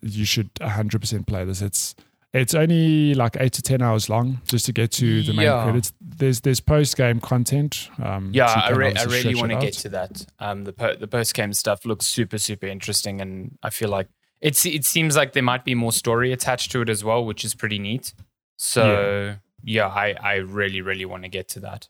[0.00, 1.60] you should 100% play this.
[1.62, 1.94] It's
[2.32, 5.64] it's only like eight to ten hours long just to get to the main Yeah.
[5.64, 5.92] credits.
[6.00, 7.88] There's there's post game content.
[8.00, 10.24] Um, Yeah, so I, re- I really want to get to that.
[10.38, 14.06] Um, the po- the post game stuff looks super super interesting, and I feel like
[14.40, 17.44] it's it seems like there might be more story attached to it as well, which
[17.44, 18.14] is pretty neat.
[18.56, 21.88] So yeah, I I really really want to get to that.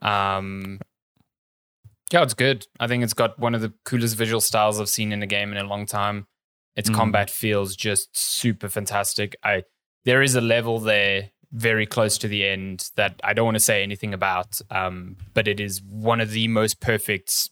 [0.00, 0.80] Um,
[2.12, 2.66] yeah, it's good.
[2.78, 5.50] I think it's got one of the coolest visual styles I've seen in a game
[5.52, 6.26] in a long time.
[6.76, 6.94] Its Mm.
[6.94, 9.36] combat feels just super fantastic.
[9.42, 9.64] I
[10.04, 13.60] there is a level there very close to the end that I don't want to
[13.60, 17.50] say anything about, um, but it is one of the most perfect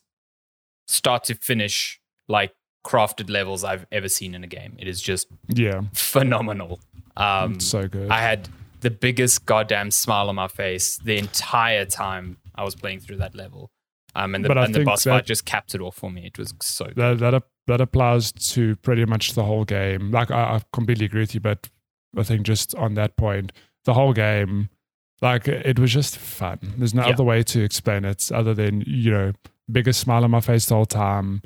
[0.89, 2.53] start to finish like
[2.85, 4.75] crafted levels I've ever seen in a game.
[4.79, 6.81] It is just Yeah, phenomenal.
[7.17, 8.11] Um, so good.
[8.11, 8.49] I had
[8.81, 13.35] the biggest goddamn smile on my face the entire time I was playing through that
[13.35, 13.71] level.
[14.15, 16.27] Um, and the, and the boss that- fight just capped it off for me.
[16.27, 16.97] It was so good.
[16.97, 20.11] that that that applies to pretty much the whole game.
[20.11, 21.69] Like I, I completely agree with you, but
[22.17, 23.53] I think just on that point,
[23.85, 24.69] the whole game,
[25.23, 26.59] like it was just fun.
[26.79, 27.13] There's no Yeah.
[27.13, 29.33] other way to explain it other than you know,
[29.71, 31.43] biggest smile on my face the whole time.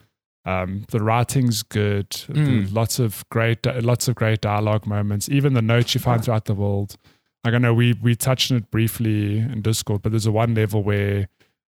[0.46, 2.10] Um, the writing's good.
[2.10, 2.72] Mm.
[2.74, 5.28] Lots of great, lots of great dialogue moments.
[5.28, 6.96] Even the notes you find throughout the world.
[7.44, 10.54] Like I know we we touched on it briefly in Discord, but there's a one
[10.54, 11.28] level where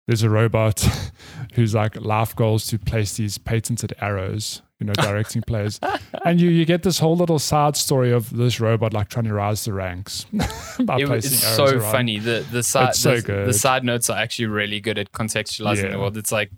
[0.07, 0.81] there's a robot
[1.53, 5.79] whose like life goals to place these patented arrows, you know, directing players.
[6.25, 9.33] And you, you get this whole little side story of this robot like trying to
[9.33, 10.25] rise the ranks
[10.83, 11.91] by It placing it's arrows so around.
[11.91, 12.19] funny.
[12.19, 15.91] The the side so the, the side notes are actually really good at contextualizing Yeah.
[15.91, 16.17] the world.
[16.17, 16.51] It's like,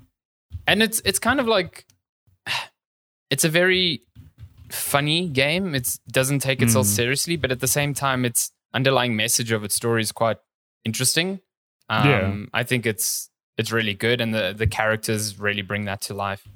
[0.67, 1.85] and it's it's kind of like
[3.29, 4.01] it's a very
[4.69, 5.75] funny game.
[5.75, 6.95] It doesn't take itself Mm.
[6.95, 10.37] seriously, but at the same time, its underlying message of its story is quite
[10.85, 11.39] interesting.
[11.89, 12.45] Um, Yeah.
[12.53, 16.47] I think it's it's really good, and the the characters really bring that to life.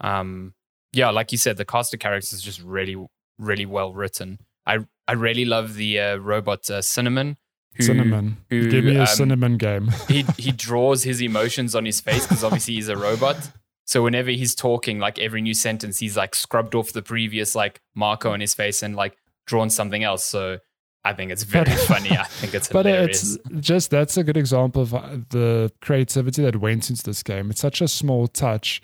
[0.00, 0.54] Um,
[0.92, 2.96] yeah, like you said, the cast of characters is just really
[3.38, 4.38] really well written.
[4.66, 7.36] I I really love the uh, robot uh, Cinnamon.
[7.76, 8.36] Who, cinnamon.
[8.50, 9.90] who, Give me a um, cinnamon game.
[10.08, 13.50] he he draws his emotions on his face because obviously he's a robot.
[13.84, 17.80] So whenever he's talking, like every new sentence, he's like scrubbed off the previous like
[17.94, 20.24] marker on his face and like drawn something else.
[20.24, 20.58] So
[21.04, 22.10] I think it's very But- funny.
[22.16, 23.36] I think it's But hilarious.
[23.36, 27.50] it's just that's a good example of uh, the creativity that went into this game.
[27.50, 28.80] It's such a small touch,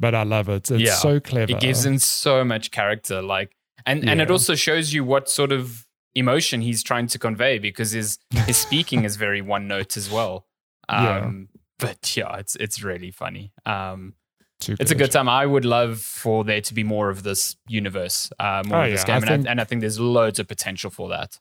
[0.00, 0.70] but I love it.
[0.70, 0.94] It's Yeah.
[0.94, 1.52] so clever.
[1.52, 3.52] it gives him so much character, like,
[3.86, 7.92] and and it also shows you what sort of emotion he's trying to convey because
[7.92, 10.46] his his speaking is very one note as well.
[10.90, 11.18] Yeah.
[11.20, 11.48] Um,
[11.78, 13.52] But yeah, it's it's really funny.
[13.64, 14.14] Um,
[14.68, 15.28] it's a good time.
[15.30, 18.90] I would love for there to be more of this universe, uh, more Oh, of
[18.90, 21.08] this yeah, game, I and, think- I, and I think there's loads of potential for
[21.08, 21.38] that.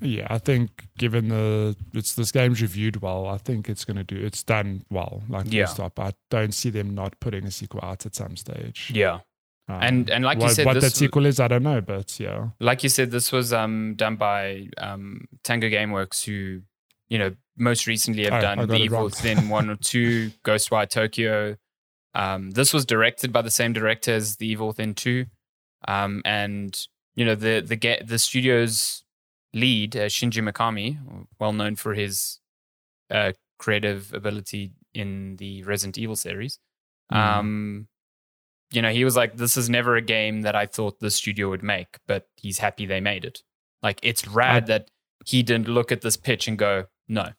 [0.00, 4.16] Yeah, I think given the it's this game's reviewed well, I think it's gonna do
[4.16, 5.22] it's done well.
[5.28, 5.66] Like Yeah.
[5.66, 5.98] stop.
[6.00, 8.90] I don't see them not putting a sequel out at some stage.
[8.94, 9.20] Yeah,
[9.68, 12.18] Um, and and like what, you said, what that sequel is, I don't know, but
[12.18, 12.48] yeah.
[12.60, 16.62] like you said, this was um, done by um, Tango GameWorks, who
[17.08, 19.04] you know most recently have Oh, done The Evil.
[19.04, 21.56] Within one or two, Ghostwire Tokyo.
[22.14, 25.26] Um, this was directed by the same director as The Evil Within two,
[25.86, 26.74] um, and
[27.14, 29.04] you know the the get the studio's
[29.52, 30.98] lead uh, Shinji Mikami,
[31.38, 32.40] well known for his
[33.10, 36.58] uh, creative ability in the Resident Evil series.
[37.12, 37.16] Mm.
[37.16, 37.88] Um,
[38.72, 41.50] you know, he was like, "This is never a game that I thought the studio
[41.50, 43.42] would make," but he's happy they made it.
[43.82, 44.90] Like, it's rad I- that
[45.26, 47.30] he didn't look at this pitch and go, "No,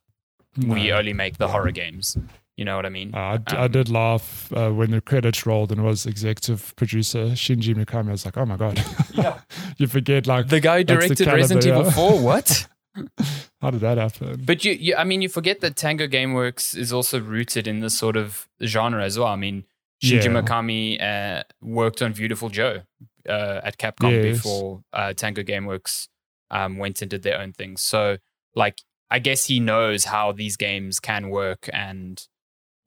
[0.58, 2.18] we only make the horror games."
[2.62, 3.10] You know what I mean?
[3.16, 6.06] Uh, I, d- I Um, did laugh uh, when the credits rolled and it was
[6.06, 8.10] executive producer Shinji Mikami.
[8.10, 8.80] I was like, oh my God.
[9.16, 9.40] Yeah.
[9.80, 11.90] you forget, like, the guy who That's the directed caliber, Resident Evil yeah.
[11.90, 12.20] Four.
[12.20, 12.68] What?
[13.64, 14.44] how did that happen?
[14.46, 17.98] But you, you, I mean, you forget that Tango GameWorks is also rooted in this
[17.98, 19.30] sort of genre as well.
[19.30, 19.64] I mean,
[20.04, 20.42] Shinji Yeah.
[20.44, 22.84] Mikami uh, worked on Viewtiful Joe
[23.28, 24.38] uh, at Capcom Yes.
[24.38, 26.10] before uh, Tango GameWorks
[26.52, 27.76] um, went and did their own thing.
[27.78, 28.18] So,
[28.54, 28.78] like,
[29.10, 32.22] I guess he knows how these games can work and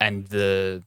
[0.00, 0.82] and the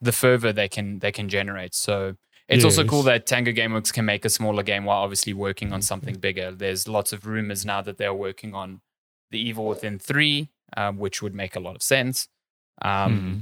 [0.00, 1.74] the fervor they can they can generate.
[1.74, 2.16] So.
[2.46, 5.80] It's also cool that Tango GameWorks can make a smaller game while obviously working on
[5.80, 6.52] something bigger.
[6.52, 8.82] There's lots of rumors now that they're working on
[9.30, 12.28] The Evil Within 3, um, which would make a lot of sense.
[12.82, 13.38] Um, Hmm.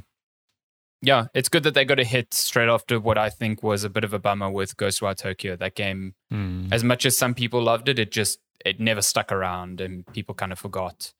[1.04, 3.90] Yeah, it's good that they got a hit straight after what I think was a
[3.90, 5.56] bit of a bummer with Ghostwire Tokyo.
[5.56, 6.68] That game, Hmm.
[6.72, 10.36] as much as some people loved it, it just it never stuck around and people
[10.36, 11.12] kind of forgot.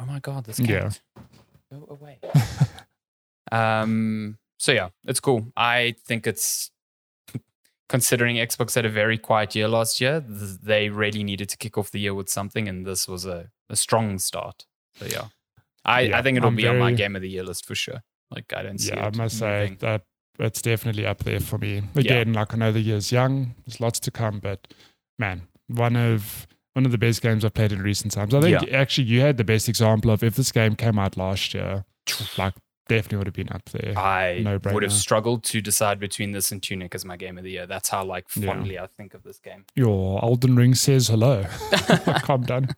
[0.00, 1.00] Oh my god, this cat.
[1.72, 2.20] Go away.
[3.52, 5.52] um so yeah, it's cool.
[5.56, 6.70] I think it's
[7.88, 11.78] considering Xbox had a very quiet year last year, th- they really needed to kick
[11.78, 14.66] off the year with something, and this was a, a strong start.
[14.96, 15.26] So yeah,
[15.84, 17.74] I, Yeah, I think it'll I'm be on my game of the year list for
[17.74, 18.02] sure.
[18.30, 20.02] Like I don't see Yeah, I it must say that
[20.38, 21.82] it's definitely up there for me.
[21.94, 24.68] Again, like I know the year's young, there's lots to come, but
[25.18, 26.46] man, one of
[26.78, 28.32] one of the best games I've played in recent times.
[28.32, 31.52] I think actually you had the best example of if this game came out last
[31.52, 31.84] year,
[32.38, 32.54] like
[32.88, 33.98] definitely would have been up there.
[33.98, 34.72] I No-brainer.
[34.74, 37.66] would have struggled to decide between this and Tunic as my game of the year.
[37.66, 38.46] That's how like Yeah.
[38.54, 39.64] fondly I think of this game.
[39.74, 41.44] Your Elden Ring says hello.
[42.22, 42.68] Calm down.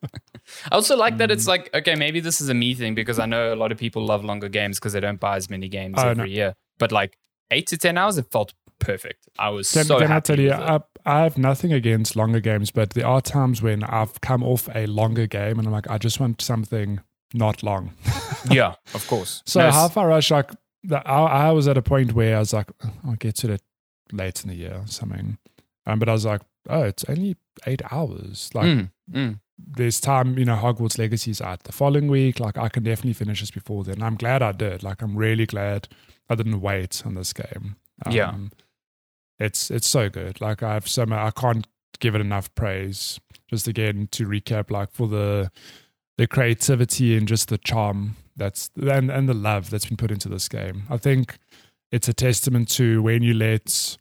[0.72, 1.32] I also like that Mm.
[1.34, 3.76] it's like, okay, maybe this is a me thing because I know a lot of
[3.78, 6.24] people love longer games because they don't buy as many games Oh, every no.
[6.24, 6.55] year.
[6.78, 7.18] But like
[7.51, 9.28] eight to 10 hours, it felt perfect.
[9.38, 10.16] I was Can, so can happy.
[10.32, 10.53] I tell you.
[10.53, 10.80] I,
[11.11, 14.87] I have nothing against longer games, but there are times when I've come off a
[14.87, 17.01] longer game and I'm like, I just want something
[17.35, 17.93] not long.
[18.51, 19.43] yeah, of course.
[19.47, 20.51] So No, s- Hi-Fi Rush like
[20.83, 22.71] the, I, I was at a point where I was like,
[23.07, 23.63] I'll get to it
[24.13, 25.39] late in the year or something.
[25.87, 27.37] Um, but I was like, oh, it's only
[27.67, 28.51] eight hours.
[28.55, 29.41] Like Mm, mm.
[29.59, 32.41] there's time, you know, Hogwarts Legacy's out the following week.
[32.41, 34.03] Like I can definitely finish this before then.
[34.03, 34.83] I'm glad I did.
[34.83, 35.89] Like I'm really glad
[36.29, 37.77] I didn't wait on this game.
[38.07, 38.35] Um, Yeah.
[39.41, 40.41] It's it's so good.
[40.41, 41.66] Like I've so much, I can't
[41.99, 43.18] give it enough praise.
[43.49, 45.51] Just again to recap, like for the
[46.18, 50.28] the creativity and just the charm that's and and the love that's been put into
[50.28, 50.82] this game.
[50.91, 51.38] I think
[51.91, 53.97] it's a testament to when you let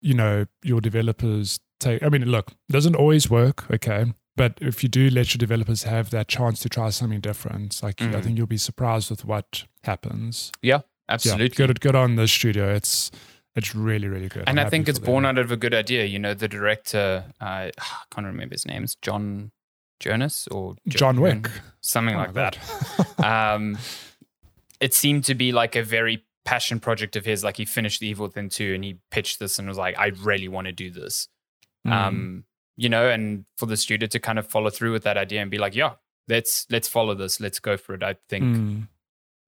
[0.00, 2.02] you know your developers take.
[2.02, 4.12] I mean, look, it doesn't always work, okay.
[4.36, 8.00] But if you do let your developers have that chance to try something different, like
[8.00, 8.22] I Mhm.
[8.22, 10.52] think you'll be surprised with what happens.
[10.62, 11.46] Yeah, absolutely.
[11.46, 12.72] Yeah, good, good on the studio.
[12.72, 13.10] It's
[13.58, 14.44] it's really, really good.
[14.46, 16.04] and I'm I think it's born out of a good idea.
[16.04, 19.50] You know, the director, I I can't remember his name, it's John
[20.00, 21.50] Jonas or Jo- John Wick,
[21.80, 23.18] something Oh like my that.
[23.54, 23.76] um,
[24.80, 27.42] it seemed to be like a very passion project of his.
[27.44, 30.12] Like he finished the Evil Within two, and he pitched this and was like, "I
[30.22, 31.28] really want to do this."
[31.86, 31.92] Mm.
[31.92, 32.44] Um,
[32.76, 35.50] you know, and for the studio to kind of follow through with that idea and
[35.50, 35.94] be like, "Yeah,
[36.28, 38.88] let's let's follow this, let's go for it." I think Mm.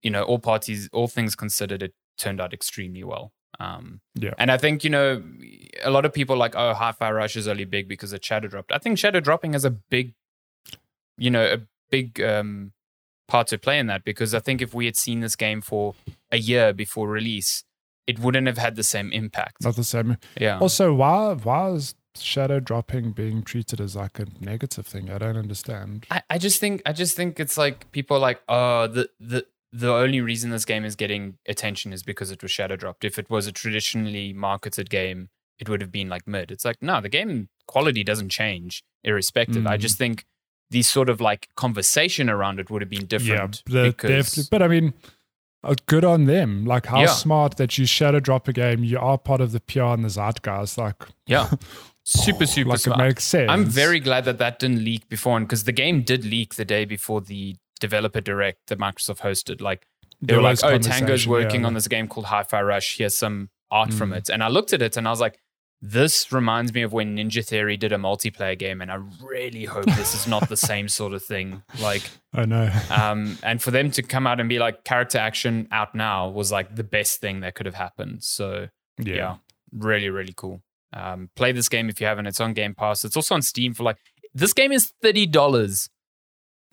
[0.03, 3.31] you know, all parties, all things considered, it turned out extremely well.
[3.59, 4.33] Um, Yeah.
[4.37, 5.23] and I think you know,
[5.83, 8.71] a lot of people like, oh, Hi-Fi Rush is only big because it shadow dropped.
[8.71, 10.13] I think shadow dropping has a big,
[11.17, 12.71] you know, a big um,
[13.27, 15.93] part to play in that because I think if we had seen this game for
[16.31, 17.63] a year before release,
[18.07, 19.63] it wouldn't have had the same impact.
[19.63, 20.17] Not the same.
[20.39, 20.57] Yeah.
[20.59, 25.09] Also, why why is shadow dropping being treated as like a negative thing?
[25.11, 26.05] I don't understand.
[26.09, 29.45] I, I just think I just think it's like people are like, oh, the the
[29.73, 33.03] the only reason this game is getting attention is because it was shadow dropped.
[33.05, 36.51] If it was a traditionally marketed game, it would have been like mid.
[36.51, 39.65] It's like, no, the game quality doesn't change irrespective.
[39.65, 39.81] I Mm.
[39.81, 40.25] just think
[40.69, 43.63] the sort of like conversation around it would have been different.
[43.67, 44.47] yeah, because, definitely.
[44.51, 44.93] But I mean,
[45.63, 46.65] uh, good on them.
[46.65, 47.07] Like how Yeah.
[47.07, 48.83] smart that you shadow drop a game.
[48.83, 50.77] You are part of the PR and the zeitgeist.
[50.77, 51.49] Like yeah.
[52.03, 52.99] Super, super like smart.
[52.99, 53.47] it makes sense.
[53.49, 56.83] I'm very glad that that didn't leak before, because the game did leak the day
[56.83, 59.59] before the developer direct that Microsoft hosted.
[59.59, 59.85] Like
[60.21, 61.67] they were like, "Oh, Tango's working yeah.
[61.67, 62.97] on this game called Hi-Fi Rush.
[62.97, 64.17] Here's some art from Mm.
[64.17, 65.39] it." And I looked at it and I was like,
[65.81, 69.85] "This reminds me of when Ninja Theory did a multiplayer game." And I really hope
[69.85, 71.63] this is not the same sort of thing.
[71.81, 72.03] Like,
[72.33, 72.71] I know.
[72.91, 76.51] um, and for them to come out and be like, "Character action out now" was
[76.51, 78.23] like the best thing that could have happened.
[78.23, 78.67] So
[78.99, 79.15] yeah.
[79.15, 79.35] yeah,
[79.73, 80.61] really, really cool.
[80.93, 82.27] Um, play this game if you haven't.
[82.27, 83.03] It's on Game Pass.
[83.05, 83.97] It's also on Steam for like
[84.35, 85.89] this game is thirty dollars.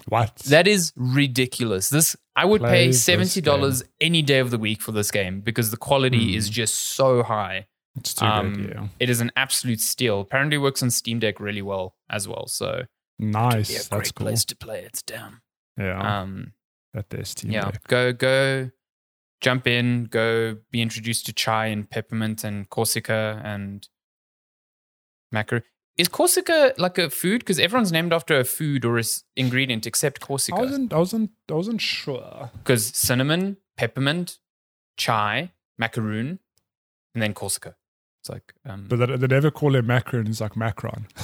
[0.07, 0.36] What?
[0.49, 1.88] That is ridiculous.
[1.90, 5.40] This I would Play pay seventy dollars any day of the week for this game
[5.40, 7.66] because the quality is just so high.
[7.96, 8.70] it's too Um, good.
[8.74, 8.88] Yeah.
[9.01, 10.20] It is an absolute steal.
[10.20, 12.46] Apparently works on Steam Deck really well as well.
[12.46, 12.82] So
[13.18, 13.68] Nice.
[13.68, 14.26] That's great cool.
[14.26, 15.03] place to play it.
[15.07, 15.42] Damn.
[15.76, 16.20] Yeah.
[16.20, 16.53] Um,
[16.94, 17.51] at this team.
[17.51, 17.86] yeah, deck.
[17.88, 18.70] go go,
[19.40, 23.86] jump in, go be introduced to chai and peppermint and Korsica and
[25.32, 25.61] macro.
[25.99, 27.40] Is Korsica like a food?
[27.40, 30.57] Because everyone's named after a food or a s- ingredient except Korsica.
[30.57, 30.92] I wasn't.
[30.92, 31.30] I wasn't.
[31.51, 32.51] I wasn't sure.
[32.59, 34.38] Because cinnamon, peppermint,
[34.96, 36.38] chai, macaroon,
[37.14, 37.74] and then Korsica.
[38.20, 40.26] It's like um, But they, they never call it Macron.
[40.28, 41.07] It's like Macron.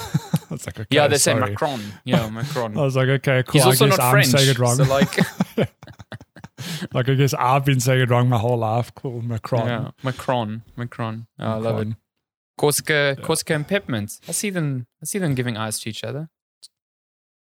[0.51, 1.51] it's like okay, yeah, they say sorry.
[1.51, 1.81] Macron.
[2.05, 2.77] Yeah, Macron.
[2.77, 3.53] I was like, okay, cool.
[3.53, 4.27] He's also I guess not I'm French.
[4.27, 4.75] saying it wrong.
[4.77, 5.19] So like,
[6.95, 8.95] like I guess I've been saying it wrong my whole life.
[8.95, 9.67] Cool, Macron.
[9.67, 11.27] yeah, Macron, Macron.
[11.39, 11.89] Oh, I love it.
[11.89, 11.97] Macron.
[12.59, 14.21] Korsica, Korsica and peppermint.
[14.29, 14.87] I see them.
[15.03, 16.29] I see them giving eyes to each other.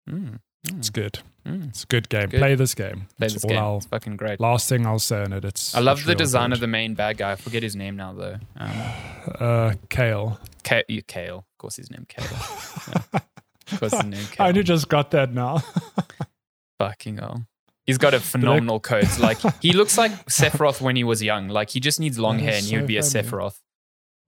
[0.09, 1.18] Mm, It's mm, good.
[1.46, 1.68] mm.
[1.68, 2.28] It's a good game.
[2.28, 2.38] Good.
[2.40, 3.06] Play this game.
[3.18, 3.59] Play It's this game.
[3.59, 4.40] I'll- It's fucking great.
[4.40, 5.44] last thing I'll say in it.
[5.44, 5.74] It's.
[5.74, 6.54] I love it's the design good.
[6.56, 7.32] of the main bad guy.
[7.32, 8.36] I forget his name now though.
[8.56, 8.70] Um,
[9.40, 10.38] uh, Kale.
[10.64, 11.38] Ka- Kale.
[11.38, 12.26] Of course, his name Kale.
[13.70, 14.46] Of course, his name Kale.
[14.46, 15.59] I only just got that now.
[16.78, 17.44] Fucking hell.
[17.84, 19.18] He's got a phenomenal coat.
[19.18, 21.48] Like he looks like Sephiroth when he was young.
[21.48, 23.00] Like he just needs long hair and he would so be a.
[23.02, 23.59] Sephiroth.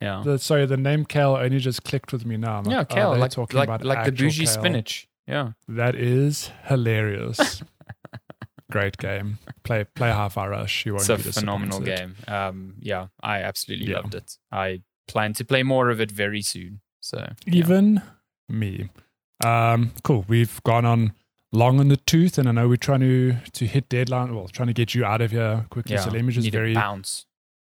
[0.01, 0.23] Yeah.
[0.25, 2.59] the, sorry, the name Kale only just clicked with me now.
[2.59, 4.53] I'm yeah, like, kale, like talking like, about like the bougie kale.
[4.55, 5.09] spinach.
[5.27, 7.63] Yeah, That is hilarious.
[8.71, 9.39] Great game.
[9.65, 10.87] Play play Hi-Fi Rush.
[10.87, 12.15] You won't it's a be phenomenal game.
[12.29, 13.97] Um, yeah, I absolutely Yeah.
[13.99, 14.39] loved it.
[14.53, 16.81] I plan to play more of it very soon.
[17.01, 17.55] So yeah.
[17.55, 18.03] Even
[18.49, 18.91] me.
[19.45, 20.25] Um, cool.
[20.29, 21.15] We've gone on
[21.53, 24.35] long on the tooth, and I know we're trying to to hit deadline.
[24.37, 25.95] Well, trying to get you out of here quickly.
[25.97, 27.27] yeah, So let me just very bounce.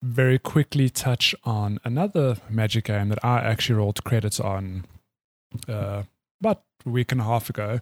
[0.05, 4.85] Very quickly touch on another Magic game that I actually rolled credits on
[5.69, 6.03] uh,
[6.41, 7.81] about a week and a half ago.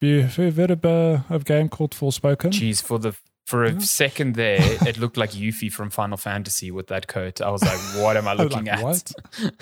[0.00, 2.50] Have you, have you heard of a, of a game called Forspoken?
[2.52, 3.78] Jeez, for the for a Yeah.
[3.78, 4.58] second there,
[4.88, 7.40] it looked like Yuffie from Final Fantasy with that coat.
[7.40, 8.82] I was like, what am I I looking like, at?
[8.82, 9.12] what?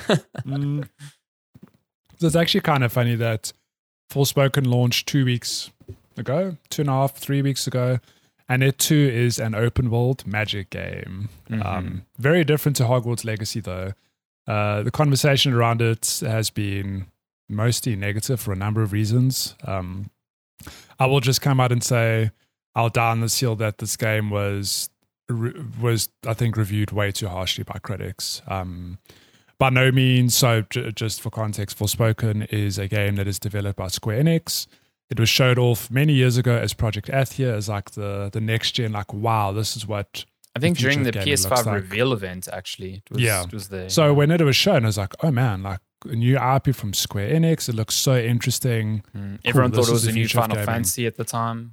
[0.47, 0.89] Mm.
[2.19, 3.53] So it's actually kind of funny that
[4.11, 5.71] Forspoken launched two weeks
[6.17, 7.99] ago, two and a half, three weeks ago,
[8.49, 11.29] and it too is an open world magic game.
[11.51, 11.65] Mhm.
[11.65, 13.93] Um, very different to Hogwarts Legacy, though.
[14.47, 17.07] Uh, the conversation around it has been
[17.49, 19.55] mostly negative for a number of reasons.
[19.65, 20.11] Um,
[20.99, 22.31] I will just come out and say
[22.75, 24.91] I'll die on this hill that this game was
[25.81, 28.43] was I think reviewed way too harshly by critics.
[28.47, 28.99] Um,
[29.59, 30.37] by no means.
[30.37, 34.67] So, j- just for context, Forspoken is a game that is developed by Square Enix.
[35.11, 38.73] It was showed off many years ago as Project Athia as like the the next
[38.73, 38.93] gen.
[38.93, 40.25] Like, wow, this is what
[40.57, 41.75] I think future during the PS5 like.
[41.75, 43.43] reveal event, actually, it was, Yeah.
[43.45, 43.89] it was there.
[43.89, 46.95] So when it was shown, I was like, oh man, like a new IP from
[46.95, 47.69] Square Enix.
[47.69, 49.03] It looks so interesting.
[49.17, 49.41] Mm.
[49.45, 50.67] everyone this thought it was the a new Final gaming.
[50.67, 51.73] Fantasy at the time.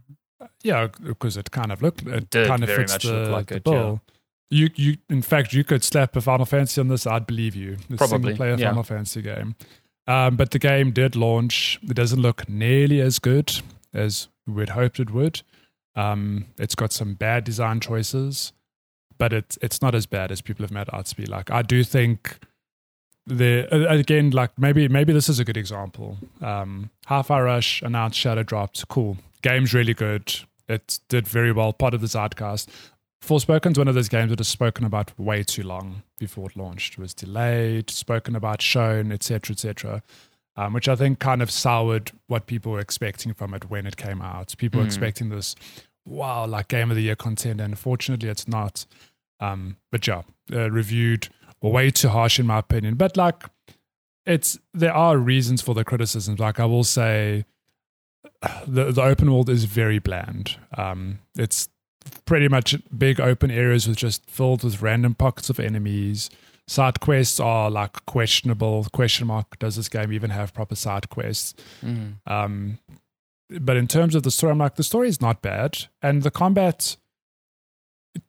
[0.64, 3.64] Yeah, because it kind of looked it did kind of fits the, like the it,
[3.66, 3.72] yeah.
[3.72, 4.02] bill.
[4.50, 7.78] You you in fact you could slap a Final Fantasy on this, I'd believe you.
[7.90, 8.68] The Probably, single player yeah.
[8.70, 9.56] Final Fantasy game.
[10.12, 11.80] Um, but the game did launch.
[11.84, 13.62] It doesn't look nearly as good
[13.94, 15.42] as we'd hoped it would.
[15.96, 18.52] Um, it's got some bad design choices,
[19.18, 21.26] but it's it's not as bad as people have made out to be.
[21.26, 22.40] Like I do think
[23.26, 26.18] the again like maybe maybe this is a good example.
[26.42, 28.86] Um, Hi-Fi Rush announced Shadow dropped.
[28.90, 30.36] Cool, game's really good.
[30.68, 31.72] It did very well.
[31.72, 32.68] Part of the Zeitgeist.
[33.22, 36.94] Forspoken's one of those games that is spoken about way too long before it launched.
[36.94, 40.04] It was delayed, spoken about, shown, etc., etc.
[40.58, 43.96] Um, which I think kind of soured what people were expecting from it when it
[43.96, 44.54] came out.
[44.58, 44.90] People were Mm.
[44.90, 45.56] expecting this,
[46.06, 48.86] wow, like game of the year content, and unfortunately, it's not.
[49.40, 51.30] Um, but yeah, uh, reviewed
[51.62, 52.96] way too harsh in my opinion.
[52.96, 53.44] But like,
[54.26, 56.40] it's there are reasons for the criticisms.
[56.40, 57.46] Like I will say,
[58.68, 60.58] the the open world is very bland.
[60.78, 61.70] Um, it's
[62.26, 66.30] pretty much big open areas with just filled with random pockets of enemies.
[66.68, 68.86] Side quests are like questionable.
[68.94, 69.60] Question mark.
[69.60, 71.54] Does this game even have proper side quests?
[71.84, 72.16] Mm.
[72.26, 72.80] Um,
[73.60, 76.32] but in terms of the story, I'm like the story is not bad, and the
[76.32, 76.96] combat.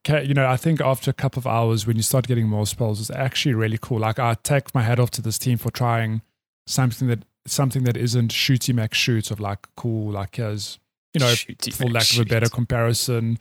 [0.08, 3.00] You know, I think after a couple of hours, when you start getting more spells,
[3.00, 4.00] is actually really cool.
[4.00, 6.22] Like I take my hat off to this team for trying
[6.66, 10.78] something that something that isn't shooty mac shoot of like cool, like as
[11.14, 13.38] you know, Shooty for lack of a better comparison,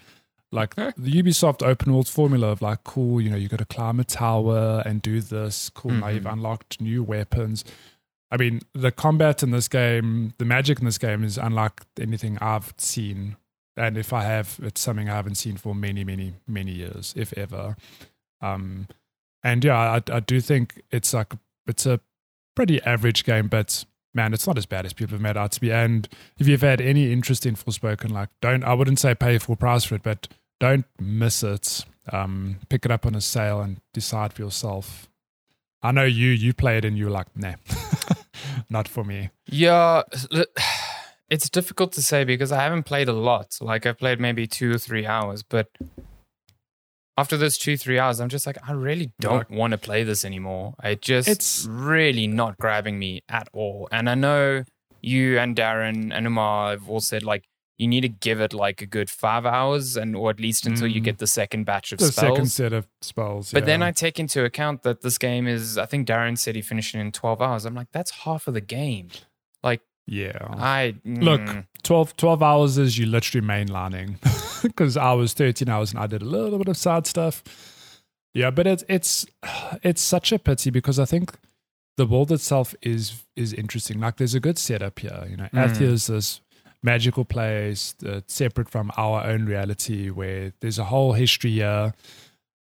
[0.52, 0.92] like the
[1.22, 4.84] Ubisoft open world formula of like, cool, you know, you got to climb a tower
[4.86, 5.70] and do this.
[5.70, 6.34] Cool, now you've Mhm.
[6.34, 7.64] unlocked new weapons.
[8.30, 12.38] I mean, the combat in this game, the magic in this game is unlike anything
[12.40, 13.36] I've seen.
[13.78, 17.34] And if I have, it's something I haven't seen for many, many, many years, if
[17.38, 17.76] ever.
[18.42, 18.88] Um,
[19.44, 21.34] and yeah, I, I do think it's like
[21.68, 22.00] it's a
[22.56, 25.62] pretty average game, but man, it's not as bad as people have made out to
[25.62, 25.72] be.
[25.72, 29.56] And if you've had any interest in Forspoken, like don't I wouldn't say pay full
[29.56, 30.28] price for it, but
[30.62, 31.86] don't miss it.
[32.12, 35.10] Um, pick it up on a sale and decide for yourself.
[35.84, 37.56] I know you you play it and you're like, nah,
[38.70, 39.30] not for me.
[39.48, 40.04] Yeah,
[41.30, 43.58] it's difficult to say because I haven't played a lot.
[43.60, 45.70] Like I've played maybe two or three hours, but
[47.18, 50.24] after those two three hours, I'm just like, I really don't want to play this
[50.24, 50.76] anymore.
[50.84, 53.88] It just It's- really not grabbing me at all.
[53.92, 54.64] And I know
[55.02, 57.44] you and Darren and Umar have all said like
[57.78, 60.88] you need to give it like a good five hours and or at least until
[60.88, 61.06] you Mm.
[61.06, 62.16] get the second batch of spells.
[62.16, 62.36] The spells.
[62.36, 63.52] second set of spells.
[63.52, 63.82] But then.
[63.82, 67.00] I take into account that this game is, I think Darren said he finished it
[67.00, 67.66] in 12 hours.
[67.66, 69.10] I'm like, that's half of the game.
[69.64, 70.38] Like, yeah.
[70.52, 70.96] I.
[71.06, 74.18] Look, mm, 12, 12 hours is you literally mainlining
[74.64, 77.44] because I was 13 hours and I did a little bit of side stuff.
[78.34, 79.26] Yeah, but it's it's
[79.84, 81.34] it's such a pity because I think
[81.98, 84.00] the world itself is is interesting.
[84.00, 85.26] Like there's a good setup here.
[85.30, 85.66] You know, Mm.
[85.68, 86.42] Athia is this
[86.84, 91.94] magical place uh, separate from our own reality where there's a whole history here.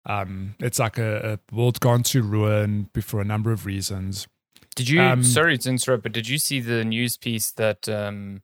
[0.05, 4.27] Um, it's like a, a world gone to ruin for a number of reasons.
[4.75, 8.41] Did you, um, sorry to interrupt, but did you see the news piece that um,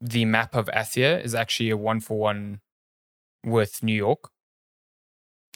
[0.00, 2.60] the map of Athia is actually a one for one
[3.44, 4.30] with New York?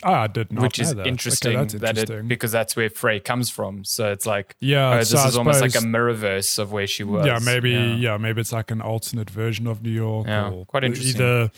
[0.02, 1.00] Oh, I did not which is that.
[1.00, 3.84] Okay, interesting, that it, because that's where Frey comes from.
[3.84, 6.86] So it's like, yeah, oh, this so is almost like a suppose- mirrorverse of where
[6.86, 7.26] she was.
[7.26, 7.94] Yeah, maybe Yeah.
[7.96, 8.16] yeah.
[8.16, 10.26] maybe it's like an alternate version of New York.
[10.26, 11.20] Yeah, or quite interesting.
[11.20, 11.50] Either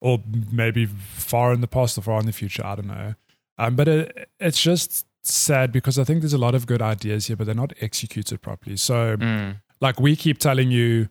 [0.00, 2.64] or maybe far in the past or far in the future.
[2.64, 3.14] I don't know.
[3.58, 7.26] Um, but it, it's just sad because I think there's a lot of good ideas
[7.26, 8.76] here, but they're not executed properly.
[8.78, 11.08] So Mm, like we keep telling you,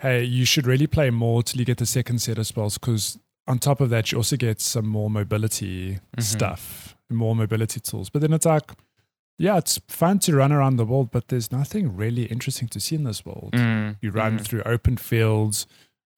[0.00, 3.18] hey, you should really play more till you get the second set of spells because
[3.48, 6.22] on top of that, you also get some more mobility Mhm.
[6.22, 8.10] stuff, more mobility tools.
[8.10, 8.72] But then it's like,
[9.38, 12.96] yeah, it's fun to run around the world, but there's nothing really interesting to see
[12.96, 13.52] in this world.
[13.52, 14.42] mm, You run mm.
[14.44, 15.66] through open fields,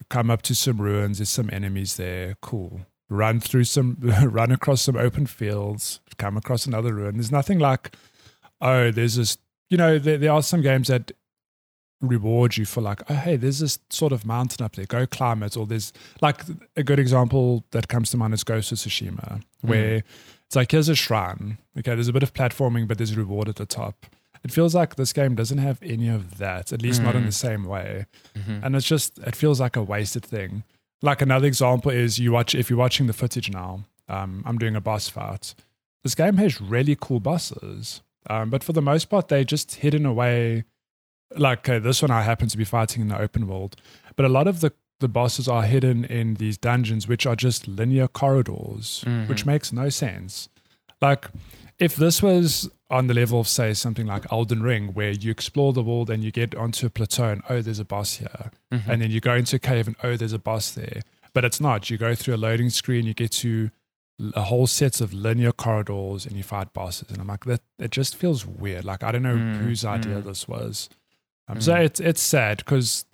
[0.08, 1.18] come up to some ruins.
[1.18, 2.36] There's some enemies there.
[2.40, 2.82] Cool.
[3.10, 6.00] Run through some, run across some open fields.
[6.18, 7.16] Come across another ruin.
[7.16, 7.94] There's nothing like,
[8.60, 9.36] oh, there's this.
[9.70, 11.12] You know, there, there are some games that
[12.00, 14.84] reward you for like, oh, hey, there's this sort of mountain up there.
[14.86, 15.56] Go climb it.
[15.56, 16.42] Or there's like
[16.76, 20.02] a good example that comes to mind is Ghost of Tsushima, where
[20.46, 21.58] it's like here's a shrine.
[21.78, 24.06] Okay, there's a bit of platforming, but there's a reward at the top.
[24.44, 27.26] It feels like this game doesn't have any of that, at least not in Mm.
[27.26, 28.62] the same way Mhm.
[28.64, 30.62] and it's just it feels like a wasted thing.
[31.02, 33.84] Like another example is you watch if you're watching the footage now.
[34.08, 35.54] Um, I'm doing a boss fight.
[36.04, 40.06] This game has really cool bosses, um, but for the most part they're just hidden
[40.06, 40.62] away.
[41.36, 43.76] Like uh, this one, I happen to be fighting in the open world,
[44.16, 47.68] but a lot of the the bosses are hidden in these dungeons, which are just
[47.68, 49.46] linear corridors, which Mhm.
[49.46, 50.48] makes no sense.
[51.00, 51.28] Like
[51.78, 55.72] if this was on the level of say something like Elden Ring, where you explore
[55.72, 58.88] the world and you get onto a plateau and oh, there's a boss here, Mhm.
[58.88, 61.02] and then you go into a cave and oh, there's a boss there.
[61.32, 61.90] But it's not.
[61.90, 63.70] You go through a loading screen, you get to
[64.34, 67.08] a whole set of linear corridors, and you fight bosses.
[67.12, 68.84] And I'm like, that it just feels weird.
[68.84, 70.24] Like I don't know Mm, whose idea mm.
[70.24, 70.88] this was.
[71.48, 71.84] Um, So Mm.
[71.84, 73.04] it's it's sad because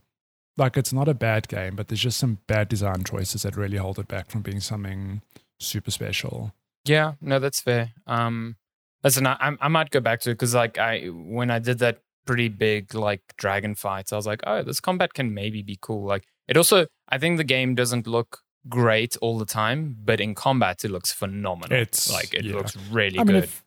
[0.56, 3.76] like it's not a bad game, but there's just some bad design choices that really
[3.76, 5.22] hold it back from being something
[5.58, 6.52] super special.
[6.84, 7.92] Yeah, no, that's fair.
[8.06, 8.56] Um,
[9.02, 11.78] listen, I, I I might go back to it because like I when I did
[11.78, 15.78] that pretty big like dragon fights, I was like, oh, this combat can maybe be
[15.80, 16.04] cool.
[16.06, 20.34] Like it also, I think the game doesn't look great all the time, but in
[20.34, 21.76] combat it looks phenomenal.
[21.78, 22.54] It's- like it yeah.
[22.54, 23.44] looks really I mean, good.
[23.44, 23.64] if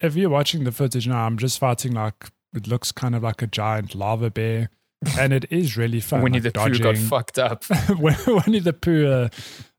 [0.00, 3.42] if you're watching the footage now, I'm just fighting like it looks kind of like
[3.42, 4.70] a giant lava bear,
[5.18, 6.22] and it is really fun.
[6.22, 7.06] Winnie like the Pooh got dodging.
[7.06, 7.64] fucked up.
[7.98, 9.28] When- Winnie the Pooh, uh,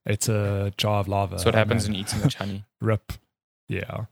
[0.06, 1.36] it's a jar of lava.
[1.36, 2.64] That's what happens when you eat too much honey.
[2.82, 3.14] rip.
[3.68, 4.06] Yeah.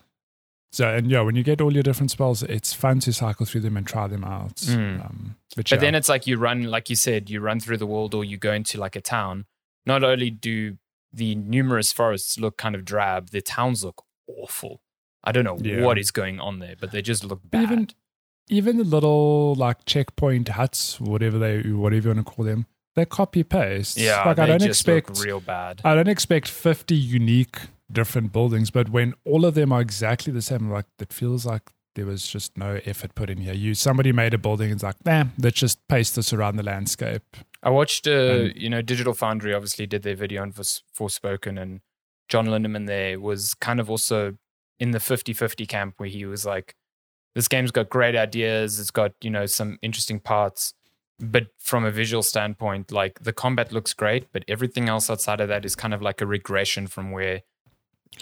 [0.72, 3.62] So and yeah, when you get all your different spells, it's fun to cycle through
[3.62, 4.56] them and try them out.
[4.56, 5.06] Mm.
[5.06, 7.78] Um, but But yeah, then it's like you run, like you said, you run through
[7.78, 9.46] the world or you go into like a town.
[9.86, 10.78] Not only do
[11.12, 14.82] the numerous forests look kind of drab, the towns look awful.
[15.24, 15.82] I don't know Yeah.
[15.86, 17.64] what is going on there, but they just look bad.
[17.64, 17.88] even
[18.50, 22.66] even the little like checkpoint huts, whatever they whatever you want to call them,
[22.96, 23.98] they're copy paste.
[23.98, 25.82] yeah, like I don't expect real bad.
[25.84, 27.58] I don't expect 50 unique
[27.92, 31.72] different buildings, but when all of them are exactly the same, like it feels like
[31.96, 33.54] there was just no effort put in here.
[33.54, 36.64] You somebody made a building and it's like, nah, let's just paste this around the
[36.64, 37.22] landscape.
[37.62, 41.62] I watched, uh, And- you know, Digital Foundry obviously did their video on Fors- Forspoken,
[41.62, 41.82] and
[42.30, 44.38] John Linneman there was kind of also
[44.80, 46.76] in the 50 50 camp where he was like,
[47.36, 50.74] this game's got great ideas, it's got, you know, some interesting parts.
[51.20, 55.48] But from a visual standpoint, like the combat looks great, but everything else outside of
[55.48, 57.42] that is kind of like a regression from where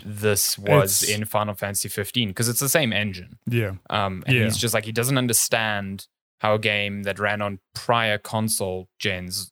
[0.06, 3.40] this was It's- in Final Fantasy 15 because it's the same engine.
[3.48, 3.74] Yeah.
[3.90, 4.44] Um, and Yeah.
[4.46, 6.08] he's just like he doesn't understand
[6.40, 9.52] how a game that ran on prior console gens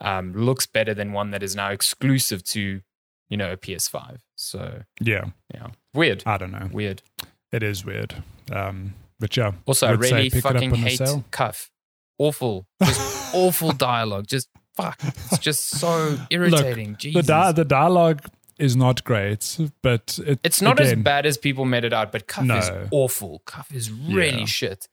[0.00, 2.80] um, looks better than one that is now exclusive to
[3.28, 4.18] you know a PS5.
[4.34, 5.26] So Yeah.
[5.54, 6.68] yeah, weird, I don't know.
[6.72, 7.02] weird.
[7.52, 8.22] It is weird.
[8.50, 9.52] Um, but yeah.
[9.66, 11.00] Also, I really pick it up fucking the hate.
[11.30, 11.70] Cuff.
[12.18, 14.26] Awful, just awful dialogue.
[14.26, 14.98] Just fuck.
[15.02, 16.92] It's just so irritating.
[16.92, 17.26] The, Jesus.
[17.26, 18.22] di- the dialogue
[18.58, 22.26] is not great, but it, It's not as bad as people made it out, but
[22.28, 23.40] Cuff is awful.
[23.44, 24.44] Cuff is really Yeah.
[24.46, 24.88] shit.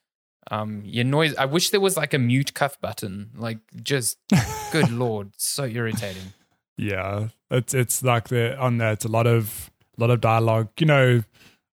[0.49, 1.35] Um, your noise.
[1.35, 3.29] I wish there was like a mute Cuff button.
[3.35, 4.17] Like, just
[4.71, 6.33] good lord, so irritating.
[6.77, 8.93] Yeah, it's it's like the on there.
[8.93, 10.69] It's a lot of a lot of dialogue.
[10.79, 11.21] You know,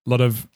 [0.07, 0.47] a lot of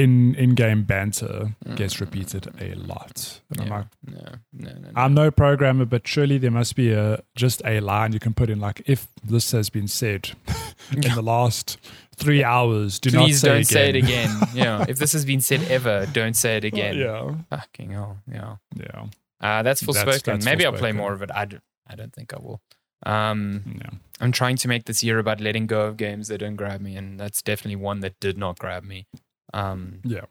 [0.00, 3.40] in in game banter gets repeated a lot.
[3.50, 3.70] And I'm Mm.
[3.70, 4.88] Like, No, no, no.
[4.96, 8.48] I'm no programmer, but surely there must be a just a line you can put
[8.50, 10.30] in, like if this has been said
[10.92, 11.78] in the last
[12.16, 13.64] three hours, do not Please say don't again.
[13.64, 14.30] say it again.
[14.54, 16.96] yeah, if this has been said ever, don't say it again.
[16.96, 18.18] Yeah, Fucking hell.
[18.30, 18.56] Yeah.
[18.76, 19.06] yeah,
[19.40, 20.34] Uh, that's full That's- spoken.
[20.40, 21.30] that's Maybe I'll play more of it.
[21.34, 22.60] I don't, I don't think I will.
[23.06, 23.90] Um, yeah.
[24.20, 26.94] I'm trying to make this year about letting go of games that don't grab me,
[26.96, 29.06] and that's definitely one that did not grab me.
[29.52, 30.24] Um, Yeah.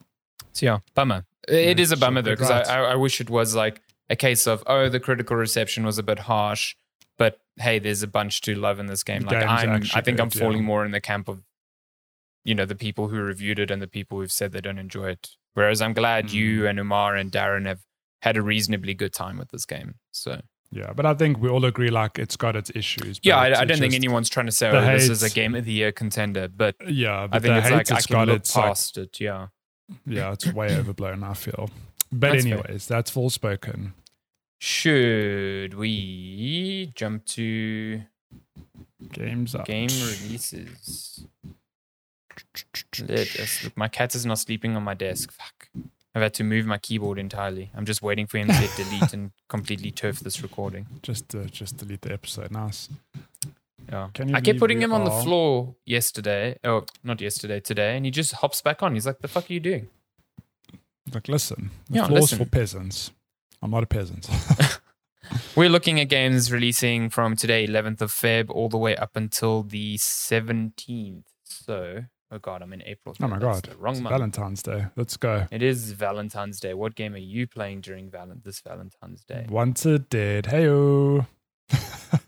[0.54, 1.26] So yeah, bummer.
[1.48, 2.68] It Yeah, is a bummer though, because right.
[2.68, 6.04] I, I, wish it was like a case of oh, the critical reception was a
[6.04, 6.76] bit harsh,
[7.18, 9.22] but hey, there's a bunch to love in this game.
[9.22, 10.64] The Like I'm, I think I'm falling yeah.
[10.64, 11.44] more in the camp of,
[12.44, 15.10] you know, the people who reviewed it and the people who've said they don't enjoy
[15.10, 15.30] it.
[15.54, 16.34] Whereas I'm glad Mm.
[16.34, 17.82] you and Umar and Darren have
[18.22, 19.96] had a reasonably good time with this game.
[20.12, 20.42] So
[20.72, 23.20] Yeah, but I think we all agree like it's got its issues.
[23.24, 25.66] yeah, I, I don't think anyone's trying to say oh, this is a game of
[25.66, 28.28] the year contender, but Yeah, but I think it's hate like I it's can got
[28.28, 29.20] look its like, past it.
[29.20, 29.48] Yeah.
[30.06, 31.24] yeah, it's way overblown.
[31.24, 31.70] I feel.
[32.12, 32.54] But That's fair.
[32.54, 33.94] anyways, that's Forspoken.
[34.60, 38.02] Should we jump to
[39.14, 39.66] Games up.
[39.66, 41.26] game releases?
[43.08, 43.78] Let us look.
[43.78, 45.32] My cat is not sleeping on my desk.
[45.32, 45.70] Fuck.
[46.16, 47.72] I've had to move my keyboard entirely.
[47.76, 50.88] I'm just waiting for him to hit delete and completely turf this recording.
[51.04, 52.52] Just uh, just delete the episode.
[52.52, 52.90] Nice.
[53.92, 54.10] Yeah.
[54.14, 56.58] Can you I kept putting him on the floor yesterday.
[56.64, 57.96] Oh, not yesterday, today.
[57.96, 58.94] And he just hops back on.
[58.94, 59.88] He's like, the fuck are you doing?
[61.14, 62.38] Like, listen, the Yeah, floor's listen.
[62.40, 63.12] for peasants.
[63.62, 64.30] I'm not a peasant.
[65.56, 69.64] We're looking at games releasing from today, 11th of Feb, all the way up until
[69.64, 71.24] the 17th.
[71.44, 73.16] So, oh god, I'm in April.
[73.22, 74.14] oh my That's god, the wrong it's month.
[74.14, 74.86] Valentine's Day.
[74.96, 75.48] Let's go.
[75.52, 76.74] It is Valentine's Day.
[76.74, 79.46] What game are you playing during val- this Valentine's Day?
[79.50, 80.46] Wanted dead.
[80.46, 81.28] Heyo.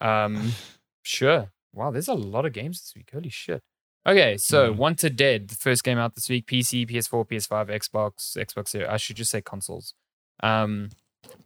[0.00, 0.52] Um,
[1.02, 1.50] sure.
[1.72, 3.08] Wow, there's a lot of games this week.
[3.12, 3.62] Holy shit.
[4.06, 4.76] Okay, so Mm.
[4.76, 6.46] Wanted Dead, the first game out this week.
[6.46, 8.88] PC, PS4, PS5, Xbox, Xbox Series.
[8.88, 9.94] I should just say consoles.
[10.42, 10.90] Um,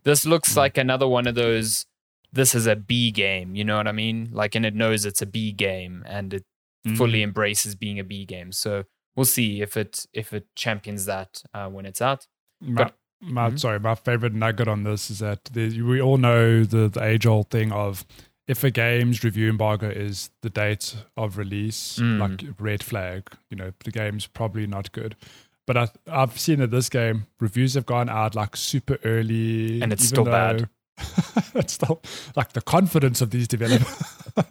[0.03, 0.57] this looks Mm.
[0.57, 1.87] like another one of those.
[2.33, 3.55] This is a B game.
[3.55, 4.29] You know what I mean?
[4.33, 6.45] Like, and it knows it's a B game, and it
[6.87, 6.97] Mm.
[6.97, 8.53] fully embraces being a B game.
[8.53, 8.85] So
[9.17, 12.27] we'll see if it if it champions that uh, when it's out.
[12.61, 13.59] My, But- my Mhm.
[13.59, 17.27] sorry, my favorite nugget on this is that the, we all know the, the age
[17.27, 18.07] old thing of
[18.47, 22.19] if a game's review embargo is the date of release, Mm.
[22.21, 25.17] like red flag, you know, the game's probably not good.
[25.67, 29.93] But I, I've seen that this game reviews have gone out like super early, And
[29.93, 30.69] it's still bad.
[31.55, 32.01] it's still
[32.37, 34.03] like the confidence of these developers.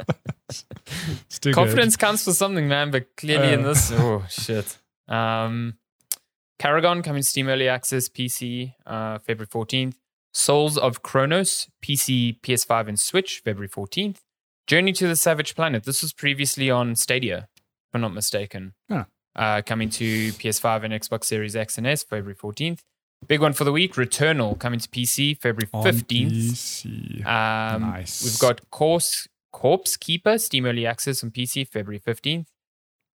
[1.54, 3.70] Confidence counts for something, man, but clearly in Uh.
[3.70, 4.78] this, oh shit.
[5.08, 5.78] Um,
[6.60, 9.96] Karagon coming to Steam Early Access PC, uh, February 14th.
[10.34, 14.18] Souls of Chronos, PC, PS5, and Switch, February 14th.
[14.68, 15.84] Journey to the Savage Planet.
[15.84, 18.74] This was previously on Stadia, if I'm not mistaken.
[18.90, 19.06] Ah.
[19.36, 22.80] Uh, coming to PS5 and Xbox Series X and S, February 14th.
[23.28, 26.32] Big one for the week, Returnal, coming to PC, February On 15th.
[26.32, 27.26] PC.
[27.26, 28.24] Um, Nice.
[28.24, 29.28] We've got Corpse,
[29.58, 32.46] Corpse Keeper, Steam Early Access on PC, February 15th.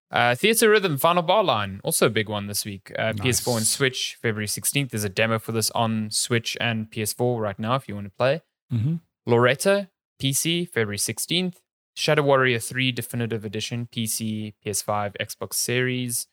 [0.10, 2.92] Uh, Theatrhythm, Final Bar Line, also a big one this week.
[2.98, 4.90] Uh, PS4 and Switch, February 16th.
[4.90, 8.14] There's a demo for this on Switch and PS4 right now if you want to
[8.18, 8.42] play.
[8.74, 9.02] Mhm.
[9.28, 11.58] Loretta, PC, February 16th.
[11.94, 16.26] Shadow Warrior 3 Definitive Edition, PC, PS5, Xbox Series.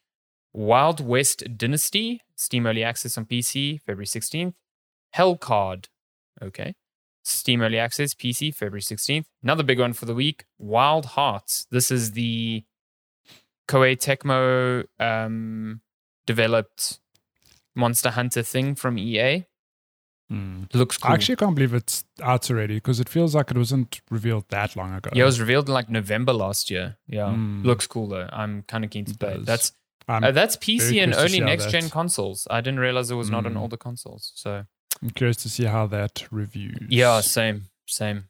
[0.55, 4.55] Wild West Dynasty, Steam Early Access on PC, February 16th.
[5.15, 5.89] Hellcard,
[6.43, 6.75] okay.
[7.29, 9.27] Steam Early Access, PC, February 16th.
[9.43, 11.67] Another big one for the week, Wild Hearts.
[11.71, 12.65] This is the
[13.69, 15.81] Koei Tecmo um,
[16.27, 17.01] developed
[17.75, 19.45] Monster Hunter thing from EA.
[20.33, 20.73] Mm.
[20.75, 21.11] Looks cool.
[21.11, 24.77] I actually can't believe it's out already because it feels like it wasn't revealed that
[24.77, 25.09] long ago.
[25.15, 26.99] yeah, it was revealed in like November last year.
[27.07, 27.65] Yeah, Mm.
[27.65, 28.29] looks cool though.
[28.31, 29.35] I'm kind of keen to It play.
[29.35, 29.47] it.
[29.47, 29.73] That's
[30.07, 32.47] uh, that's PC and curious only see how next gen consoles.
[32.51, 33.61] I didn't realize it was not on Mm.
[33.61, 34.33] older consoles.
[34.35, 34.65] So
[35.03, 36.87] I'm curious to see how that reviews.
[36.89, 38.25] yeah, same, same.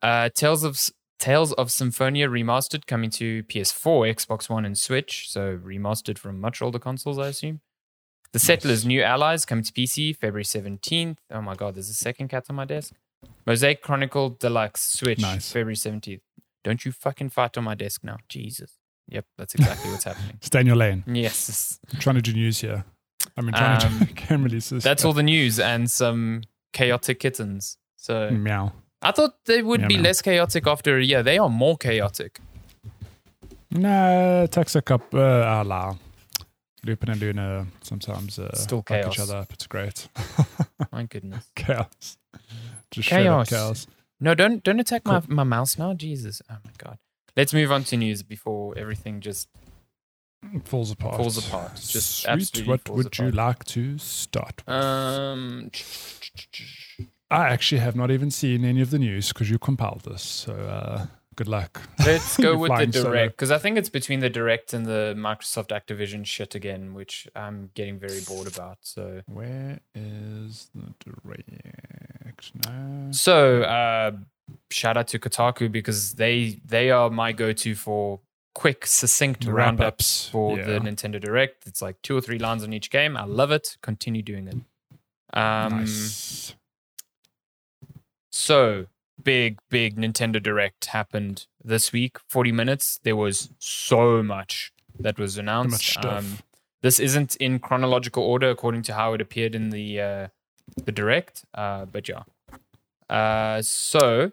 [0.00, 0.78] Uh, Tales of
[1.18, 5.30] Tales of Symphonia remastered coming to PS4, Xbox One, and Switch.
[5.30, 7.60] So remastered from much older consoles, I assume.
[8.32, 11.18] The Settlers New Allies coming to PC February 17th.
[11.30, 12.94] Oh my god, there's a second cat on my desk.
[13.46, 15.52] Mosaic Chronicle Deluxe Switch Nice.
[15.52, 16.20] February 17th.
[16.64, 18.16] Don't you fucking fight on my desk now.
[18.28, 18.78] Jesus.
[19.08, 20.38] Yep, that's exactly what's happening.
[20.40, 21.04] Stay in your lane.
[21.06, 21.78] Yes.
[21.92, 22.84] I'm trying to do news here.
[23.36, 24.82] I mean, trying Um, to game releases.
[24.82, 26.42] That's all the news and some
[26.72, 27.78] chaotic kittens.
[27.96, 28.72] So Meow.
[29.00, 30.04] I thought they would Yeah, be man.
[30.04, 31.22] less chaotic after a year.
[31.22, 32.40] They are more chaotic.
[33.70, 35.20] No, it takes a couple.
[35.20, 35.96] Uh, la.
[36.84, 39.14] Lupin and Luna sometimes uh, Still chaos.
[39.14, 39.52] each other up.
[39.52, 40.08] It's great.
[40.90, 41.48] My goodness.
[41.56, 42.18] chaos.
[42.90, 43.48] Just Chaos.
[43.48, 43.86] chaos.
[44.20, 45.94] No, don't don't attack my, my mouse now.
[45.94, 46.42] Jesus.
[46.50, 46.98] Oh my god.
[47.36, 49.48] Let's move on to news before everything just
[50.64, 51.16] falls apart.
[51.16, 51.74] Falls apart.
[51.76, 52.30] Just Sweet.
[52.30, 54.62] absolutely What would you like to start?
[54.68, 55.70] um
[57.30, 60.22] I actually have not even seen any of the news because you compiled this.
[60.22, 61.80] So uh, good luck.
[62.04, 65.68] let's go with the direct because I think it's between the direct and the Microsoft
[65.68, 68.78] Activision shit again, which I'm getting very bored about.
[68.82, 72.52] So Where is the direct?
[72.66, 73.08] No.
[73.12, 74.10] So uh,
[74.70, 78.20] shout out to Kotaku because they they are my go to for
[78.54, 80.64] quick, succinct roundups for yeah.
[80.64, 81.66] the Nintendo Direct.
[81.66, 83.16] It's like two or three lines on each game.
[83.16, 83.76] I love it.
[83.82, 84.56] Continue doing it.
[85.36, 86.54] Um, nice.
[88.30, 88.86] So
[89.22, 92.18] big, big Nintendo Direct happened this week.
[92.28, 93.00] Forty minutes.
[93.02, 96.04] There was so much that was announced.
[96.04, 96.38] Um,
[96.82, 100.28] this isn't in chronological order according to how it appeared in the uh,
[100.84, 102.22] the direct, uh, but yeah.
[103.08, 104.32] Uh, so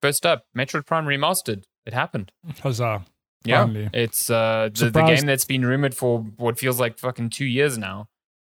[0.00, 1.64] first up, Metroid Prime remastered.
[1.86, 2.32] It happened.
[2.62, 3.04] Huzzah.
[3.44, 3.90] Yeah, Finally.
[3.94, 7.78] it's uh, the, the game that's been rumored for what feels like fucking two years
[7.78, 8.08] now.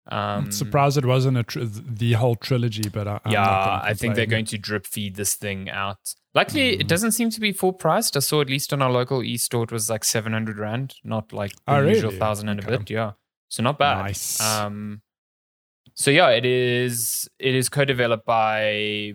[0.08, 4.24] Um, Surprised it wasn't a tr- the whole trilogy, but I, yeah, I think they're
[4.24, 5.98] going to drip feed this thing out.
[6.34, 6.80] Luckily, Mhm.
[6.80, 8.16] it doesn't seem to be full priced.
[8.16, 11.32] I saw at least on our local e-store it was like seven hundred rand, not
[11.32, 12.18] like the Oh, usual really?
[12.20, 12.88] thousand and a bit.
[12.88, 13.12] Yeah,
[13.48, 14.02] so not bad.
[14.04, 14.40] Nice.
[14.40, 15.02] Um,
[15.98, 17.28] so yeah, it is.
[17.38, 19.14] It is co-developed by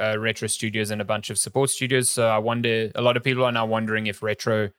[0.00, 2.08] uh, Retro Studios and a bunch of support studios.
[2.10, 2.90] So I wonder.
[2.94, 4.70] A lot of people are now wondering if Retro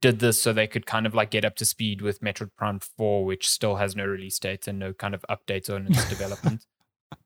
[0.00, 2.78] did this so they could kind of like get up to speed with Metroid Prime
[2.78, 6.64] Four, which still has no release date and no kind of updates on its development.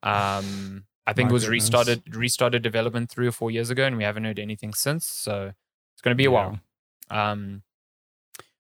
[0.03, 1.65] Um, I think My it was goodness.
[1.65, 5.07] restarted restarted development three or four years ago, and we haven't heard anything since.
[5.07, 5.53] So
[5.95, 6.57] it's going to be a Yeah.
[7.11, 7.31] while.
[7.33, 7.63] Um,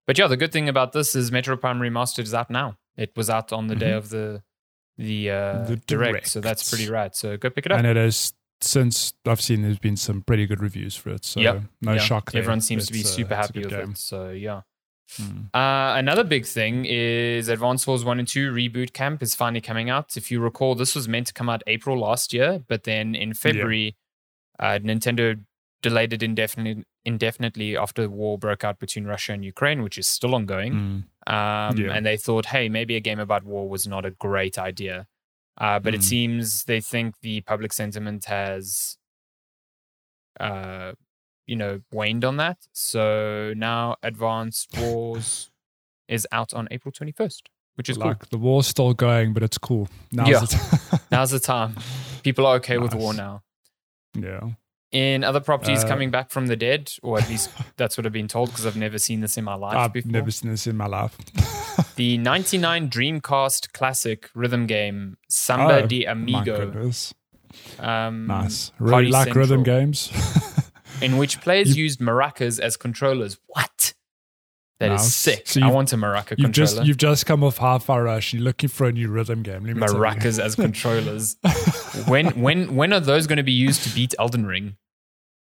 [0.06, 2.76] but yeah, the good thing about this is Metroid Prime Remastered is out now.
[2.96, 3.96] It was out on the day Mhm.
[3.96, 4.42] of the
[4.96, 7.14] the, uh, The direct, so that's pretty rad.
[7.16, 7.78] So go pick it up.
[7.78, 11.24] and it is since I've seen there's been some pretty good reviews for it.
[11.24, 11.62] So Yep.
[11.82, 11.98] no Yeah.
[11.98, 12.40] shock there.
[12.40, 13.90] Everyone seems to be It's, uh, super happy with game.
[13.90, 13.98] it.
[13.98, 14.62] So yeah.
[15.20, 15.54] Mm.
[15.54, 19.90] Uh, another big thing is Advance Wars 1 and 2 Reboot Camp is finally coming
[19.90, 20.16] out.
[20.16, 23.34] If you recall, this was meant to come out April last year, but then in
[23.34, 23.96] February,
[24.58, 25.38] uh, Nintendo
[25.82, 30.08] delayed it indefinitely, indefinitely after the war broke out between Russia and Ukraine, which is
[30.08, 30.72] still ongoing.
[31.26, 31.32] Mm.
[31.32, 31.92] Um, Yeah.
[31.94, 35.06] And they thought, hey, maybe a game about war was not a great idea.
[35.58, 36.04] Uh, but it Mm.
[36.04, 38.96] seems they think the public sentiment has,
[40.40, 40.92] uh,
[41.46, 42.58] you know, waned on that.
[42.72, 45.50] So now Advanced Wars
[46.08, 47.42] is out on April 21st,
[47.76, 48.14] which is cool.
[48.30, 49.88] the war's still going, but it's cool.
[50.12, 50.40] Now's Yeah.
[50.40, 51.00] the time.
[51.10, 51.76] Now's the time.
[52.22, 53.42] People are okay with war now.
[54.14, 54.50] yeah.
[54.94, 58.12] In other properties Uh, coming back from the dead, or at least that's what I've
[58.12, 60.12] been told because I've never seen this in my life I've before.
[60.12, 61.16] never seen this in my life.
[61.96, 66.92] The 99 Dreamcast classic rhythm game Samba Oh, de Amigo,
[67.80, 68.70] um, Nice.
[68.70, 70.10] Party Really like rhythm games.
[71.02, 73.38] in which players used maracas as controllers.
[73.48, 73.94] What?
[74.80, 75.14] That is Nice.
[75.16, 75.48] sick.
[75.48, 76.66] So I want a maraca You've controller.
[76.76, 79.64] just you've just come off Hi-Fi Rush and you're looking for a new rhythm game.
[79.64, 80.00] Let me tell you.
[80.00, 81.36] maracas as controllers.
[82.06, 84.76] when when when are those going to be used to beat Elden Ring?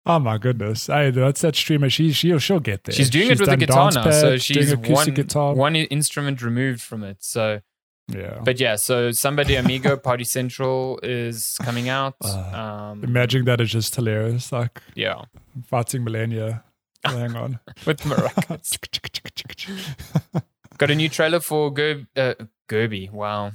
[0.07, 0.87] Oh my goodness!
[0.87, 1.89] Hey, that's that streamer.
[1.89, 2.93] She she'll she'll get there.
[2.93, 5.55] She's doing it with a guitar now, so she's one guitar.
[5.55, 7.17] one instrument removed from it.
[7.21, 7.61] So,
[8.07, 8.39] yeah.
[8.43, 12.13] but yeah, so Samba de Amigo Party Central is coming out.
[12.23, 14.51] Uh, Um, Imagining that is just hilarious.
[14.51, 15.23] Like yeah,
[15.65, 16.61] fighting Malenia.
[17.05, 17.59] Hang on.
[17.85, 18.77] with maracas.
[20.77, 22.33] Got a new trailer for Gerb, uh,
[22.67, 23.11] Gerby.
[23.11, 23.51] Wow.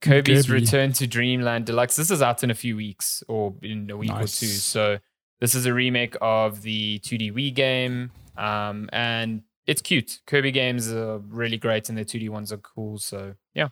[0.00, 0.52] Kirby's Gerby.
[0.52, 1.96] Return to Dreamland Deluxe.
[1.96, 4.46] This is out in a few weeks or in a week or two.
[4.46, 4.98] So
[5.40, 8.10] this is a remake of the 2D Wii game.
[8.36, 10.20] Um, and it's cute.
[10.26, 12.98] Kirby games are really great and the 2D ones are cool.
[12.98, 13.68] So yeah.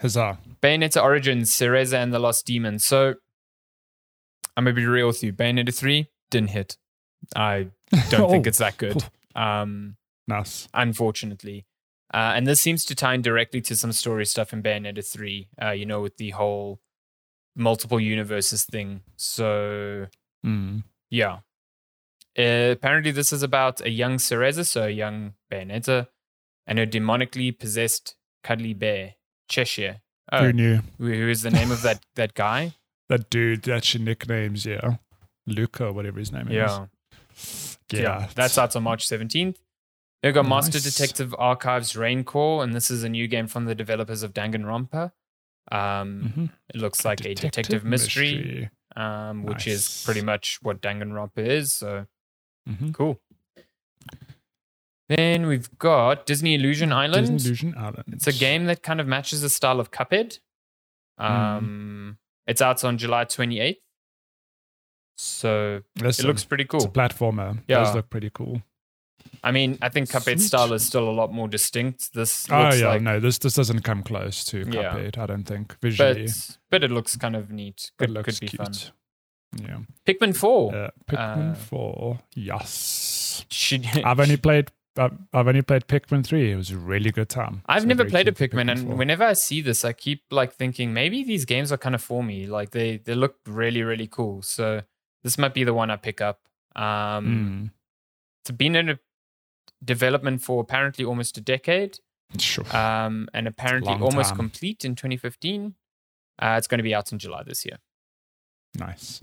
[0.00, 0.38] Huzzah!
[0.62, 2.78] Bayonetta Origins, Cereza and the Lost Demon.
[2.78, 3.14] So
[4.56, 5.32] I'm gonna be real with you.
[5.32, 6.76] Bayonetta 3 didn't hit.
[7.34, 7.68] I
[8.10, 8.48] don't think Oh.
[8.48, 9.04] it's that good.
[9.36, 9.96] Um
[10.28, 10.66] Nice.
[10.74, 11.66] unfortunately.
[12.14, 15.48] Uh, and this seems to tie in directly to some story stuff in Bayonetta 3,
[15.62, 16.80] uh, you know, with the whole
[17.54, 19.02] multiple universes thing.
[19.16, 20.06] So,
[20.46, 20.84] Mm.
[21.10, 21.38] yeah.
[22.38, 26.08] Uh, apparently, this is about a young Cereza, so a young Bayonetta,
[26.66, 29.14] and her demonically possessed cuddly bear,
[29.48, 30.02] Cheshire.
[30.30, 30.80] Oh, Who knew?
[30.98, 32.74] who is the name of that, that guy?
[33.08, 34.96] That dude, that's your nicknames, yeah.
[35.46, 36.86] Luca, whatever his name Yeah.
[37.36, 37.78] is.
[37.92, 38.28] Yeah, Yeah.
[38.34, 39.58] that's out on March 17th.
[40.22, 43.76] They've got Master Detective Archives Rain Code, and this is a new game from the
[43.76, 45.12] developers of Danganronpa.
[45.70, 46.50] Um, Mhm.
[46.74, 51.72] It looks like a detective mystery, um, which is pretty much what Danganronpa is.
[51.72, 52.06] So
[52.68, 52.92] Mhm.
[52.94, 53.20] cool.
[55.08, 57.28] Then we've got Disney Illusion Island.
[57.38, 58.04] Disney Illusion Island.
[58.08, 60.40] It's a game that kind of matches the style of Cuphead.
[61.18, 62.18] Um,
[62.48, 63.78] It's out on July 28th.
[65.16, 66.78] So Listen, it looks pretty cool.
[66.78, 67.62] It's a platformer.
[67.68, 67.78] Yeah.
[67.84, 68.62] Does look pretty cool.
[69.44, 70.48] I mean, I think Cuphead's Sweet.
[70.48, 72.12] style is still a lot more distinct.
[72.14, 75.10] This Oh yeah, like, no, this this doesn't come close to Yeah.
[75.18, 76.28] I don't think but visually.
[76.70, 77.90] but it looks kind of neat.
[77.92, 78.62] it Could, looks could be cute.
[78.62, 78.74] fun.
[79.62, 79.78] Yeah.
[80.06, 80.74] Pikmin 4.
[80.74, 82.18] Uh, Pikmin Uh, Four.
[82.34, 83.44] Yes.
[83.50, 84.70] Should, I've only played.
[84.98, 86.52] I've, I've only played Pikmin three.
[86.52, 87.62] It was a really good time.
[87.66, 88.96] I've So never played a for Pikmin, and 4.
[88.96, 92.22] whenever I see this, I keep like thinking maybe these games are kind of for
[92.24, 92.46] me.
[92.46, 94.40] Like they they look really really cool.
[94.42, 94.82] So
[95.22, 96.40] this might be the one I pick up.
[96.74, 97.70] Um, Mm,
[98.42, 98.98] It's been in a
[99.84, 101.98] development for apparently almost a decade,
[102.38, 102.64] sure.
[102.76, 104.38] um, and apparently long almost time.
[104.38, 105.74] complete in 2015.
[106.38, 107.78] Uh, it's going to be out in July this year.
[108.78, 109.22] nice.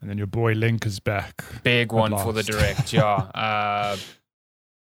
[0.00, 1.44] And then your boy Link is back.
[1.62, 2.48] Big one for the last.
[2.48, 3.30] direct, yeah.
[3.34, 3.96] Uh,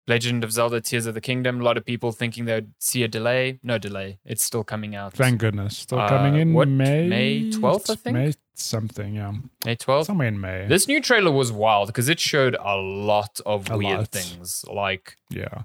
[0.08, 1.60] Legend of Zelda: Tears of the Kingdom.
[1.60, 3.60] A lot of people thinking they'd see a delay.
[3.62, 4.18] No delay.
[4.24, 5.12] It's still coming out.
[5.14, 5.78] Thank goodness.
[5.78, 7.06] Still Uh, coming in what, May.
[7.08, 8.14] May 12th, I think?
[8.16, 9.14] May something.
[9.14, 9.32] Yeah.
[9.64, 10.06] May 12th.
[10.06, 10.66] Somewhere in May.
[10.66, 14.08] This new trailer was wild because it showed a lot of A weird lot.
[14.08, 14.64] things.
[14.68, 15.62] Like yeah.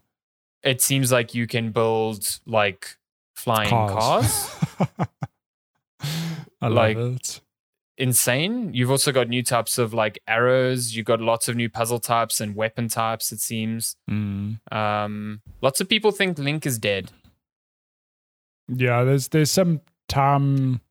[0.63, 2.97] it seems like you can build like
[3.33, 4.49] flying cars.
[6.61, 7.41] I Like- love it.
[7.97, 8.73] Insane.
[8.73, 10.95] You've also got new types of like arrows.
[10.95, 13.95] You've got lots of new puzzle types and weapon types, it seems.
[14.09, 14.59] Mm.
[14.71, 17.11] Um, lots of people think Link is dead.
[18.67, 20.81] Yeah, there's there's some time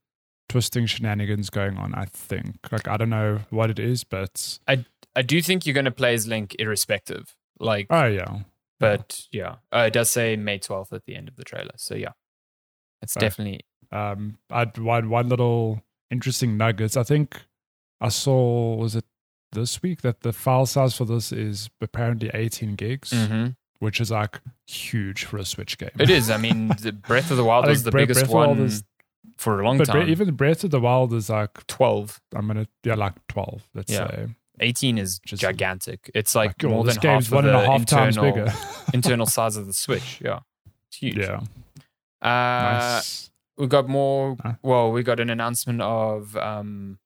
[0.49, 1.95] twisting shenanigans going on.
[1.95, 2.57] I think.
[2.73, 4.85] Like I don't know what it is, but I
[5.15, 7.37] I do think you're going to play as Link irrespective.
[7.61, 8.41] Like, oh yeah,
[8.79, 11.73] but yeah, uh, it does say May 12th at the end of the trailer.
[11.77, 12.13] So yeah,
[13.01, 13.61] it's definitely
[13.93, 16.97] um, I'd one one little interesting nuggets.
[16.97, 17.43] I think
[18.01, 19.05] I saw was it
[19.53, 23.57] this week that the file size for this is apparently 18 gigs, Mhm.
[23.79, 25.91] which is like huge for a Switch game.
[25.99, 26.31] It is.
[26.31, 28.37] I mean, the Breath of the Wild I was the Breath- biggest Breath of the
[28.37, 28.85] Wild one is-
[29.39, 29.87] for a long time.
[29.87, 30.09] but time.
[30.09, 32.21] even Breath of the Wild is like 12.
[32.35, 33.63] I'm gonna yeah like 12.
[33.75, 34.09] Let's Yeah.
[34.09, 34.27] say
[34.61, 36.11] 18 is Just- gigantic.
[36.15, 38.17] It's like, like, oh, more than game's half one of and the a half times
[38.17, 38.59] internal, bigger.
[38.95, 40.21] internal size of the Switch.
[40.23, 40.41] Yeah.
[40.89, 41.17] It's huge.
[41.19, 41.41] yeah,
[42.23, 43.31] Uh, nice.
[43.59, 44.37] We got more.
[44.43, 44.55] Huh?
[44.63, 46.99] Well, we got an announcement of um,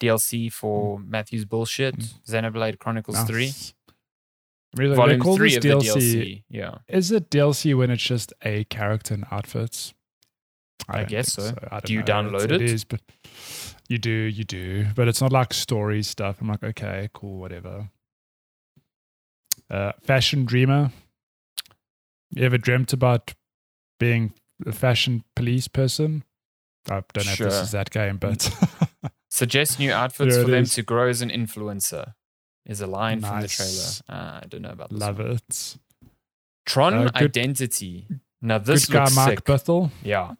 [0.00, 1.96] DLC for Matthew's bullshit,
[2.26, 3.36] Xenoblade Chronicles 3.
[3.36, 3.46] Hmm.
[3.46, 3.74] Nice.
[4.76, 6.42] Really, they Volume call 3 this of the DLC DLC.
[6.50, 6.74] Yeah.
[6.88, 9.94] Is it DLC when it's just a character and outfits?
[10.88, 11.68] I don't guess think so.
[11.70, 12.04] I Do you know.
[12.04, 12.52] download it?
[12.52, 13.00] It is, but
[13.88, 14.86] you do, you do.
[14.94, 16.40] But it's not like story stuff.
[16.40, 17.88] I'm like, okay, cool, whatever.
[19.70, 20.92] Uh, fashion dreamer.
[22.30, 23.34] You ever dreamt about
[23.98, 24.34] being
[24.66, 26.24] a fashion police person?
[26.88, 28.50] I don't know if this is that game, but
[29.30, 30.74] Suggest new outfits for them is.
[30.74, 32.14] to grow as an influencer.
[32.66, 33.84] Is a line from the trailer.
[34.08, 34.98] Uh, I don't know about this.
[35.00, 35.30] Love one.
[35.32, 35.76] it.
[36.66, 38.06] Tron Uh, good- Identity.
[38.42, 39.44] Now this Good guy looks Mark sick.
[39.44, 40.34] Bithell yeah.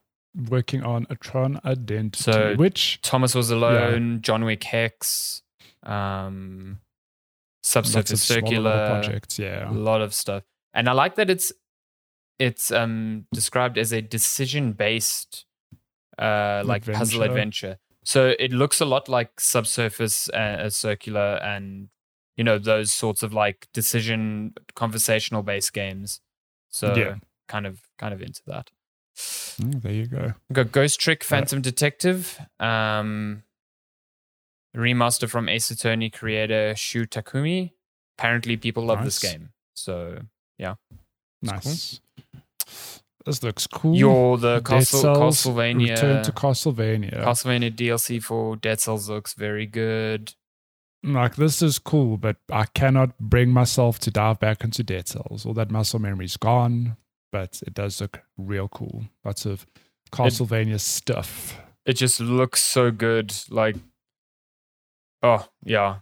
[0.49, 4.21] working on a Tron Identity, So- which Thomas was alone.
[4.23, 5.43] John Wick Hex.
[5.83, 6.81] Um,
[7.63, 8.89] Subsurface Circular.
[8.89, 9.39] projects.
[9.39, 10.43] Yeah, a lot of stuff
[10.75, 11.51] and i like that it's
[12.39, 15.45] it's um described as a decision based
[16.19, 17.25] uh like puzzle Adventure.
[17.25, 17.79] adventure.
[18.05, 20.37] So it looks a lot like subsurface uh,
[20.67, 21.89] uh, circular and
[22.37, 26.21] you know those sorts of like decision conversational based games.
[26.69, 27.17] So Yeah.
[27.49, 28.71] kind of kind of into that.
[29.61, 30.33] Mm, there you go.
[30.49, 33.43] We've got ghost trick phantom detective um
[34.77, 37.73] remaster from ace attorney creator shu takumi.
[38.17, 39.51] Apparently people love this game.
[39.75, 40.21] So
[40.59, 40.75] yeah,
[41.43, 42.01] Nice.
[43.29, 43.95] This looks cool.
[43.95, 45.91] You're the Castle, Castlevania.
[45.91, 47.23] Return to Castlevania.
[47.23, 50.33] Castlevania DLC for Dead Cells looks very good.
[51.03, 55.45] like this is cool, but I cannot bring myself to dive back into Dead Cells.
[55.45, 56.97] All that muscle memory's gone,
[57.31, 59.05] but it does look real cool.
[59.27, 59.67] Lots of
[60.11, 61.61] Castlevania stuff.
[61.85, 63.35] It just looks so good.
[63.51, 63.77] Like,
[65.23, 65.97] oh yeah,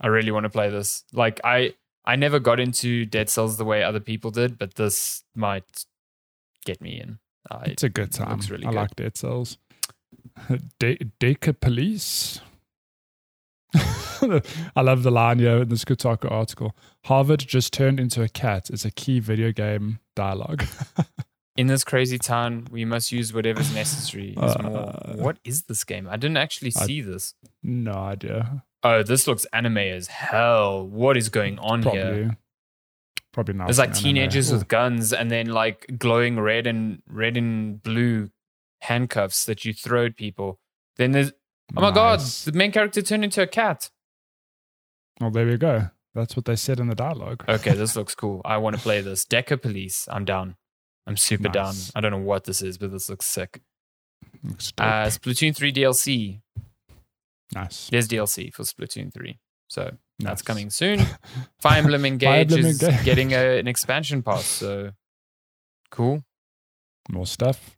[0.00, 1.02] I really want to play this.
[1.12, 1.74] Like, I
[2.04, 5.86] I never got into Dead Cells the way other people did, but this might
[6.64, 7.18] get me in.
[7.50, 8.30] I, It's a good time.
[8.30, 8.76] looks really I good.
[8.76, 9.58] like Dead Cells.
[10.78, 12.40] De- Decapolice.
[13.74, 16.76] I love the line here in this Kotaku article.
[17.06, 20.64] Harvard just turned into a cat is a key video game dialogue.
[21.56, 24.34] in this crazy town, we must use whatever's necessary.
[24.36, 26.06] Uh, What is this game?
[26.08, 27.34] I didn't actually I- see this.
[27.62, 28.64] no idea.
[28.84, 30.86] Oh, this looks anime as hell.
[30.86, 32.36] What is going on here?
[33.32, 33.54] Probably.
[33.54, 33.66] Not.
[33.66, 38.30] There's like teenagers with guns and then like glowing red and red and blue
[38.82, 40.58] handcuffs that you throw at people.
[40.96, 41.32] Then there's
[41.76, 43.90] oh my god, the main character turned into a cat.
[45.20, 45.90] Well, there we go.
[46.14, 47.44] That's what they said in the dialogue.
[47.48, 48.42] Okay, this looks cool.
[48.44, 49.24] I want to play this.
[49.24, 50.06] Decapolice.
[50.10, 50.56] I'm down.
[51.06, 51.74] I'm super down.
[51.94, 53.60] I don't know what this is, but this looks sick.
[54.44, 54.72] Looks.
[54.78, 56.40] Uh, Splatoon 3 DLC.
[57.54, 57.88] nice.
[57.88, 59.38] There's DLC for Splatoon 3.
[59.68, 60.42] So that's Nice.
[60.42, 61.00] coming soon.
[61.60, 63.04] Fire Emblem Engage Emblem is Engage.
[63.04, 64.44] getting a, an expansion pass.
[64.44, 64.92] So
[65.90, 66.22] cool.
[67.10, 67.76] More stuff.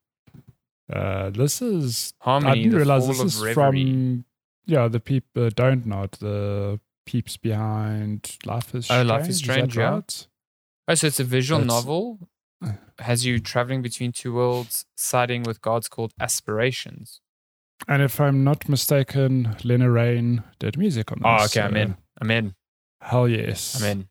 [0.93, 2.13] Uh, this is.
[2.21, 2.51] Harmony.
[2.53, 3.55] I didn't realize this is Reverie.
[3.55, 4.25] from.
[4.67, 9.11] Yeah, the people uh, don't not the peeps behind Life is Strange.
[9.11, 9.91] Oh, Life is Strange, that yeah.
[9.91, 10.27] right?
[10.89, 12.29] Oh, so it's a visual That's- novel.
[13.01, 17.21] Has you traveling between two worlds, siding with gods called aspirations.
[17.89, 21.27] And if I'm not mistaken, Lena Raine did music on this.
[21.27, 21.97] Oh, okay, I'm in.
[22.21, 22.55] I'm in.
[23.01, 23.81] Hell yes.
[23.83, 24.09] I'm in.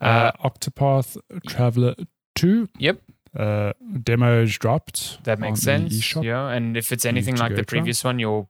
[0.00, 1.16] Uh, Octopath
[1.46, 1.94] Traveler
[2.34, 2.68] 2.
[2.78, 3.00] Yep.
[3.38, 5.22] Uh, demos dropped.
[5.24, 6.14] That makes sense.
[6.16, 7.78] Yeah, and if it's anything like the try.
[7.78, 8.48] previous one, your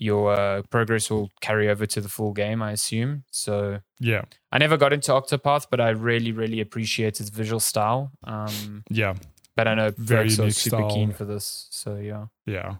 [0.00, 3.24] your uh, progress will carry over to the full game, I assume.
[3.32, 4.22] So Yeah.
[4.52, 8.12] I never got into Octopath, but I really, really appreciate its visual style.
[8.22, 9.14] Um, Yeah.
[9.56, 10.90] but I know Very super style.
[10.90, 11.66] keen for this.
[11.70, 12.26] So yeah.
[12.46, 12.76] Yeah.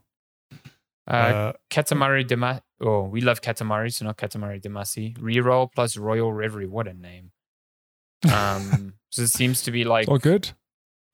[1.09, 2.61] Uh, Uh, Katamari Damacy.
[2.81, 5.17] Oh, we love Katamari, so not Katamari Damacy.
[5.19, 6.67] Reroll plus Royal Reverie.
[6.67, 7.33] What a name.
[8.35, 10.51] Um, so it seems to be like all good.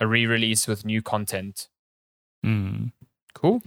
[0.01, 1.69] a re-release with new content.
[2.45, 2.93] Mm.
[3.35, 3.63] Cool.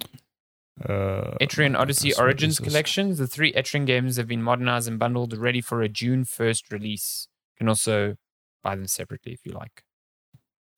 [0.83, 2.59] Uh, Etrian Odyssey Origins?
[2.59, 3.15] Collection.
[3.15, 7.27] The three Etrian games have been modernized and bundled, ready for a June 1st release.
[7.55, 8.15] You can also
[8.63, 9.83] buy them separately if you like.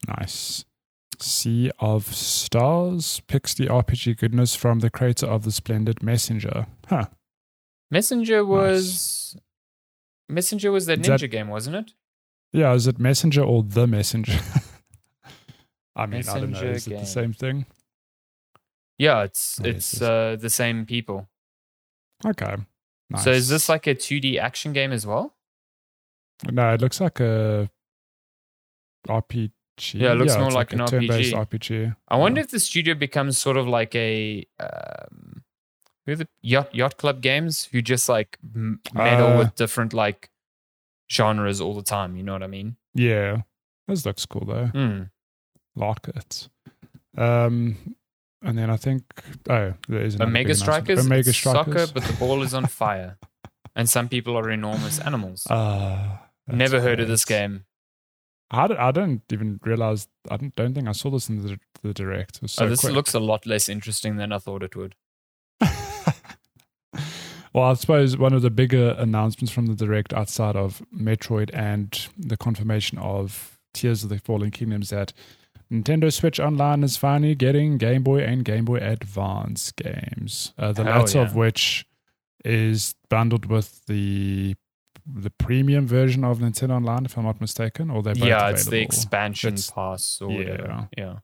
[0.07, 0.65] Nice.
[1.21, 6.67] Sea of Stars picks the RPG goodness from the creator of the Splendid Messenger.
[6.87, 7.05] Huh.
[7.91, 9.35] Messenger was
[10.27, 11.91] Messenger was that- ninja game, wasn't it?
[12.51, 14.39] Yeah, is it Messenger or The Messenger?
[15.95, 16.61] I mean, I don't know.
[16.61, 17.65] Messenger Is it the same thing?
[18.97, 21.27] Yeah, it's it's uh, the same people.
[22.25, 22.55] Okay.
[23.09, 23.23] Nice.
[23.23, 25.35] So is this like a 2D action game as well?
[26.51, 27.69] No, it looks like a
[29.07, 29.51] RPG.
[29.93, 31.33] Yeah, it looks more it's like an RPG.
[31.33, 31.95] RPG.
[32.07, 32.45] I wonder Yeah.
[32.45, 35.43] if the studio becomes sort of like a um,
[36.05, 38.37] who are the yacht yacht club games who just like
[38.93, 39.37] meddle Uh.
[39.39, 40.29] with different like
[41.11, 42.15] genres all the time.
[42.17, 42.75] You know what I mean?
[42.93, 43.41] Yeah,
[43.87, 44.67] this looks cool though.
[44.67, 45.03] Hmm.
[45.75, 46.49] Like it.
[47.17, 47.95] Um,
[48.41, 49.03] and then I think
[49.49, 50.55] oh, there is Omega.
[50.55, 51.05] Strikers.
[51.05, 51.89] Omega Strikers.
[51.89, 53.17] Soccer, but the ball is on fire,
[53.75, 55.45] and some people are enormous animals.
[55.49, 57.65] Ah, that's Never heard of this game.
[58.51, 60.07] I don't, I don't even realize.
[60.29, 62.41] I don't, don't think I saw this in the, the direct.
[62.41, 62.93] Was so oh, this quick.
[62.93, 64.95] looks a lot less interesting than I thought it would.
[67.53, 72.07] well, I suppose one of the bigger announcements from the direct outside of Metroid and
[72.17, 75.13] the confirmation of Tears of the Fallen Kingdom is that
[75.71, 80.53] Nintendo Switch Online is finally getting Game Boy and Game Boy Advance games.
[80.57, 81.85] Uh, the latter of which
[82.43, 84.55] is bundled with the
[85.13, 88.65] the premium version of Nintendo Online, if I'm not mistaken, or they're both yeah, it's
[88.65, 88.85] the available.
[88.85, 90.37] expansion It's- pass or yeah.
[90.51, 90.89] whatever.
[90.97, 91.15] Yeah.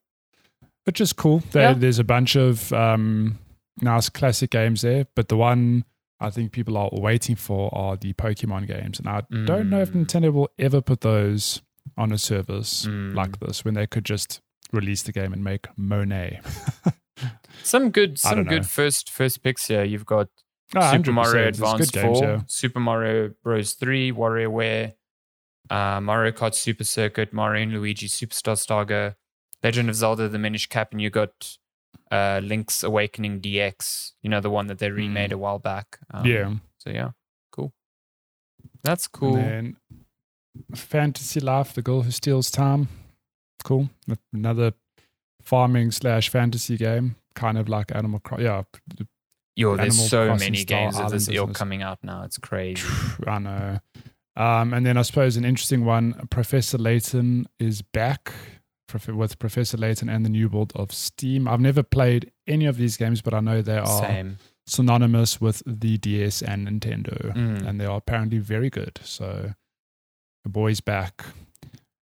[0.85, 1.39] which is cool.
[1.51, 1.73] There, Yeah.
[1.73, 3.39] There's a bunch of um,
[3.81, 5.85] nice classic games there, but the one
[6.19, 9.91] I think people are waiting for are the Pokemon games, and I don't know if
[9.91, 10.05] Mm.
[10.05, 11.61] Nintendo will ever put those
[11.97, 13.13] on a service Mm.
[13.15, 14.41] like this when they could just
[14.71, 16.39] release the game and make Monet.
[17.63, 19.83] Some good some good first first picks here.
[19.83, 20.27] You've got
[20.75, 22.41] Ah, Super Mario Advance games, 4, yeah.
[22.47, 23.73] Super Mario Bros.
[23.73, 24.93] 3, WarioWare,
[25.69, 29.15] uh, Mario Kart Super Circuit, Mario and Luigi Superstar Saga,
[29.63, 31.57] Legend of Zelda The Minish Cap, and you got
[32.11, 35.99] uh, Link's Awakening DX, you know, the one that they remade a while back.
[36.13, 36.27] Um, Mm.
[36.29, 36.53] yeah.
[36.79, 37.09] So, yeah,
[37.51, 37.73] cool.
[38.83, 39.35] That's cool.
[39.37, 39.77] And then
[40.75, 42.87] Fantasy Life, the girl who steals time.
[43.63, 43.89] Cool.
[44.33, 44.73] Another
[45.41, 48.45] farming slash fantasy game, kind of like Animal Crossing.
[48.45, 48.63] Yeah,
[49.55, 51.57] Yo, there's Animal so Crossing many games of this ilk business.
[51.57, 52.23] coming out now.
[52.23, 52.85] It's crazy.
[53.25, 53.79] I know.
[54.35, 58.33] Um, and then I suppose an interesting one Professor Layton is back
[59.07, 61.47] with Professor Layton and the New World of Steam.
[61.47, 64.37] I've never played any of these games, but I know they are Same.
[64.67, 67.65] synonymous with the DS and Nintendo, Mm.
[67.67, 68.99] and they are apparently very good.
[69.03, 69.53] So
[70.43, 71.23] the boy's back.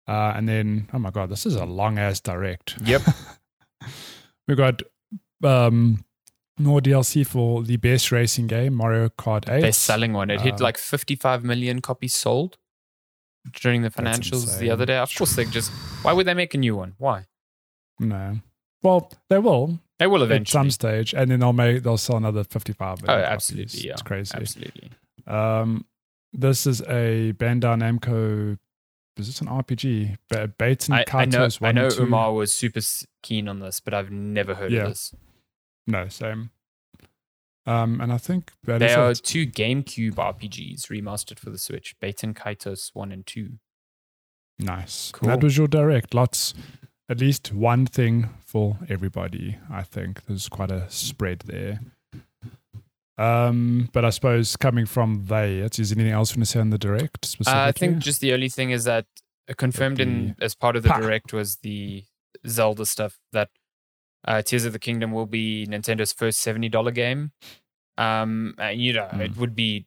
[0.08, 2.76] Uh, and then, oh my God, this is a long ass direct.
[2.84, 3.02] Yep.
[4.48, 4.82] we got
[5.44, 6.04] um,
[6.64, 9.62] more DLC for the best racing game, Mario Kart 8.
[9.62, 10.30] They're selling one.
[10.30, 12.58] It hit Um, like 55 million copies sold
[13.54, 14.98] during the financials the other day.
[14.98, 15.72] Of course, they just.
[16.04, 16.94] Why would they make a new one?
[16.98, 17.26] Why?
[18.00, 18.38] No.
[18.84, 20.60] Well, they will They will eventually.
[20.60, 23.00] at some stage, and then they'll make they'll sell another fifty-five.
[23.04, 23.34] oh, million copies.
[23.34, 23.80] absolutely.
[23.88, 23.94] Yeah.
[23.94, 24.34] it's crazy.
[24.36, 24.92] Absolutely.
[25.28, 25.86] Um,
[26.34, 28.58] this is a Bandai Namco.
[29.18, 30.18] Is this an RPG?
[30.30, 31.48] Ba- Baton I, I know.
[31.62, 32.04] I know 1 and 2.
[32.04, 32.80] Umar was super
[33.22, 34.84] keen on this, but I've never heard Yeah.
[34.84, 35.14] of this.
[35.88, 36.52] No, same.
[37.66, 39.22] Um, and I think that They are it.
[39.24, 43.60] two GameCube RPGs remastered for the Switch: Baten Kaitos one and two.
[44.60, 45.12] nice.
[45.12, 45.30] Cool.
[45.30, 46.14] That was your direct.
[46.14, 46.54] Lots,
[47.10, 49.58] at least one thing for everybody.
[49.72, 51.80] I think there's quite a spread there.
[53.18, 56.60] Um, but I suppose coming from they, is there anything else you want to say
[56.60, 57.60] on the direct specifically?
[57.62, 59.06] Uh, I think just the only thing is that
[59.50, 61.00] uh, confirmed in as part of the Pa.
[61.00, 62.04] direct was the
[62.48, 63.50] Zelda stuff that
[64.26, 67.32] uh, Tears of the Kingdom will be Nintendo's first seventy dollar game.
[67.98, 69.22] Um, and, you know, Mm.
[69.22, 69.86] it would be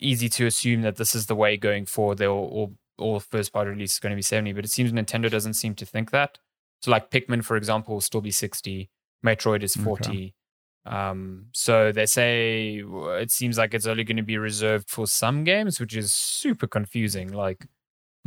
[0.00, 2.18] easy to assume that this is the way going forward.
[2.18, 5.30] They'll all all first party release is going to be seventy, but it seems Nintendo
[5.30, 6.38] doesn't seem to think that.
[6.82, 8.90] So, like Pikmin, for example, will still be sixty.
[9.24, 9.84] Metroid is Okay.
[9.84, 10.34] forty.
[10.86, 12.82] Um, so they say
[13.20, 16.66] it seems like it's only going to be reserved for some games, which is super
[16.66, 17.30] confusing.
[17.32, 17.66] Like,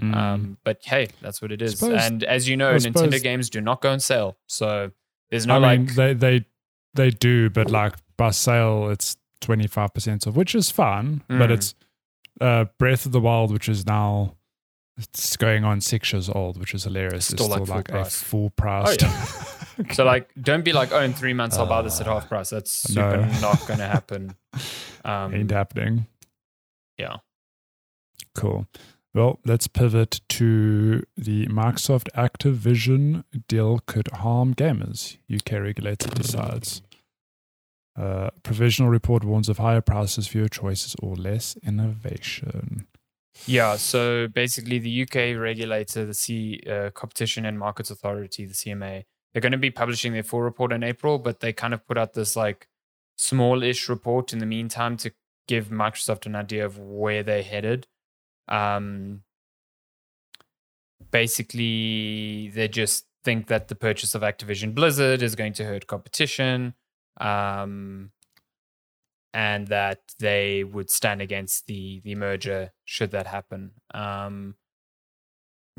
[0.02, 0.16] Mm.
[0.16, 1.78] um, but hey, that's what it is.
[1.80, 4.92] Suppose- and as you know, I Nintendo suppose- games do not go on sale, so
[5.30, 5.96] there's no I mean, like.
[5.96, 6.46] they they
[6.94, 11.24] they do, but like by sale, it's twenty five percent off, which is fun.
[11.28, 11.54] But Mm.
[11.54, 11.76] it's
[12.40, 14.36] uh, Breath of the Wild, which is now
[14.98, 17.26] it's going on six years old, which is hilarious.
[17.28, 18.22] Still it's like still full like price.
[18.22, 18.98] a full price.
[19.04, 22.28] Oh, so like, don't be like, oh, in three months I'll buy this at half
[22.28, 22.50] price.
[22.50, 23.40] That's super Uh, no.
[23.40, 24.36] not going to happen.
[25.04, 26.06] Um, ain't happening.
[27.00, 27.16] yeah.
[28.36, 28.68] Cool.
[29.14, 35.18] Well, let's pivot to the Microsoft Activision deal could harm gamers.
[35.34, 36.82] UK regulator decides.
[38.00, 42.88] Uh, provisional report warns of higher prices, fewer choices, or less innovation.
[43.46, 49.04] Yeah, so basically, the UK regulator, the C uh, Competition and Markets Authority, the CMA,
[49.34, 51.98] they're going to be publishing their full report in April, but they kind of put
[51.98, 52.68] out this like
[53.18, 55.12] small-ish report in the meantime to
[55.48, 57.88] give Microsoft an idea of where they're headed.
[58.52, 59.24] Um,
[61.10, 66.76] basically, they just think that the purchase of Activision Blizzard is going to hurt competition.
[67.20, 68.12] Um,
[69.34, 73.72] and that they would stand against the the merger should that happen.
[73.94, 74.56] Um,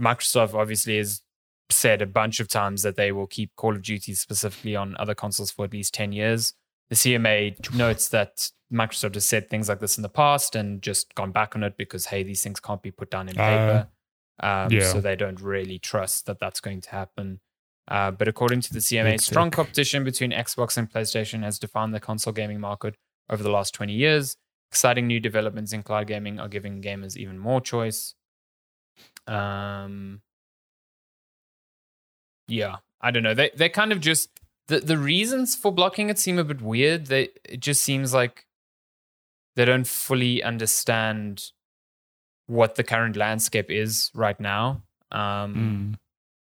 [0.01, 1.23] Microsoft obviously has
[1.71, 5.15] said a bunch of times that they will keep Call of Duty specifically on other
[5.15, 6.55] consoles for at least ten years.
[6.91, 11.15] The CMA notes that Microsoft has said things like this in the past and just
[11.15, 13.89] gone back on it because hey, these things can't be put down in paper.
[14.41, 14.91] um, yeah.
[14.93, 17.41] So they don't really trust that that's going to happen.
[17.89, 22.01] Uh, but according to the CMA, strong competition between Xbox and PlayStation has defined the
[22.01, 22.95] console gaming market
[23.29, 24.37] over the last 20 years.
[24.71, 28.15] Exciting new developments in cloud gaming are giving gamers even more choice.
[29.27, 30.23] Um,
[32.49, 33.35] yeah, I don't know.
[33.35, 34.31] They they kind of just
[34.73, 37.07] the the reasons for blocking it seem a bit weird.
[37.07, 38.47] They it just seems like
[39.57, 41.51] they don't fully understand
[42.47, 44.83] what the current landscape is right now.
[45.11, 45.99] Um, Mm.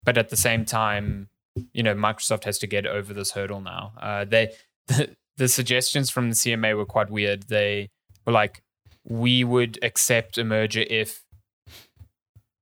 [0.06, 1.28] but at the same time,
[1.74, 3.94] you know, Microsoft has to get over this hurdle now.
[4.02, 4.54] Uh, they
[4.88, 7.44] the, the suggestions from the CMA were quite weird.
[7.44, 7.90] They
[8.26, 8.62] were like,
[9.06, 11.24] we would accept a merger if,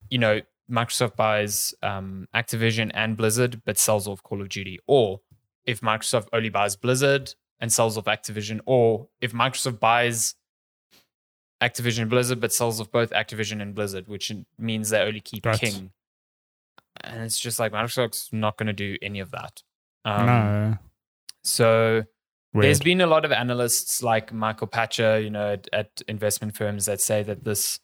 [0.09, 5.19] you know, Microsoft buys um, Activision and Blizzard, but sells off Call of Duty, or
[5.65, 10.35] if Microsoft only buys Blizzard and sells off Activision, or if Microsoft buys
[11.61, 15.59] Activision Blizzard but sells off both Activision and Blizzard, which means they only keep Right.
[15.59, 15.91] King.
[17.01, 19.61] And it's just like Microsoft's not going to do any of that.
[20.03, 20.77] Um, no.
[21.43, 22.03] So
[22.53, 22.65] Weird.
[22.65, 26.85] there's been a lot of analysts like Michael Pachter, you know, at, at investment firms
[26.85, 27.79] that say that this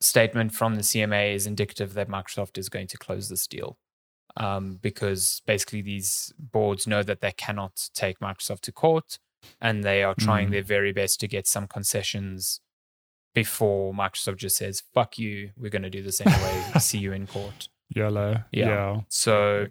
[0.00, 3.78] statement from the CMA is indicative that Microsoft is going to close this deal.
[4.38, 9.18] Um, because basically these boards know that they cannot take Microsoft to court
[9.62, 10.50] and they are trying Mm.
[10.50, 12.60] their very best to get some concessions
[13.34, 17.26] before Microsoft just says, fuck you, we're going to do this anyway, see you in
[17.26, 17.68] court.
[17.94, 18.44] Yellow.
[18.50, 18.66] Yeah.
[18.68, 19.00] Yeah.
[19.08, 19.66] So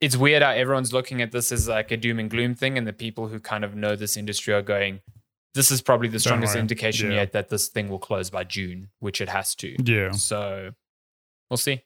[0.00, 2.86] it's weird how everyone's looking at this as like a doom and gloom thing, and
[2.86, 5.00] the people who kind of know this industry are going,
[5.54, 7.18] "This is probably the strongest indication Yeah.
[7.18, 10.12] yet that this thing will close by June, which it has to." Yeah.
[10.12, 10.70] So
[11.50, 11.82] we'll see.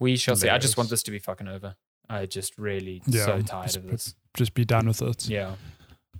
[0.00, 0.48] We shall see.
[0.48, 1.74] I just want this to be fucking over.
[2.08, 4.14] I just really Yeah, so tired just of this.
[4.34, 5.28] Just be done with it.
[5.28, 5.54] Yeah.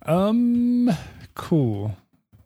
[0.04, 0.90] Um.
[1.34, 1.96] Cool.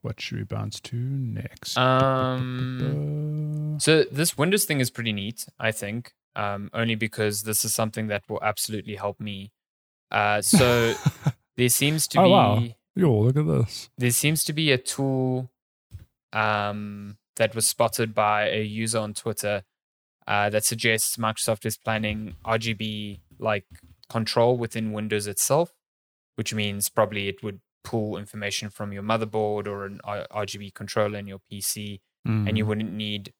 [0.02, 1.76] What should we bounce to next?
[1.76, 3.38] Um.
[3.78, 6.12] So this Windows thing is pretty neat, I think.
[6.36, 9.50] Um, only because this is something that will absolutely help me.
[10.10, 10.94] Uh, so
[11.56, 12.62] there seems to Oh, be wow.
[12.94, 13.88] Yo, look at this.
[13.98, 15.50] there seems to be a tool
[16.32, 19.62] um, that was spotted by a user on Twitter
[20.27, 23.65] uh, that suggests Microsoft is planning RGB like
[24.09, 25.73] control within Windows itself,
[26.36, 31.27] which means probably it would pull information from your motherboard or an RGB controller in
[31.27, 32.57] your PC, and Mm.
[32.57, 33.32] you wouldn't need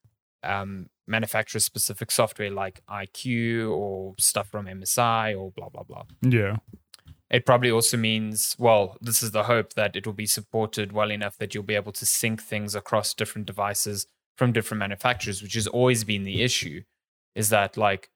[0.43, 6.03] um, manufacturer specific software like iCUE or stuff from MSI or blah blah blah.
[6.21, 6.57] Yeah.
[7.31, 11.11] It probably also means, well, this is the hope that it will be supported well
[11.11, 14.07] enough that you'll be able to sync things across different devices
[14.37, 16.83] from different manufacturers, which has always been the issue.
[17.35, 18.11] Is that like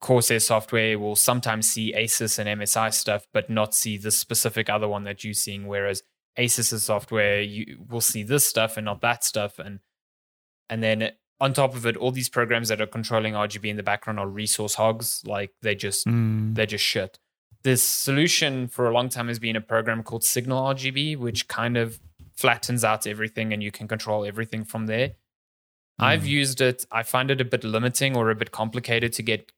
[0.00, 4.88] Corsair software will sometimes see Asus and MSI stuff, but not see the specific other
[4.88, 6.02] one that you're seeing, whereas
[6.38, 9.80] Asus's software you will see this stuff and not that stuff, and
[10.68, 13.82] and then on top of it, all these programs that are controlling RGB in the
[13.82, 15.22] background are resource hogs.
[15.26, 16.54] Like they just Mm.
[16.54, 17.18] they're just shit.
[17.62, 21.76] This solution for a long time has been a program called Signal RGB, which kind
[21.76, 22.00] of
[22.36, 25.14] flattens out everything and you can control everything from there.
[25.98, 26.28] I've Mm.
[26.28, 26.84] used it.
[26.90, 29.52] I find it a bit limiting or a bit complicated to get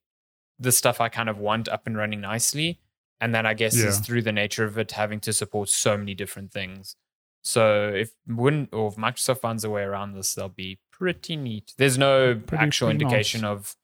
[0.59, 2.81] the stuff I kind of want up and running nicely.
[3.21, 6.15] And then I guess is through the nature of it having to support so many
[6.15, 6.95] different things.
[7.43, 11.75] So if Win or if Microsoft finds a way around this, they'll be pretty neat.
[11.79, 13.51] There's no Pretty- actual pretty indication nice.
[13.51, 13.77] of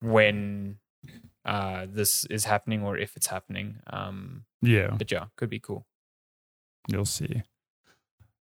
[0.00, 0.78] when
[1.44, 3.76] uh, this is happening or if it's happening.
[3.86, 4.90] Um, Yeah.
[4.98, 5.86] but yeah, could be cool.
[6.88, 7.42] You'll see.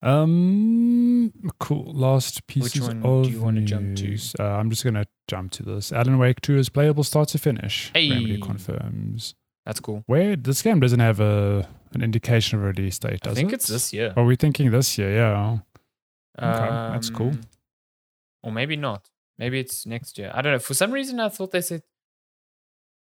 [0.01, 1.91] Um, cool.
[1.93, 4.17] Last pieces one do of you wanna jump to?
[4.39, 5.91] Uh, I'm just gonna jump to this.
[5.91, 7.91] Alan Wake 2 is playable start to finish.
[7.95, 9.35] Remedy confirms.
[9.65, 10.03] That's cool.
[10.05, 13.55] Where this game doesn't have a an indication of release date, I think it?
[13.55, 14.13] it's this year.
[14.15, 15.13] Are we thinking this year?
[15.15, 15.57] Yeah.
[16.39, 17.29] Okay, that's cool.
[17.29, 17.41] Um,
[18.43, 19.09] Or maybe not.
[19.37, 20.31] Maybe it's next year.
[20.33, 20.59] I don't know.
[20.59, 21.83] For some reason, I thought they said.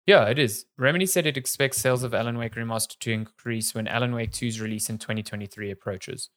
[0.06, 0.66] Yeah, it is.
[0.76, 4.60] Remedy said it expects sales of Alan Wake Remastered to increase when Alan Wake 2's
[4.60, 6.28] release in 2023 approaches.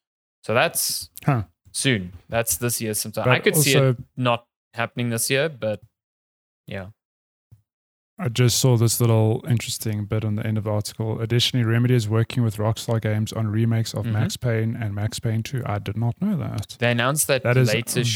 [0.48, 1.44] So that's Huh.
[1.74, 2.14] soon.
[2.30, 3.26] That's this year sometime.
[3.26, 5.82] But I could see it not happening this year, but
[6.68, 6.92] yeah.
[8.18, 11.20] I just saw this little interesting bit on the end of the article.
[11.20, 14.14] Additionally, Remedy is working with Rockstar Games on remakes of Mhm.
[14.14, 15.64] Max Payne and Max Payne 2.
[15.66, 16.78] I did not know that.
[16.80, 17.70] They announced that, That is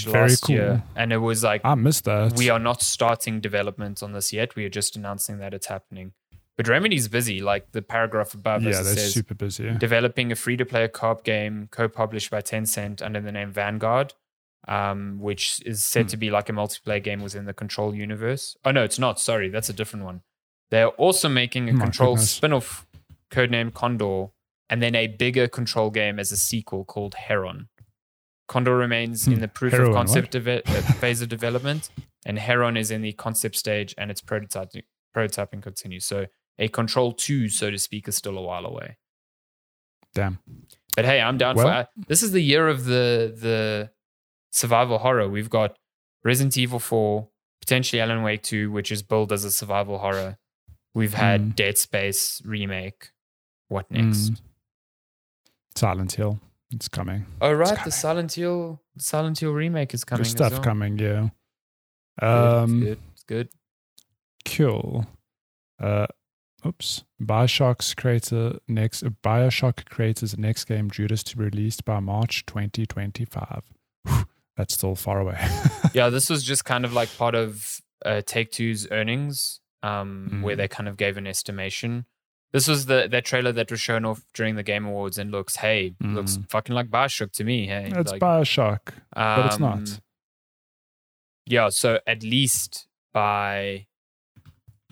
[0.05, 0.55] very last cool.
[0.55, 2.37] year, and it was like I missed that.
[2.37, 4.55] we are not starting development on this yet.
[4.55, 6.13] We are just announcing that it's happening.
[6.57, 7.41] But Remedy's busy.
[7.41, 9.71] Like the paragraph above yeah, they're says, super busy.
[9.77, 14.13] developing a free-to-play co-op game co-published by Tencent under the name Vanguard,
[14.67, 16.07] um, which is said Hmm.
[16.09, 18.55] to be like a multiplayer game within the Control universe.
[18.65, 19.19] Oh no, it's not.
[19.19, 20.21] Sorry, that's a different one.
[20.69, 22.31] They're also making a My Control goodness.
[22.31, 22.85] spin-off
[23.31, 24.27] codenamed Condor,
[24.69, 27.69] and then a bigger Control game as a sequel called Heron.
[28.47, 29.39] Condor remains in Hmm.
[29.39, 31.89] the proof Heron, of concept deve- uh, phase of development,
[32.25, 34.83] and Heron is in the concept stage, and its prototyping
[35.15, 36.05] prototyping continues.
[36.05, 36.27] So
[36.61, 38.97] a Control Two, so to speak, is still a while away.
[40.13, 40.39] Damn.
[40.95, 41.71] But hey, I'm down Well- for.
[41.73, 43.91] Uh, this is the year of the the
[44.51, 45.27] survival horror.
[45.29, 45.77] We've got
[46.23, 47.27] Resident Evil 4,
[47.61, 50.37] potentially Alan Wake 2, which is billed as a survival horror.
[50.93, 51.55] We've had Mm.
[51.55, 53.11] Dead Space remake.
[53.69, 54.31] What next?
[54.31, 54.41] Mm.
[55.75, 56.39] Silent Hill.
[56.71, 57.25] It's coming.
[57.41, 57.83] Oh right, coming.
[57.85, 60.23] the Silent Hill Silent Hill remake is coming.
[60.23, 60.61] Good stuff well.
[60.61, 61.21] coming, yeah.
[61.21, 61.31] Good,
[62.21, 62.99] it's Um, good.
[63.13, 63.49] It's good.
[64.45, 65.07] Cool.
[65.79, 66.07] Uh,
[66.65, 67.03] oops.
[67.21, 73.63] Bioshock's creator next Bioshock creators the next game Judas to be released by March 2025.
[74.07, 74.25] Whew,
[74.57, 75.37] That's still far away.
[75.93, 77.65] yeah, this was just kind of like part of
[78.05, 80.57] uh, Take Two's earnings, um, where Mm.
[80.57, 82.05] they kind of gave an estimation.
[82.51, 85.55] This was the that trailer that was shown off during the Game Awards and looks,
[85.57, 86.49] hey, looks Mm.
[86.49, 87.67] fucking like Bioshock to me.
[87.67, 88.79] Hey, it's like, Bioshock,
[89.13, 89.73] but it's not.
[89.77, 89.85] um,
[91.45, 93.87] Yeah, so at least by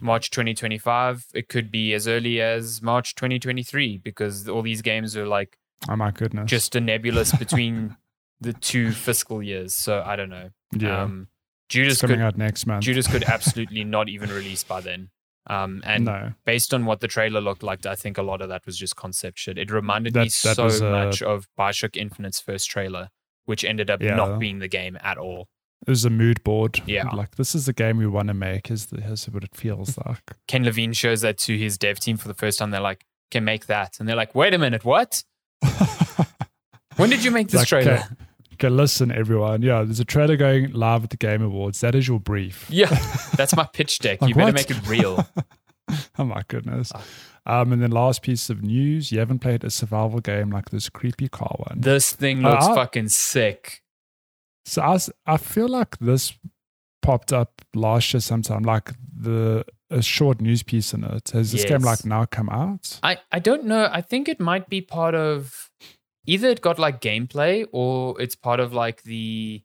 [0.01, 5.27] March 2025, it could be as early as March 2023 because all these games are
[5.27, 5.57] like
[5.89, 6.49] Oh my goodness.
[6.49, 7.95] just a nebulous between
[8.41, 9.73] the two fiscal years.
[9.75, 10.49] So I don't know.
[10.75, 11.03] yeah.
[11.03, 11.27] Um,
[11.67, 12.83] it's Judas coming could out next month.
[12.83, 15.09] Judas could absolutely not even release by then.
[15.47, 16.33] Um, and no.
[16.45, 18.95] based on what the trailer looked like, I think a lot of that was just
[18.95, 19.57] concept shit.
[19.57, 23.09] It reminded me That- that so was, uh, much of Bioshock Infinite's first trailer,
[23.45, 24.15] which ended up Yeah.
[24.15, 25.47] not being the game at all.
[25.89, 26.79] It was a mood board.
[26.85, 27.09] Yeah.
[27.09, 28.69] Like this is the game we want to make.
[28.69, 30.21] Is the, here's what it feels like.
[30.47, 32.69] Ken Levine shows that to his dev team for the first time.
[32.69, 35.23] They're like, "Can make that," and they're like, "Wait a minute, what?
[36.97, 38.05] When did you make this Like, trailer?" Okay,
[38.53, 39.61] okay, listen, everyone.
[39.63, 41.79] Yeah, there's a trailer going live at the Game Awards.
[41.81, 42.67] That is your brief.
[42.69, 42.89] Yeah,
[43.35, 44.21] that's my pitch deck.
[44.21, 44.55] Like you better what?
[44.55, 45.27] make it real.
[46.19, 46.91] oh my goodness.
[46.93, 47.01] Ah.
[47.45, 50.87] Um, and then last piece of news: you haven't played a survival game like this
[50.89, 51.81] creepy car one.
[51.81, 53.81] This thing looks Uh, fucking sick.
[54.69, 56.33] So I I feel like this
[57.01, 61.31] popped up last year sometime, like the a short news piece in it.
[61.31, 62.99] Has this game like now come out?
[63.01, 63.89] I, I don't know.
[63.91, 65.71] I think it might be part of
[66.27, 69.63] either it got like gameplay or it's part of like the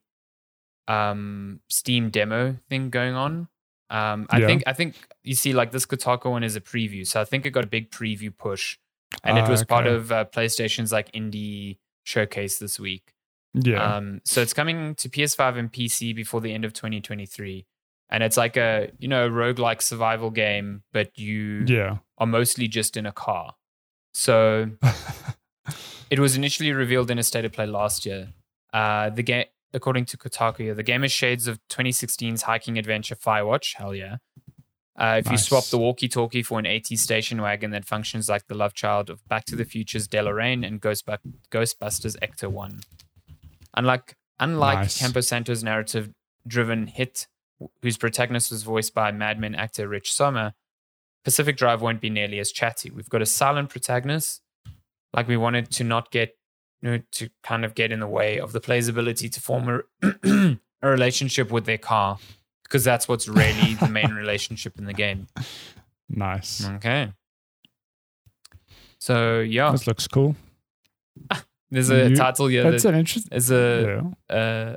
[0.87, 3.47] um Steam demo thing going on.
[3.89, 4.47] Um I Yeah.
[4.47, 7.05] think I think you see like this Kotaku one is a preview.
[7.05, 8.77] So I think it got a big preview push.
[9.23, 9.95] And it Ah, was part okay.
[9.95, 13.13] of uh, PlayStation's like indie showcase this week.
[13.55, 13.95] Yeah.
[13.95, 17.65] Um, so it's coming to PS5 and PC before the end of 2023.
[18.09, 21.97] And it's like a, you know, roguelike survival game, but you yeah.
[22.17, 23.55] are mostly just in a car.
[24.13, 24.69] So
[26.09, 28.29] it was initially revealed in a state of play last year.
[28.71, 33.75] Uh, the game, according to Kotaku, the game is shades of 2016's hiking adventure Firewatch.
[33.75, 34.17] Hell yeah.
[34.97, 38.55] Uh, if you swap the walkie-talkie for an AT station wagon that functions like the
[38.55, 41.17] love child of Back to the Future's DeLorean and Ghostbu-
[41.51, 42.79] Ghostbusters Ecto One.
[43.75, 44.99] Unlike unlike Nice.
[44.99, 47.27] Campo Santo's narrative-driven hit,
[47.81, 50.53] whose protagonist was voiced by Mad Men actor Rich Sommer,
[51.23, 52.89] Pacific Drive won't be nearly as chatty.
[52.91, 54.41] We've got a silent protagonist,
[55.13, 56.37] like we wanted to not get,
[56.81, 59.81] you know, to kind of get in the way of the player's ability to form
[60.03, 62.19] a, a relationship with their car,
[62.63, 65.27] because that's what's really the main relationship in the game.
[66.09, 66.67] Nice.
[66.67, 67.11] Okay.
[68.99, 70.35] So yeah, This looks cool.
[71.71, 72.63] there's a You- title here.
[72.69, 73.29] That's That, an interesting.
[73.31, 74.35] there's a Yeah.
[74.35, 74.75] uh,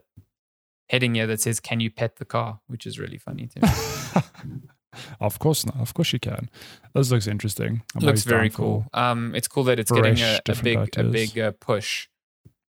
[0.89, 3.69] heading here that says "Can you pet the car?" which is really funny to me.
[5.21, 5.77] of course not.
[5.77, 6.49] Of course you can.
[6.95, 7.83] This looks interesting.
[7.95, 8.87] I'm looks very cool.
[8.95, 12.09] Um, it's cool that it's getting a, a big a big uh, push.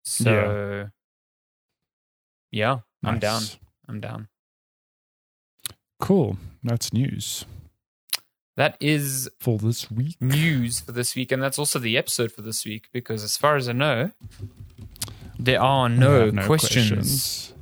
[0.05, 0.89] So
[2.51, 3.43] yeah, I'm down.
[3.89, 4.29] I'm down.
[6.01, 6.39] Cool.
[6.63, 7.45] That's news
[8.59, 10.17] That is for this week.
[10.21, 12.89] news for this week, and that's also the episode for this week.
[12.93, 14.11] Because as far as I know,
[15.39, 17.55] there are We no, have questions.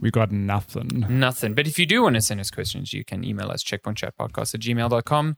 [0.00, 1.06] We got nothing.
[1.08, 1.54] Nothing.
[1.54, 4.60] But if you do want to send us questions, you can email us checkpointchatpodcast at
[4.60, 5.36] gmail.com.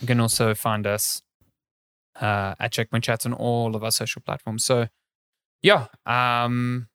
[0.00, 1.20] You can also find us
[2.18, 4.64] uh, at Checkpoint Chats on all of our social platforms.
[4.64, 4.88] So,
[5.62, 6.88] yeah, um,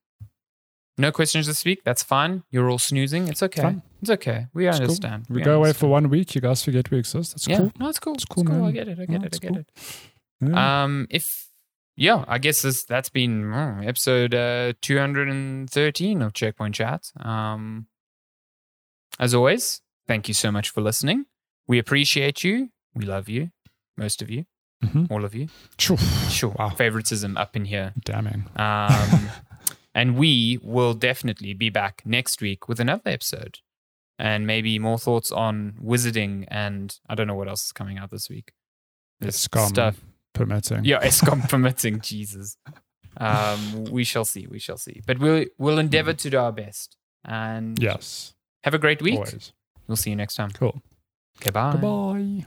[0.97, 1.83] no questions this week.
[1.85, 2.45] That's fine.
[2.49, 3.27] You're all snoozing.
[3.27, 3.61] It's okay.
[3.61, 3.83] Fine.
[4.05, 4.47] It's okay.
[4.53, 4.83] We It's cool.
[4.85, 5.25] understand.
[5.29, 6.35] We, go away for one week.
[6.35, 7.31] You guys forget we exist.
[7.33, 7.71] That's Yeah, cool.
[7.79, 8.13] no, it's cool.
[8.13, 8.65] It's cool, cool.
[8.65, 8.99] I get it.
[8.99, 9.35] I No, get it.
[9.35, 9.57] I get cool.
[9.59, 9.71] it.
[10.41, 10.83] Yeah.
[10.83, 11.47] Um, if
[11.97, 17.11] yeah, I guess this that's been mm, episode uh, 213 of Checkpoint Chat.
[17.19, 17.87] Um,
[19.19, 21.25] as always, thank you so much for listening.
[21.67, 22.69] We appreciate you.
[22.93, 23.51] We love you,
[23.97, 24.45] most of you,
[24.83, 25.09] Mhm.
[25.09, 25.47] all of you.
[25.79, 25.97] Phew.
[26.29, 26.69] Sure, Wow.
[26.69, 27.93] favoritism up in here.
[28.03, 28.45] Damning.
[28.55, 29.29] Um,
[29.95, 33.59] and we will definitely be back next week with another episode,
[34.19, 36.45] and maybe more thoughts on wizarding.
[36.49, 38.51] And I don't know what else is coming out this week.
[39.19, 40.01] There's Scum stuff.
[40.33, 40.85] permitting.
[40.85, 42.01] Yeah, Eskom permitting.
[42.01, 42.57] Jesus.
[43.17, 44.45] Um, we shall see.
[44.47, 45.01] We shall see.
[45.05, 46.97] But we'll we'll endeavor to do our best.
[47.23, 48.33] And Yes.
[48.63, 49.15] have a great week.
[49.15, 49.53] Always.
[49.87, 50.51] We'll see you next time.
[50.51, 50.81] Cool.
[51.41, 51.71] Okay, bye.
[51.73, 52.45] Goodbye.